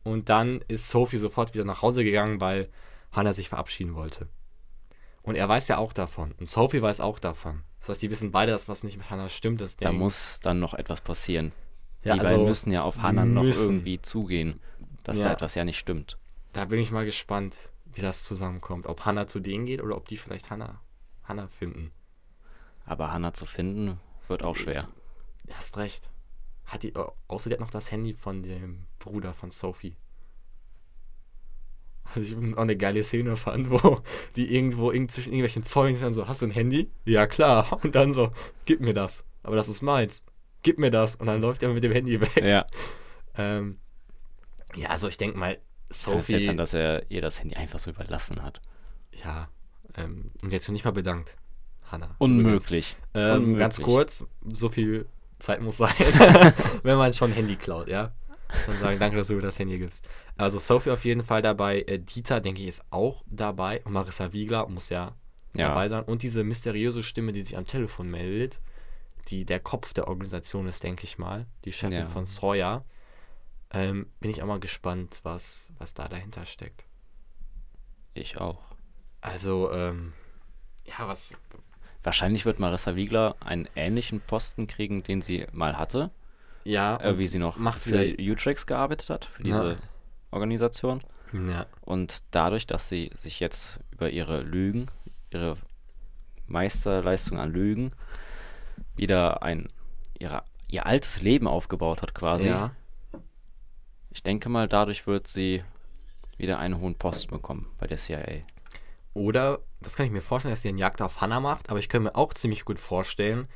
Und 0.04 0.28
dann 0.28 0.60
ist 0.68 0.90
Sophie 0.90 1.18
sofort 1.18 1.54
wieder 1.54 1.64
nach 1.64 1.82
Hause 1.82 2.04
gegangen, 2.04 2.42
weil 2.42 2.68
Hannah 3.14 3.34
sich 3.34 3.48
verabschieden 3.48 3.96
wollte. 3.96 4.28
Und 5.24 5.36
er 5.36 5.48
weiß 5.48 5.70
ja 5.70 5.78
auch 5.78 5.94
davon. 5.94 6.34
Und 6.38 6.50
Sophie 6.50 6.82
weiß 6.82 7.00
auch 7.00 7.18
davon. 7.18 7.64
Das 7.80 7.88
heißt, 7.88 8.02
die 8.02 8.12
wissen 8.12 8.32
beide, 8.32 8.52
dass 8.52 8.68
was 8.68 8.84
nicht 8.84 8.98
mit 8.98 9.10
Hannah 9.10 9.30
stimmt. 9.30 9.62
Das 9.62 9.78
da 9.78 9.94
muss 9.94 10.42
dann 10.42 10.60
noch 10.60 10.74
etwas 10.74 11.00
passieren. 11.00 11.54
Ja, 12.04 12.16
die 12.16 12.20
also, 12.20 12.32
beiden 12.34 12.46
müssen 12.46 12.72
ja 12.74 12.84
auf 12.84 13.02
Hannah 13.02 13.24
noch 13.24 13.46
irgendwie 13.46 14.02
zugehen, 14.02 14.60
dass 15.04 15.20
da 15.20 15.28
Ja. 15.28 15.32
etwas 15.32 15.56
ja 15.56 15.64
nicht 15.64 15.80
stimmt. 15.80 16.18
Da 16.52 16.66
bin 16.66 16.80
ich 16.80 16.92
mal 16.92 17.06
gespannt, 17.06 17.58
wie 17.86 18.02
das 18.02 18.26
zusammenkommt. 18.26 18.86
Ob 18.86 19.06
Hannah 19.06 19.28
zu 19.28 19.40
denen 19.40 19.66
geht 19.66 19.82
oder 19.82 19.96
ob 19.96 20.10
die 20.10 20.18
vielleicht 20.18 20.50
Hannah, 20.50 20.82
Hannah 21.24 21.48
finden. 21.48 21.92
Aber 22.86 23.12
Hannah 23.12 23.34
zu 23.34 23.46
finden, 23.46 24.00
wird 24.28 24.44
auch 24.44 24.56
schwer. 24.56 24.88
Du 25.46 25.54
hast 25.54 25.78
recht. 25.78 26.10
Hat 26.66 26.84
die, 26.84 26.96
au- 26.96 27.14
außer 27.28 27.50
die 27.50 27.54
hat 27.56 27.60
noch 27.60 27.70
das 27.70 27.92
Handy 27.92 28.14
von 28.14 28.42
dem 28.44 28.86
Bruder 29.00 29.34
von 29.34 29.52
Sophie. 29.52 29.96
Was 32.14 32.24
ich 32.24 32.36
auch 32.36 32.58
eine 32.62 32.78
geile 32.78 33.04
Szene 33.04 33.36
fand, 33.36 33.70
wo 33.72 34.00
die 34.36 34.54
irgendwo 34.56 34.92
irgend 34.92 35.12
zwischen 35.12 35.30
irgendwelchen 35.34 35.64
Zeugen 35.64 36.00
dann 36.00 36.14
so, 36.14 36.28
hast 36.28 36.42
du 36.42 36.46
ein 36.48 36.52
Handy? 36.52 36.92
Ja, 37.06 37.26
klar. 37.28 37.80
Und 37.84 37.96
dann 37.96 38.14
so, 38.14 38.32
gib 38.66 38.80
mir 38.82 38.94
das. 38.94 39.24
Aber 39.44 39.56
das 39.56 39.68
ist 39.68 39.82
meins. 39.82 40.22
Gib 40.62 40.78
mir 40.80 40.92
das. 40.92 41.16
Und 41.16 41.28
dann 41.28 41.42
läuft 41.42 41.64
er 41.64 41.70
mit 41.74 41.84
dem 41.84 41.92
Handy 41.92 42.22
weg. 42.22 42.36
Ja, 42.44 42.66
Ähm, 43.38 43.80
ja, 44.76 44.90
also 44.90 45.08
ich 45.08 45.18
denke 45.18 45.38
mal, 45.38 45.56
kann 45.56 45.64
es 45.90 46.02
Sophie. 46.04 46.34
jetzt 46.34 46.46
sein, 46.46 46.58
dass 46.58 46.74
er 46.74 47.10
ihr 47.12 47.22
das 47.22 47.40
Handy 47.40 47.56
einfach 47.56 47.80
so 47.80 47.90
überlassen 47.92 48.42
hat. 48.44 48.62
ja, 49.24 49.50
ähm, 49.98 50.32
und 50.44 50.52
jetzt 50.52 50.68
noch 50.68 50.74
nicht 50.74 50.86
mal 50.86 50.92
bedankt. 50.92 51.38
Hannah. 51.92 52.16
Unmöglich. 52.20 52.98
Ähm, 53.14 53.36
Unmöglich. 53.38 53.60
ganz 53.60 53.82
kurz, 53.82 54.26
so 54.54 54.70
viel 54.70 55.08
Zeit 55.40 55.62
muss 55.62 55.78
sein, 55.78 55.94
wenn 56.84 56.98
man 56.98 57.14
schon 57.14 57.32
Handy 57.32 57.56
klaut, 57.56 57.88
ja. 57.88 58.12
Und 58.68 58.76
sagen, 58.76 59.00
danke, 59.00 59.18
dass 59.18 59.28
du 59.28 59.34
mir 59.36 59.42
das 59.42 59.58
Handy 59.60 59.78
gibst. 59.80 60.08
Also 60.38 60.60
Sophie 60.60 60.92
auf 60.92 61.04
jeden 61.04 61.24
Fall 61.24 61.42
dabei, 61.42 61.82
äh, 61.82 62.00
Dieter, 62.00 62.42
denke 62.42 62.62
ich, 62.62 62.68
ist 62.68 62.84
auch 62.92 63.24
dabei. 63.26 63.82
Und 63.84 63.94
Marissa 63.94 64.34
Wiegler 64.34 64.68
muss 64.68 64.90
ja, 64.90 65.16
Ja. 65.54 65.70
dabei 65.70 65.90
sein. 65.90 66.04
Und 66.04 66.22
diese 66.24 66.44
mysteriöse 66.44 67.02
Stimme, 67.04 67.34
die 67.34 67.42
sich 67.42 67.58
am 67.58 67.66
Telefon 67.66 68.10
meldet, 68.10 68.62
die 69.30 69.46
der 69.46 69.60
Kopf 69.60 69.94
der 69.94 70.08
Organisation 70.08 70.68
ist, 70.68 70.84
denke 70.84 71.04
ich 71.06 71.18
mal. 71.18 71.48
Die 71.66 71.74
Chefin 71.74 71.92
Ja. 72.00 72.06
von 72.06 72.26
Sawyer. 72.28 72.86
Ähm, 73.72 74.08
bin 74.20 74.30
ich 74.30 74.44
auch 74.44 74.48
mal 74.48 74.60
gespannt, 74.60 75.20
was, 75.24 75.74
was 75.80 75.94
da 75.96 76.08
dahinter 76.08 76.46
steckt. 76.46 76.86
Ich 78.14 78.38
auch. 78.38 78.62
Also, 79.22 79.72
ähm, 79.72 80.14
ja, 80.86 81.08
was, 81.08 81.36
Wahrscheinlich 82.06 82.46
wird 82.46 82.60
Marissa 82.60 82.96
Wiegler 82.96 83.36
einen 83.44 83.68
ähnlichen 83.76 84.22
Posten 84.22 84.68
kriegen, 84.68 85.04
den 85.04 85.22
sie 85.22 85.46
mal 85.52 85.78
hatte, 85.78 86.12
ja, 86.64 86.98
äh, 87.02 87.18
wie 87.18 87.28
sie 87.28 87.40
noch 87.40 87.58
macht 87.58 87.82
für 87.82 88.16
Utrex 88.20 88.66
gearbeitet 88.66 89.10
hat, 89.10 89.26
für 89.26 89.42
Ja. 89.42 89.48
diese 89.48 89.78
Organisation. 90.32 91.02
ja, 91.34 91.66
Und 91.82 92.24
dadurch, 92.32 92.68
dass 92.68 92.88
sie 92.90 93.12
sich 93.18 93.40
jetzt 93.40 93.80
über 93.92 94.10
ihre 94.10 94.42
Lügen, 94.42 94.86
ihre 95.32 95.58
Meisterleistung 96.48 97.40
an 97.40 97.52
Lügen, 97.52 97.92
wieder 98.96 99.42
ein 99.44 99.68
ihre, 100.20 100.44
ihr 100.70 100.86
altes 100.86 101.22
Leben 101.22 101.48
aufgebaut 101.48 102.02
hat 102.02 102.14
quasi. 102.16 102.48
ja, 102.48 102.72
Ich 104.12 104.24
denke 104.24 104.48
mal, 104.50 104.68
dadurch 104.68 105.08
wird 105.08 105.28
sie 105.28 105.64
wieder 106.38 106.60
einen 106.60 106.80
hohen 106.80 106.96
Posten 106.96 107.32
bekommen 107.32 107.68
bei 107.80 107.88
der 107.88 107.98
CIA. 107.98 108.44
Oder, 109.14 109.60
das 109.86 109.96
kann 109.96 110.06
ich 110.08 110.12
mir 110.12 110.22
vorstellen, 110.22 110.52
dass 110.54 110.64
sie 110.64 110.70
einen 110.70 110.80
Jagd 110.80 111.02
auf 111.02 111.22
Hannah 111.22 111.40
macht, 111.40 111.70
aber 111.70 111.80
ich 111.80 111.90
könnte 111.90 112.06
mir 112.10 112.16
auch 112.16 112.34
ziemlich 112.34 112.66
gut 112.66 112.80
vorstellen, 112.80 113.48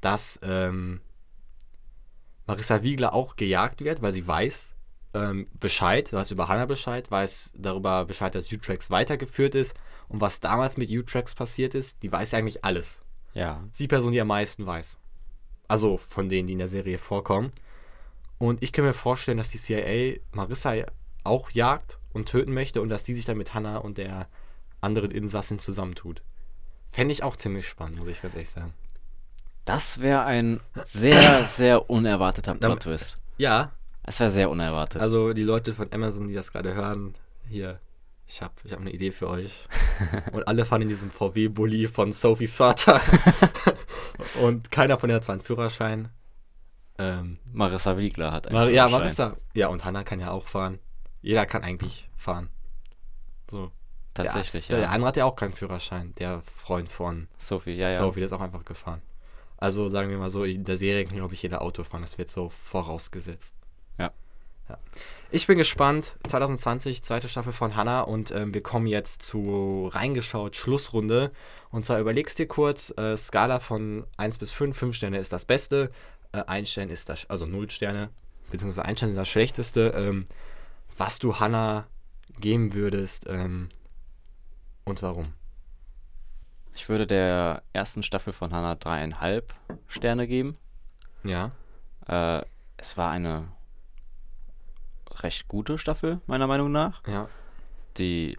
dass 0.00 0.38
ähm, 0.42 1.00
Marissa 2.46 2.82
Wiegler 2.82 3.14
auch 3.14 3.36
gejagt 3.36 3.82
wird, 3.82 4.02
weil 4.02 4.12
sie 4.12 4.26
weiß 4.26 4.74
ähm, 5.14 5.46
Bescheid, 5.54 6.12
weiß 6.12 6.32
über 6.32 6.48
Hannah 6.48 6.66
Bescheid, 6.66 7.08
weiß 7.10 7.52
darüber 7.56 8.04
Bescheid, 8.04 8.34
dass 8.34 8.52
Utrex 8.52 8.90
weitergeführt 8.90 9.54
ist 9.54 9.76
und 10.08 10.20
was 10.20 10.40
damals 10.40 10.76
mit 10.76 10.90
Utrex 10.90 11.34
passiert 11.36 11.74
ist, 11.74 12.02
die 12.02 12.10
weiß 12.10 12.34
eigentlich 12.34 12.64
alles. 12.64 13.02
Ja, 13.32 13.62
Die 13.78 13.86
Person, 13.86 14.12
die 14.12 14.20
am 14.20 14.28
meisten 14.28 14.66
weiß. 14.66 14.98
Also 15.68 15.98
von 15.98 16.28
denen, 16.28 16.48
die 16.48 16.54
in 16.54 16.58
der 16.58 16.68
Serie 16.68 16.98
vorkommen. 16.98 17.50
Und 18.38 18.62
ich 18.62 18.72
kann 18.72 18.84
mir 18.84 18.92
vorstellen, 18.92 19.38
dass 19.38 19.50
die 19.50 19.60
CIA 19.60 20.18
Marissa 20.32 20.74
auch 21.22 21.50
jagt 21.50 22.00
und 22.12 22.28
töten 22.28 22.54
möchte 22.54 22.82
und 22.82 22.88
dass 22.88 23.04
die 23.04 23.14
sich 23.14 23.24
dann 23.24 23.38
mit 23.38 23.54
Hannah 23.54 23.78
und 23.78 23.98
der 23.98 24.28
anderen 24.86 25.10
Insassin 25.10 25.58
zusammentut. 25.58 26.22
Fände 26.92 27.12
ich 27.12 27.22
auch 27.22 27.36
ziemlich 27.36 27.68
spannend, 27.68 27.98
muss 27.98 28.08
ich 28.08 28.22
ganz 28.22 28.34
ehrlich 28.34 28.48
sagen. 28.50 28.72
das 29.66 30.00
wäre 30.00 30.22
ein 30.24 30.60
sehr, 30.86 31.44
sehr 31.44 31.90
unerwarteter 31.90 32.54
Plot-Twist. 32.54 33.18
Ja, 33.36 33.72
Das 34.04 34.20
wäre 34.20 34.30
sehr 34.30 34.48
unerwartet. 34.48 35.02
also 35.02 35.32
die 35.34 35.42
Leute 35.42 35.74
von 35.74 35.92
Amazon, 35.92 36.28
die 36.28 36.34
das 36.34 36.52
gerade 36.52 36.72
hören, 36.74 37.14
hier, 37.48 37.80
ich 38.28 38.40
habe 38.42 38.54
ich 38.64 38.72
hab 38.72 38.80
eine 38.80 38.90
Idee 38.92 39.10
für 39.12 39.28
euch. 39.28 39.66
Und 40.32 40.48
alle 40.48 40.64
fahren 40.64 40.82
in 40.82 40.88
diesem 40.88 41.10
VW-Bully 41.10 41.86
von 41.88 42.12
Sophies 42.12 42.56
Vater. 42.62 43.00
und 44.42 44.70
keiner 44.70 44.98
von 44.98 45.08
denen 45.08 45.16
hat 45.16 45.24
zwar 45.24 45.34
einen 45.34 45.42
Führerschein. 45.42 46.08
Ähm, 46.98 47.38
Marissa 47.52 47.98
Wiegler 47.98 48.32
hat 48.32 48.46
einen 48.46 48.54
Mar 48.56 48.68
ja, 48.70 48.88
Führerschein. 48.88 49.00
Marissa. 49.00 49.36
Ja, 49.54 49.68
und 49.68 49.84
Hannah 49.84 50.02
kann 50.04 50.18
ja 50.20 50.30
auch 50.30 50.46
fahren. 50.48 50.78
Jeder 51.20 51.44
kann 51.46 51.62
eigentlich 51.62 52.08
fahren. 52.16 52.48
So. 53.50 53.70
Tatsächlich, 54.16 54.68
der, 54.68 54.78
ja. 54.78 54.84
Der 54.84 54.92
andere 54.92 55.08
hat 55.08 55.16
ja 55.16 55.24
auch 55.24 55.36
keinen 55.36 55.52
Führerschein, 55.52 56.14
der 56.18 56.42
Freund 56.42 56.90
von 56.90 57.28
Sophie, 57.38 57.74
ja, 57.74 57.88
ja. 57.90 57.96
Sophie, 57.96 58.20
der 58.20 58.26
ist 58.26 58.32
auch 58.32 58.40
einfach 58.40 58.64
gefahren. 58.64 59.02
Also 59.58 59.88
sagen 59.88 60.10
wir 60.10 60.18
mal 60.18 60.30
so, 60.30 60.44
in 60.44 60.64
der 60.64 60.76
Serie 60.76 61.04
kann, 61.04 61.16
glaube 61.16 61.34
ich, 61.34 61.42
jeder 61.42 61.62
Auto 61.62 61.82
fahren. 61.84 62.02
Das 62.02 62.18
wird 62.18 62.30
so 62.30 62.50
vorausgesetzt. 62.64 63.54
Ja. 63.98 64.12
ja. 64.68 64.78
Ich 65.30 65.46
bin 65.46 65.58
gespannt. 65.58 66.16
2020, 66.28 67.02
zweite 67.02 67.28
Staffel 67.28 67.52
von 67.52 67.74
Hannah 67.74 68.02
und 68.02 68.30
ähm, 68.32 68.52
wir 68.52 68.62
kommen 68.62 68.86
jetzt 68.86 69.22
zu 69.22 69.88
reingeschaut, 69.92 70.56
Schlussrunde. 70.56 71.32
Und 71.70 71.84
zwar 71.84 71.98
überlegst 72.00 72.38
dir 72.38 72.46
kurz, 72.46 72.92
äh, 72.96 73.16
Skala 73.16 73.60
von 73.60 74.06
1 74.18 74.38
bis 74.38 74.52
5, 74.52 74.76
5 74.76 74.96
Sterne 74.96 75.18
ist 75.18 75.32
das 75.32 75.46
Beste, 75.46 75.90
äh, 76.32 76.42
1 76.44 76.70
Stern 76.70 76.90
ist 76.90 77.08
das, 77.08 77.28
also 77.30 77.46
0 77.46 77.70
Sterne, 77.70 78.10
beziehungsweise 78.50 78.84
1 78.84 78.98
Stern 78.98 79.10
ist 79.10 79.16
das 79.16 79.28
Schlechteste, 79.28 79.88
ähm, 79.96 80.26
was 80.98 81.18
du 81.18 81.40
Hannah 81.40 81.86
geben 82.40 82.74
würdest 82.74 83.26
ähm, 83.28 83.70
und 84.86 85.02
warum. 85.02 85.34
Ich 86.74 86.88
würde 86.88 87.06
der 87.06 87.62
ersten 87.72 88.02
Staffel 88.02 88.32
von 88.32 88.52
Hannah 88.52 88.76
dreieinhalb 88.76 89.54
Sterne 89.88 90.26
geben. 90.26 90.56
Ja. 91.24 91.50
Äh, 92.06 92.42
es 92.76 92.96
war 92.96 93.10
eine 93.10 93.48
recht 95.10 95.48
gute 95.48 95.78
Staffel, 95.78 96.20
meiner 96.26 96.46
Meinung 96.46 96.72
nach. 96.72 97.02
Ja. 97.06 97.28
Die 97.96 98.38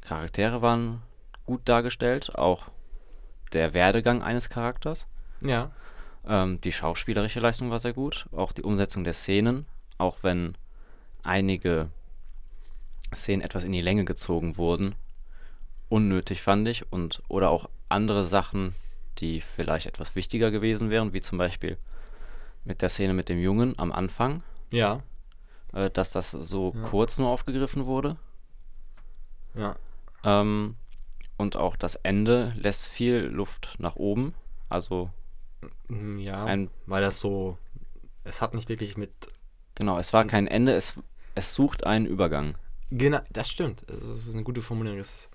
Charaktere 0.00 0.62
waren 0.62 1.02
gut 1.46 1.68
dargestellt, 1.68 2.34
auch 2.36 2.68
der 3.52 3.74
Werdegang 3.74 4.22
eines 4.22 4.48
Charakters. 4.48 5.06
Ja. 5.42 5.70
Ähm, 6.26 6.60
die 6.62 6.72
schauspielerische 6.72 7.40
Leistung 7.40 7.70
war 7.70 7.78
sehr 7.78 7.92
gut, 7.92 8.26
auch 8.32 8.52
die 8.52 8.62
Umsetzung 8.62 9.04
der 9.04 9.12
Szenen, 9.12 9.66
auch 9.98 10.18
wenn 10.22 10.56
einige 11.22 11.90
Szenen 13.14 13.42
etwas 13.42 13.64
in 13.64 13.72
die 13.72 13.82
Länge 13.82 14.04
gezogen 14.04 14.56
wurden, 14.56 14.94
unnötig 15.90 16.40
fand 16.40 16.66
ich 16.68 16.90
und 16.90 17.22
oder 17.28 17.50
auch 17.50 17.68
andere 17.90 18.24
Sachen, 18.24 18.74
die 19.18 19.42
vielleicht 19.42 19.86
etwas 19.86 20.14
wichtiger 20.16 20.50
gewesen 20.50 20.88
wären, 20.88 21.12
wie 21.12 21.20
zum 21.20 21.36
Beispiel 21.36 21.76
mit 22.64 22.80
der 22.80 22.88
Szene 22.88 23.12
mit 23.12 23.28
dem 23.28 23.38
Jungen 23.38 23.78
am 23.78 23.92
Anfang, 23.92 24.42
Ja. 24.70 25.02
äh, 25.74 25.90
dass 25.90 26.10
das 26.10 26.30
so 26.30 26.72
Ja. 26.74 26.82
kurz 26.88 27.18
nur 27.18 27.28
aufgegriffen 27.28 27.84
wurde. 27.86 28.16
Ja. 29.54 29.76
Ähm, 30.24 30.76
und 31.36 31.56
auch 31.56 31.76
das 31.76 31.94
Ende 31.96 32.52
lässt 32.56 32.86
viel 32.86 33.16
Luft 33.24 33.76
nach 33.78 33.96
oben. 33.96 34.34
Also 34.68 35.10
Mm, 35.88 36.16
Ja. 36.16 36.44
ein, 36.44 36.70
weil 36.86 37.02
das 37.02 37.20
so, 37.20 37.58
es 38.24 38.40
hat 38.42 38.54
nicht 38.54 38.68
wirklich 38.68 38.96
mit, 38.96 39.10
genau, 39.74 39.98
es 39.98 40.12
war 40.12 40.24
kein 40.26 40.46
Ende, 40.46 40.74
es, 40.74 40.98
es 41.34 41.54
sucht 41.54 41.84
einen 41.84 42.06
Übergang. 42.06 42.56
genau, 42.90 43.20
das 43.30 43.48
stimmt, 43.50 43.84
das 43.86 44.08
ist 44.08 44.34
eine 44.34 44.42
gute 44.42 44.60
Formulierung, 44.62 44.98
es 45.00 45.28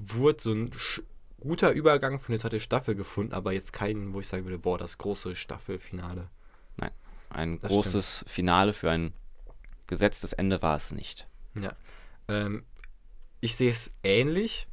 wurde 0.00 0.42
so 0.42 0.52
ein 0.52 0.70
sch- 0.70 1.02
guter 1.38 1.70
Übergang 1.72 2.18
für 2.18 2.32
eine 2.32 2.38
zweite 2.40 2.58
Staffel 2.58 2.94
gefunden, 2.96 3.32
aber 3.32 3.52
jetzt 3.52 3.72
keinen, 3.72 4.12
wo 4.12 4.20
ich 4.20 4.26
sagen 4.26 4.44
würde, 4.44 4.58
boah, 4.58 4.76
das 4.76 4.98
große 4.98 5.36
Staffelfinale. 5.36 6.28
Ein 7.32 7.60
Das 7.60 7.70
großes 7.70 8.24
Finale 8.26 8.72
für 8.72 8.90
ein 8.90 9.12
gesetztes 9.86 10.32
Ende 10.32 10.60
war 10.62 10.74
es 10.74 10.90
nicht. 10.90 11.28
Ja. 11.54 11.72
Ähm, 12.26 12.64
ich 13.40 13.54
sehe 13.54 13.70
es 13.70 13.92
ähnlich. 14.02 14.66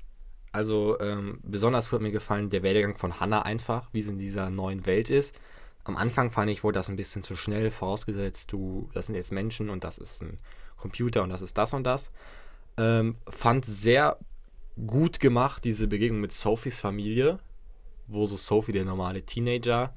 Also 0.51 0.99
ähm, 0.99 1.39
besonders 1.43 1.91
hat 1.91 2.01
mir 2.01 2.11
gefallen 2.11 2.49
der 2.49 2.63
Werdegang 2.63 2.97
von 2.97 3.19
Hannah 3.19 3.43
einfach, 3.43 3.89
wie 3.93 4.01
sie 4.01 4.09
in 4.09 4.17
dieser 4.17 4.49
neuen 4.49 4.87
Welt 4.87 5.11
ist. 5.11 5.35
Am 5.83 5.97
Anfang 5.97 6.31
fand 6.31 6.49
ich, 6.49 6.63
wurde 6.63 6.79
das 6.79 6.89
ein 6.89 6.95
bisschen 6.95 7.21
zu 7.21 7.35
schnell 7.35 7.69
vorausgesetzt, 7.69 8.51
du, 8.51 8.89
das 8.95 9.05
sind 9.05 9.13
jetzt 9.13 9.31
Menschen 9.31 9.69
und 9.69 9.83
das 9.83 9.99
ist 9.99 10.23
ein 10.23 10.39
Computer 10.77 11.21
und 11.21 11.29
das 11.29 11.43
ist 11.43 11.59
das 11.59 11.75
und 11.75 11.83
das. 11.83 12.09
Ähm, 12.77 13.17
fand 13.29 13.65
sehr 13.65 14.17
gut 14.85 15.19
gemacht, 15.19 15.63
diese 15.63 15.87
Begegnung 15.87 16.21
mit 16.21 16.33
Sophies 16.33 16.79
Familie, 16.79 17.39
wo 18.07 18.25
so 18.25 18.37
Sophie, 18.37 18.71
der 18.71 18.85
normale 18.85 19.23
Teenager, 19.23 19.93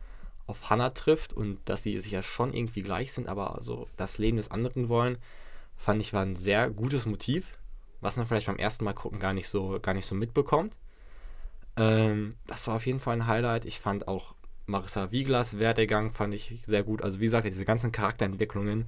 auf 0.47 0.69
Hannah 0.71 0.91
trifft 0.91 1.33
und 1.33 1.59
dass 1.67 1.83
sie 1.83 1.99
sich 2.01 2.13
ja 2.13 2.23
schon 2.23 2.53
irgendwie 2.53 2.83
gleich 2.83 3.13
sind, 3.13 3.29
aber 3.29 3.59
so 3.61 3.89
das 3.97 4.19
Leben 4.19 4.37
des 4.37 4.51
anderen 4.51 4.89
wollen, 4.89 5.19
fand 5.77 6.01
ich 6.03 6.13
war 6.13 6.23
ein 6.23 6.37
sehr 6.37 6.71
gutes 6.71 7.07
Motiv, 7.07 7.59
was 8.01 8.17
man 8.17 8.27
vielleicht 8.27 8.47
beim 8.47 8.57
ersten 8.57 8.85
Mal 8.85 8.93
gucken 8.93 9.21
gar 9.21 9.33
nicht 9.33 9.49
so, 9.49 9.79
gar 9.81 9.95
nicht 9.95 10.07
so 10.07 10.15
mitbekommt. 10.15 10.77
Ähm, 11.77 12.37
das 12.47 12.67
war 12.67 12.77
auf 12.77 12.87
jeden 12.87 13.01
Fall 13.01 13.17
ein 13.17 13.27
Highlight. 13.27 13.65
Ich 13.65 13.81
fand 13.81 14.09
auch 14.09 14.35
Marissa 14.67 15.11
Wieglas 15.11 15.59
Werdegang 15.59 16.13
fand 16.13 16.35
ich 16.35 16.63
sehr 16.67 16.83
gut. 16.83 17.03
Also 17.03 17.21
wie 17.21 17.25
gesagt, 17.25 17.47
diese 17.47 17.65
ganzen 17.65 17.93
Charakterentwicklungen, 17.93 18.87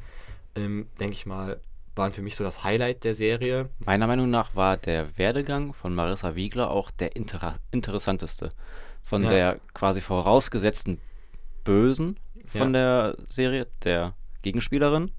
ähm, 0.54 0.88
denke 0.98 1.14
ich 1.14 1.26
mal, 1.26 1.60
waren 1.94 2.12
für 2.12 2.22
mich 2.22 2.36
so 2.36 2.44
das 2.44 2.64
Highlight 2.64 3.04
der 3.04 3.14
Serie. 3.14 3.68
Meiner 3.84 4.06
Meinung 4.06 4.30
nach 4.30 4.54
war 4.56 4.76
der 4.76 5.18
Werdegang 5.18 5.72
von 5.72 5.94
Marissa 5.94 6.34
Wiegler 6.34 6.70
auch 6.70 6.90
der 6.90 7.16
inter 7.16 7.56
interessanteste. 7.70 8.50
Von 9.02 9.24
Ja. 9.24 9.30
der 9.30 9.60
quasi 9.74 10.00
vorausgesetzten 10.00 10.98
Bösen 11.64 12.18
von 12.46 12.72
der 12.72 13.16
Serie, 13.28 13.66
der 13.84 14.14
Gegenspielerin, 14.42 15.10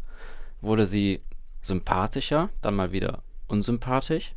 wurde 0.61 0.85
sie 0.85 1.21
sympathischer, 1.61 2.49
dann 2.61 2.75
mal 2.75 2.91
wieder 2.91 3.23
unsympathisch. 3.47 4.33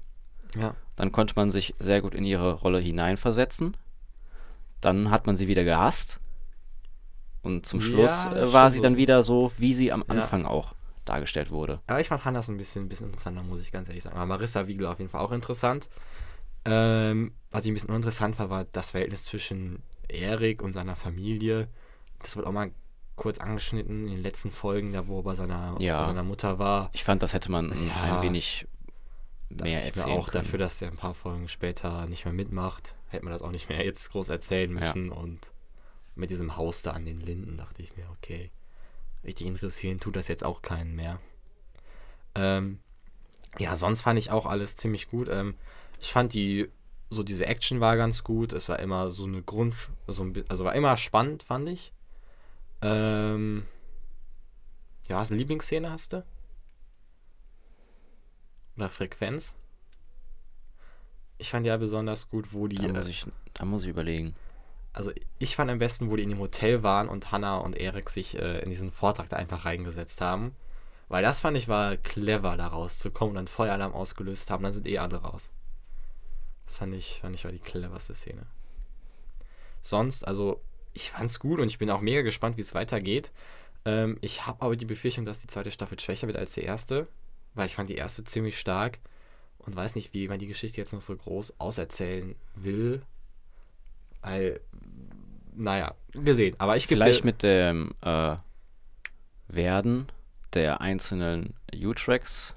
Ja. 0.57 0.74
Dann 0.97 1.12
konnte 1.12 1.34
man 1.37 1.51
sich 1.51 1.74
sehr 1.78 2.01
gut 2.01 2.14
in 2.14 2.24
ihre 2.24 2.53
Rolle 2.55 2.78
hineinversetzen. 2.80 3.76
Dann 4.80 5.11
hat 5.11 5.26
man 5.26 5.37
sie 5.37 5.49
wieder 5.49 5.64
gehasst. 5.64 6.20
Und 7.43 7.66
zum 7.66 7.80
Ja, 7.80 7.87
Schluss 7.87 8.28
das 8.30 8.51
äh, 8.51 8.53
war 8.53 8.70
sie 8.70 8.78
so. 8.78 8.82
dann 8.82 8.97
wieder 8.97 9.22
so, 9.22 9.53
wie 9.59 9.72
sie 9.74 9.93
am 9.93 10.01
Ja. 10.09 10.14
Anfang 10.14 10.47
auch 10.47 10.74
dargestellt 11.09 11.50
wurde. 11.50 11.80
Aber 11.86 12.00
ich 12.00 12.09
fand 12.09 12.24
Hannas 12.24 12.48
ein 12.48 12.57
bisschen, 12.59 12.84
ein 12.84 12.88
bisschen 12.88 13.07
interessanter, 13.07 13.42
muss 13.42 13.61
ich 13.61 13.72
ganz 13.72 13.88
ehrlich 13.88 14.04
sagen. 14.04 14.16
Aber 14.16 14.26
Marissa 14.26 14.66
Wiegler 14.66 14.90
auf 14.92 14.98
jeden 14.98 15.11
Fall 15.11 15.20
auch 15.22 15.32
interessant. 15.32 15.88
Ähm, 16.64 17.32
was 17.50 17.64
ich 17.64 17.70
ein 17.70 17.74
bisschen 17.74 17.90
uninteressant 17.90 18.38
war, 18.38 18.50
war 18.50 18.64
das 18.64 18.90
Verhältnis 18.90 19.24
zwischen 19.24 19.82
Erik 20.09 20.62
und 20.62 20.72
seiner 20.72 20.96
Familie. 20.96 21.68
Das 22.22 22.36
wird 22.36 22.46
auch 22.46 22.52
mal 22.52 22.70
kurz 23.14 23.38
angeschnitten 23.38 24.04
in 24.09 24.14
den 24.16 24.22
letzten 24.22 24.50
Folgen, 24.50 24.92
da 24.92 25.07
wo 25.07 25.20
er 25.20 25.22
bei 25.22 25.34
seiner, 25.34 25.76
Ja. 25.80 26.00
bei 26.00 26.07
seiner 26.07 26.22
Mutter 26.24 26.59
war. 26.59 26.90
Ich 26.92 27.04
fand, 27.04 27.22
das 27.22 27.32
hätte 27.34 27.50
man 27.50 27.70
Ja. 27.88 28.16
ein 28.16 28.22
wenig 28.22 28.66
mehr 29.48 29.59
dachte 29.59 29.68
ich 29.68 29.74
mir 29.74 29.80
erzählen 29.86 30.18
auch 30.18 30.30
können. 30.30 30.44
dafür, 30.44 30.59
dass 30.59 30.78
der 30.78 30.88
ein 30.90 30.96
paar 30.96 31.14
Folgen 31.14 31.48
später 31.48 32.07
nicht 32.07 32.24
mehr 32.24 32.34
mitmacht, 32.34 32.96
hätte 33.09 33.24
man 33.24 33.32
das 33.32 33.42
auch 33.42 33.52
nicht 33.52 33.68
mehr 33.68 33.84
jetzt 33.84 34.11
groß 34.11 34.28
erzählen 34.28 34.70
Ja. 34.76 34.80
müssen. 34.80 35.11
Und 35.11 35.52
mit 36.16 36.30
diesem 36.30 36.57
Haus 36.57 36.82
da 36.82 36.90
an 36.90 37.04
den 37.04 37.20
Linden 37.20 37.57
dachte 37.57 37.80
ich 37.80 37.96
mir, 37.96 38.07
okay, 38.11 38.50
richtig 39.26 39.46
interessieren 39.46 40.00
tut 40.00 40.16
das 40.16 40.28
jetzt 40.28 40.44
auch 40.44 40.62
keinen 40.62 40.94
mehr. 40.94 41.20
Ähm, 42.34 42.78
ja, 43.58 43.76
sonst 43.76 44.02
fand 44.02 44.18
ich 44.18 44.30
auch 44.30 44.46
alles 44.46 44.76
ziemlich 44.76 45.08
gut. 45.08 45.28
Ähm, 45.28 45.54
ich 46.00 46.12
fand 46.12 46.32
die, 46.34 46.68
so 47.10 47.22
diese 47.22 47.46
Action 47.46 47.80
war 47.80 47.96
ganz 47.96 48.24
gut. 48.24 48.52
Es 48.52 48.68
war 48.68 48.78
immer 48.78 49.10
so 49.10 49.24
eine 49.24 49.42
Grund, 49.42 49.74
so 50.06 50.24
ein, 50.24 50.44
also 50.48 50.64
war 50.64 50.74
immer 50.74 50.96
spannend, 50.96 51.42
fand 51.42 51.68
ich. 51.68 51.92
Ähm, 52.82 53.66
ja, 55.08 55.18
hast 55.18 55.30
du 55.30 55.34
eine 55.34 55.38
Lieblingsszene 55.38 55.90
hast 55.90 56.12
du? 56.12 56.24
Oder 58.76 58.90
Frequenz? 58.90 59.54
Ich 61.38 61.50
fand 61.50 61.66
ja 61.66 61.76
besonders 61.76 62.28
gut, 62.28 62.52
wo 62.52 62.66
die. 62.66 62.76
Da 62.76 62.92
muss 62.92 63.06
äh, 63.06 63.10
ich, 63.10 63.26
da 63.54 63.64
muss 63.64 63.84
ich 63.84 63.88
überlegen. 63.88 64.34
Also 64.97 65.12
ich 65.38 65.57
fand 65.57 65.70
am 65.70 65.78
besten, 65.78 66.11
wo 66.11 66.16
die 66.16 66.22
in 66.22 66.30
dem 66.30 66.38
Hotel 66.38 66.82
waren 66.82 67.09
und 67.09 67.30
Hannah 67.30 67.59
und 67.59 67.76
Erik 67.76 68.09
sich 68.09 68.38
äh, 68.38 68.61
in 68.61 68.70
diesen 68.70 68.90
Vortrag 68.90 69.28
da 69.28 69.36
einfach 69.36 69.66
reingesetzt 69.66 70.22
haben. 70.22 70.57
Weil 71.09 71.22
das 71.22 71.40
fand 71.40 71.57
ich 71.57 71.68
war 71.68 71.99
clever, 71.99 72.57
da 72.57 72.68
rauszukommen 72.68 73.32
und 73.32 73.36
dann 73.36 73.47
Feueralarm 73.47 73.92
ausgelöst 73.92 74.51
haben, 74.51 74.64
dann 74.64 74.72
sind 74.72 74.86
eh 74.86 74.99
alle 74.99 75.16
raus. 75.16 75.51
Das 76.64 76.78
fand 76.78 76.94
ich, 76.94 77.20
fand 77.20 77.34
ich 77.34 77.44
war 77.44 77.53
die 77.53 77.59
cleverste 77.59 78.14
Szene. 78.14 78.47
Sonst, 79.82 80.26
also, 80.26 80.62
ich 80.94 81.11
fand's 81.11 81.38
gut 81.38 81.61
und 81.61 81.68
ich 81.68 81.78
bin 81.78 81.90
auch 81.90 82.01
mega 82.01 82.22
gespannt, 82.22 82.57
wie 82.57 82.62
es 82.62 82.74
weitergeht. 82.74 83.30
Ähm, 83.84 84.16
ich 84.22 84.47
habe 84.47 84.62
aber 84.62 84.76
die 84.76 84.86
Befürchtung, 84.86 85.26
dass 85.26 85.38
die 85.38 85.47
zweite 85.47 85.70
Staffel 85.70 86.01
schwächer 86.01 86.26
wird 86.26 86.38
als 86.38 86.55
die 86.55 86.62
erste, 86.62 87.07
weil 87.55 87.66
ich 87.66 87.74
fand 87.74 87.90
die 87.90 87.97
erste 87.97 88.24
ziemlich 88.24 88.59
stark 88.59 88.99
und 89.59 89.76
weiß 89.76 89.94
nicht, 89.94 90.14
wie 90.14 90.26
man 90.26 90.38
die 90.38 90.49
Geschichte 90.49 90.78
jetzt 90.78 90.94
noch 90.94 91.03
so 91.03 91.14
groß 91.14 91.61
auserzählen 91.61 92.34
will. 92.55 93.03
Weil, 94.22 94.61
naja, 95.57 95.94
wir 96.12 96.34
sehen. 96.34 96.54
Aber 96.59 96.76
ich 96.76 96.88
gebe 96.88 97.02
Vielleicht 97.02 97.24
mit 97.24 97.42
dem 97.42 97.94
äh, 98.02 98.36
Werden 99.48 100.07
der 100.54 100.80
einzelnen 100.80 101.54
U-Tracks, 101.74 102.54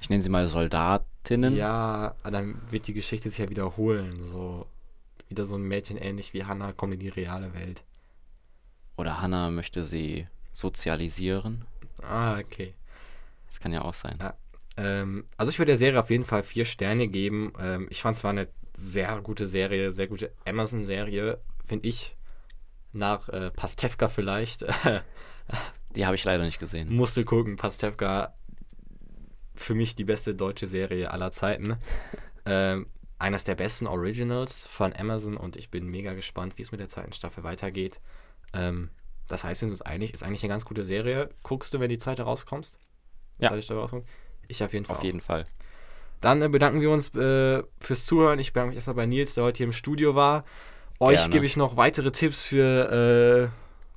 ich 0.00 0.10
nenne 0.10 0.22
sie 0.22 0.30
mal 0.30 0.46
Soldatinnen. 0.46 1.54
Ja, 1.54 2.14
dann 2.24 2.60
wird 2.70 2.86
die 2.86 2.94
Geschichte 2.94 3.30
sich 3.30 3.38
ja 3.38 3.48
wiederholen. 3.48 4.22
So 4.22 4.66
wieder 5.28 5.46
so 5.46 5.56
ein 5.56 5.62
Mädchen 5.62 5.96
ähnlich 5.96 6.34
wie 6.34 6.44
Hannah 6.44 6.72
kommt 6.72 6.94
in 6.94 7.00
die 7.00 7.08
reale 7.08 7.54
Welt. 7.54 7.82
Oder 8.96 9.20
Hannah 9.20 9.50
möchte 9.50 9.84
sie 9.84 10.26
sozialisieren. 10.50 11.64
Ah, 12.02 12.38
okay. 12.38 12.74
Das 13.48 13.60
kann 13.60 13.72
ja 13.72 13.82
auch 13.82 13.94
sein. 13.94 14.18
Ja. 14.20 14.34
Ähm, 14.76 15.24
also 15.36 15.50
ich 15.50 15.58
würde 15.58 15.70
der 15.70 15.78
Serie 15.78 16.00
auf 16.00 16.10
jeden 16.10 16.24
Fall 16.24 16.42
vier 16.42 16.64
Sterne 16.64 17.08
geben. 17.08 17.52
Ähm, 17.58 17.86
ich 17.90 18.02
fand 18.02 18.16
es 18.16 18.24
war 18.24 18.30
eine 18.30 18.48
sehr 18.74 19.20
gute 19.20 19.46
Serie, 19.46 19.92
sehr 19.92 20.06
gute 20.06 20.32
Amazon-Serie, 20.46 21.38
finde 21.66 21.88
ich. 21.88 22.16
Nach 22.92 23.28
äh, 23.28 23.50
Pastewka 23.50 24.08
vielleicht. 24.08 24.64
Die 25.96 26.06
habe 26.06 26.14
ich 26.14 26.24
leider 26.24 26.44
nicht 26.44 26.58
gesehen. 26.58 26.94
Musste 26.94 27.24
gucken, 27.24 27.56
Pastewka 27.56 28.34
für 29.54 29.74
mich 29.74 29.94
die 29.94 30.04
beste 30.04 30.34
deutsche 30.34 30.66
Serie 30.66 31.10
aller 31.10 31.32
Zeiten. 31.32 31.76
Ähm, 32.44 32.88
eines 33.20 33.44
der 33.44 33.54
besten 33.54 33.86
Originals 33.86 34.66
von 34.66 34.92
Amazon 34.92 35.36
und 35.36 35.54
ich 35.54 35.70
bin 35.70 35.86
mega 35.86 36.12
gespannt, 36.12 36.58
wie 36.58 36.62
es 36.62 36.72
mit 36.72 36.80
der 36.80 36.88
zweiten 36.88 37.12
Staffel 37.12 37.44
weitergeht. 37.44 38.00
Ähm, 38.52 38.90
das 39.28 39.44
heißt, 39.44 39.60
sind 39.60 39.70
uns 39.70 39.80
einig, 39.80 40.12
ist 40.12 40.24
eigentlich 40.24 40.42
eine 40.42 40.48
ganz 40.48 40.64
gute 40.64 40.84
Serie. 40.84 41.30
Guckst 41.44 41.72
du, 41.72 41.78
wenn 41.78 41.88
die 41.88 42.00
zweite 42.00 42.24
rauskommst? 42.24 42.76
Ja. 43.38 43.50
Zweite 43.50 43.62
Staffel 43.62 43.80
rauskommt? 43.80 44.08
Ich 44.48 44.64
auf 44.64 44.72
jeden 44.72 44.86
Fall. 44.86 44.96
Auf 44.96 45.00
auch. 45.00 45.04
jeden 45.04 45.20
Fall. 45.20 45.46
Dann 46.20 46.42
äh, 46.42 46.48
bedanken 46.48 46.80
wir 46.80 46.90
uns 46.90 47.14
äh, 47.14 47.62
fürs 47.78 48.06
Zuhören. 48.06 48.40
Ich 48.40 48.52
bedanke 48.52 48.70
mich 48.70 48.76
erstmal 48.76 48.96
bei 48.96 49.06
Nils, 49.06 49.34
der 49.34 49.44
heute 49.44 49.58
hier 49.58 49.66
im 49.66 49.72
Studio 49.72 50.16
war. 50.16 50.44
Euch 51.02 51.30
gebe 51.30 51.44
ich 51.44 51.56
noch 51.56 51.76
weitere 51.76 52.12
Tipps 52.12 52.44
für 52.44 53.50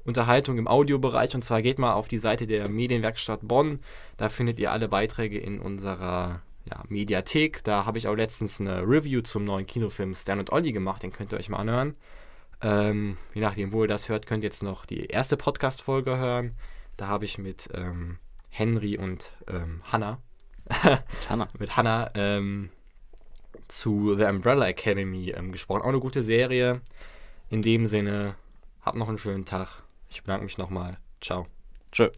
äh, 0.05 0.07
Unterhaltung 0.07 0.57
im 0.57 0.67
Audiobereich. 0.67 1.35
Und 1.35 1.43
zwar 1.43 1.61
geht 1.61 1.79
mal 1.79 1.93
auf 1.93 2.07
die 2.07 2.19
Seite 2.19 2.47
der 2.47 2.69
Medienwerkstatt 2.69 3.41
Bonn. 3.43 3.79
Da 4.17 4.29
findet 4.29 4.59
ihr 4.59 4.71
alle 4.71 4.87
Beiträge 4.87 5.39
in 5.39 5.59
unserer 5.59 6.41
ja, 6.65 6.83
Mediathek. 6.89 7.63
Da 7.63 7.85
habe 7.85 7.97
ich 7.97 8.07
auch 8.07 8.15
letztens 8.15 8.59
eine 8.59 8.81
Review 8.81 9.21
zum 9.21 9.45
neuen 9.45 9.65
Kinofilm 9.65 10.15
Stan 10.15 10.39
und 10.39 10.51
Olli 10.51 10.71
gemacht. 10.71 11.03
Den 11.03 11.11
könnt 11.11 11.31
ihr 11.31 11.37
euch 11.37 11.49
mal 11.49 11.59
anhören. 11.59 11.95
Ähm, 12.61 13.17
je 13.33 13.41
nachdem, 13.41 13.71
wo 13.71 13.83
ihr 13.83 13.87
das 13.87 14.09
hört, 14.09 14.25
könnt 14.25 14.43
ihr 14.43 14.49
jetzt 14.49 14.63
noch 14.63 14.85
die 14.85 15.05
erste 15.05 15.37
Podcast-Folge 15.37 16.17
hören. 16.17 16.55
Da 16.97 17.07
habe 17.07 17.25
ich 17.25 17.37
mit 17.37 17.69
ähm, 17.73 18.17
Henry 18.49 18.97
und 18.97 19.33
ähm, 19.47 19.81
Hannah 19.91 20.19
Hanna. 21.29 21.47
mit 21.59 21.75
Hannah 21.77 22.11
ähm, 22.15 22.69
zu 23.67 24.15
The 24.17 24.25
Umbrella 24.25 24.67
Academy 24.67 25.31
ähm, 25.35 25.51
gesprochen. 25.51 25.81
Auch 25.81 25.89
eine 25.89 25.99
gute 25.99 26.23
Serie. 26.23 26.81
In 27.49 27.61
dem 27.61 27.87
Sinne, 27.87 28.35
habt 28.81 28.97
noch 28.97 29.09
einen 29.09 29.17
schönen 29.17 29.45
Tag. 29.45 29.83
Ich 30.09 30.23
bedanke 30.23 30.45
mich 30.45 30.57
nochmal. 30.57 30.97
Ciao. 31.21 31.47
Tschö. 31.91 32.09